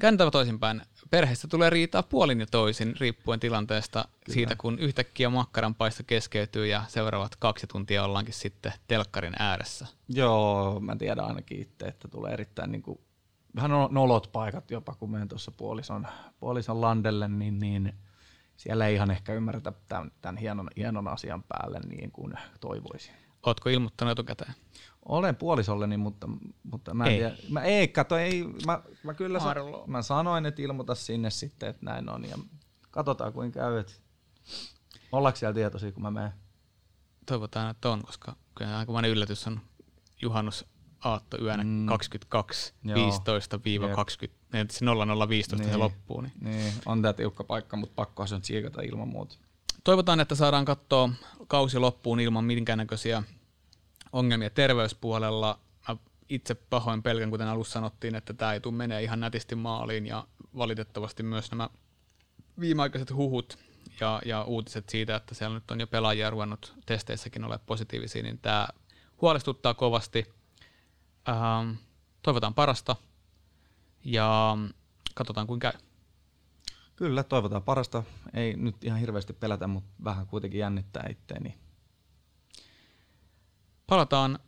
Kääntävä 0.00 0.30
toisinpäin. 0.30 0.82
Perheessä 1.10 1.48
tulee 1.48 1.70
riitaa 1.70 2.02
puolin 2.02 2.40
ja 2.40 2.46
toisin, 2.46 2.94
riippuen 3.00 3.40
tilanteesta 3.40 4.04
Kyllä. 4.24 4.34
siitä, 4.34 4.56
kun 4.56 4.78
yhtäkkiä 4.78 5.30
makkaranpaisto 5.30 6.02
keskeytyy 6.06 6.66
ja 6.66 6.84
seuraavat 6.88 7.36
kaksi 7.36 7.66
tuntia 7.66 8.04
ollaankin 8.04 8.34
sitten 8.34 8.72
telkkarin 8.88 9.34
ääressä. 9.38 9.86
Joo, 10.08 10.80
mä 10.80 10.96
tiedän 10.96 11.24
ainakin 11.24 11.62
itse, 11.62 11.84
että 11.84 12.08
tulee 12.08 12.32
erittäin 12.32 12.72
niin 12.72 12.82
kuin, 12.82 13.00
vähän 13.56 13.70
nolot 13.90 14.32
paikat 14.32 14.70
jopa, 14.70 14.94
kun 14.94 15.10
menen 15.10 15.28
tuossa 15.28 15.50
puolison, 15.50 16.06
puolison 16.40 16.80
landelle, 16.80 17.28
niin, 17.28 17.58
niin 17.58 17.94
siellä 18.56 18.86
ei 18.86 18.94
ihan 18.94 19.10
ehkä 19.10 19.32
ymmärretä 19.34 19.72
tämän, 19.88 20.12
tämän 20.20 20.36
hienon, 20.36 20.70
hienon 20.76 21.08
asian 21.08 21.42
päälle 21.42 21.80
niin 21.80 22.12
kuin 22.12 22.34
toivoisin. 22.60 23.14
Ootko 23.46 23.68
ilmoittanut 23.68 24.12
etukäteen? 24.12 24.54
Olen 25.04 25.36
puolisolleni, 25.36 25.96
mutta, 25.96 26.28
mutta 26.62 26.94
mä 26.94 27.04
en 27.04 27.10
ei. 27.10 27.18
tiedä. 27.18 27.36
Mä, 27.48 27.62
ei, 27.62 27.88
kato, 27.88 28.16
ei, 28.18 28.44
mä, 28.66 28.82
mä 29.02 29.14
kyllä 29.14 29.40
sa, 29.40 29.54
mä 29.86 30.02
sanoin, 30.02 30.46
että 30.46 30.62
ilmoita 30.62 30.94
sinne 30.94 31.30
sitten, 31.30 31.68
että 31.68 31.84
näin 31.84 32.08
on. 32.08 32.24
Ja 32.24 32.38
katsotaan, 32.90 33.32
kuin 33.32 33.52
käy. 33.52 33.78
Että 33.78 33.92
ollaanko 35.12 35.36
siellä 35.36 35.54
tietoisia, 35.54 35.92
kun 35.92 36.02
mä 36.02 36.10
menen? 36.10 36.32
Toivotaan, 37.26 37.70
että 37.70 37.90
on, 37.90 38.02
koska 38.02 38.36
kyllä 38.54 38.78
aikamoinen 38.78 39.10
yllätys 39.10 39.46
on 39.46 39.60
juhannus 40.22 40.66
aatto 41.04 41.42
yönä 41.42 41.64
mm. 41.64 41.86
22 41.86 42.74
15 42.94 43.60
20 43.94 44.74
0015 44.82 45.56
niin. 45.56 45.70
se 45.70 45.76
loppuu. 45.76 46.20
Niin. 46.20 46.32
niin. 46.40 46.72
on 46.86 47.02
tämä 47.02 47.12
tiukka 47.12 47.44
paikka, 47.44 47.76
mutta 47.76 47.94
pakko 47.96 48.26
se 48.26 48.34
on 48.34 48.40
tsiikata 48.40 48.82
ilman 48.82 49.08
muuta. 49.08 49.36
Toivotaan, 49.84 50.20
että 50.20 50.34
saadaan 50.34 50.64
katsoa 50.64 51.10
kausi 51.46 51.78
loppuun 51.78 52.20
ilman 52.20 52.44
minkäännäköisiä 52.44 53.22
ongelmia 54.12 54.50
terveyspuolella. 54.50 55.58
Mä 55.88 55.96
itse 56.28 56.54
pahoin 56.54 57.02
pelkän, 57.02 57.30
kuten 57.30 57.48
alussa 57.48 57.72
sanottiin, 57.72 58.14
että 58.14 58.34
tämä 58.34 58.52
ei 58.52 58.60
tule 58.60 58.74
menee 58.74 59.02
ihan 59.02 59.20
nätisti 59.20 59.54
maaliin 59.54 60.06
ja 60.06 60.26
valitettavasti 60.56 61.22
myös 61.22 61.50
nämä 61.50 61.70
viimeaikaiset 62.60 63.14
huhut 63.14 63.58
ja, 64.00 64.22
ja 64.24 64.42
uutiset 64.44 64.88
siitä, 64.88 65.16
että 65.16 65.34
siellä 65.34 65.54
nyt 65.54 65.70
on 65.70 65.80
jo 65.80 65.86
pelaajia 65.86 66.30
ruvennut 66.30 66.74
testeissäkin 66.86 67.44
ole 67.44 67.60
positiivisia, 67.66 68.22
niin 68.22 68.38
tämä 68.38 68.68
huolestuttaa 69.20 69.74
kovasti. 69.74 70.39
Ähm, 71.30 71.70
toivotaan 72.22 72.54
parasta 72.54 72.96
ja 74.04 74.56
katsotaan 75.14 75.46
kuin 75.46 75.60
käy. 75.60 75.72
Kyllä, 76.96 77.22
toivotaan 77.22 77.62
parasta. 77.62 78.02
Ei 78.34 78.56
nyt 78.56 78.84
ihan 78.84 78.98
hirveästi 78.98 79.32
pelätä, 79.32 79.66
mutta 79.66 79.90
vähän 80.04 80.26
kuitenkin 80.26 80.60
jännittää 80.60 81.06
itteeni. 81.10 81.54
Palataan 83.86 84.38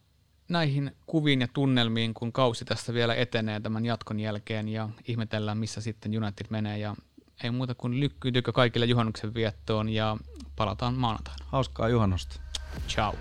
näihin 0.49 0.97
kuviin 1.07 1.41
ja 1.41 1.49
tunnelmiin, 1.53 2.15
kun 2.15 2.33
kausi 2.33 2.65
tässä 2.65 2.95
vielä 2.95 3.15
etenee 3.15 3.61
tämän 3.61 3.87
jatkon 3.87 4.21
jälkeen 4.21 4.69
ja 4.69 4.89
ihmetellään, 5.09 5.59
missä 5.59 5.81
sitten 5.81 6.23
United 6.23 6.47
menee 6.51 6.79
ja 6.79 6.97
ei 7.43 7.51
muuta 7.51 7.75
kuin 7.75 8.01
lykkyytykö 8.01 8.53
kaikille 8.53 8.87
juhannuksen 8.87 9.35
viettoon 9.35 9.89
ja 9.89 10.17
palataan 10.57 10.95
maanantaina. 10.95 11.47
Hauskaa 11.49 11.89
juhannusta. 11.89 12.41
Ciao. 12.89 13.15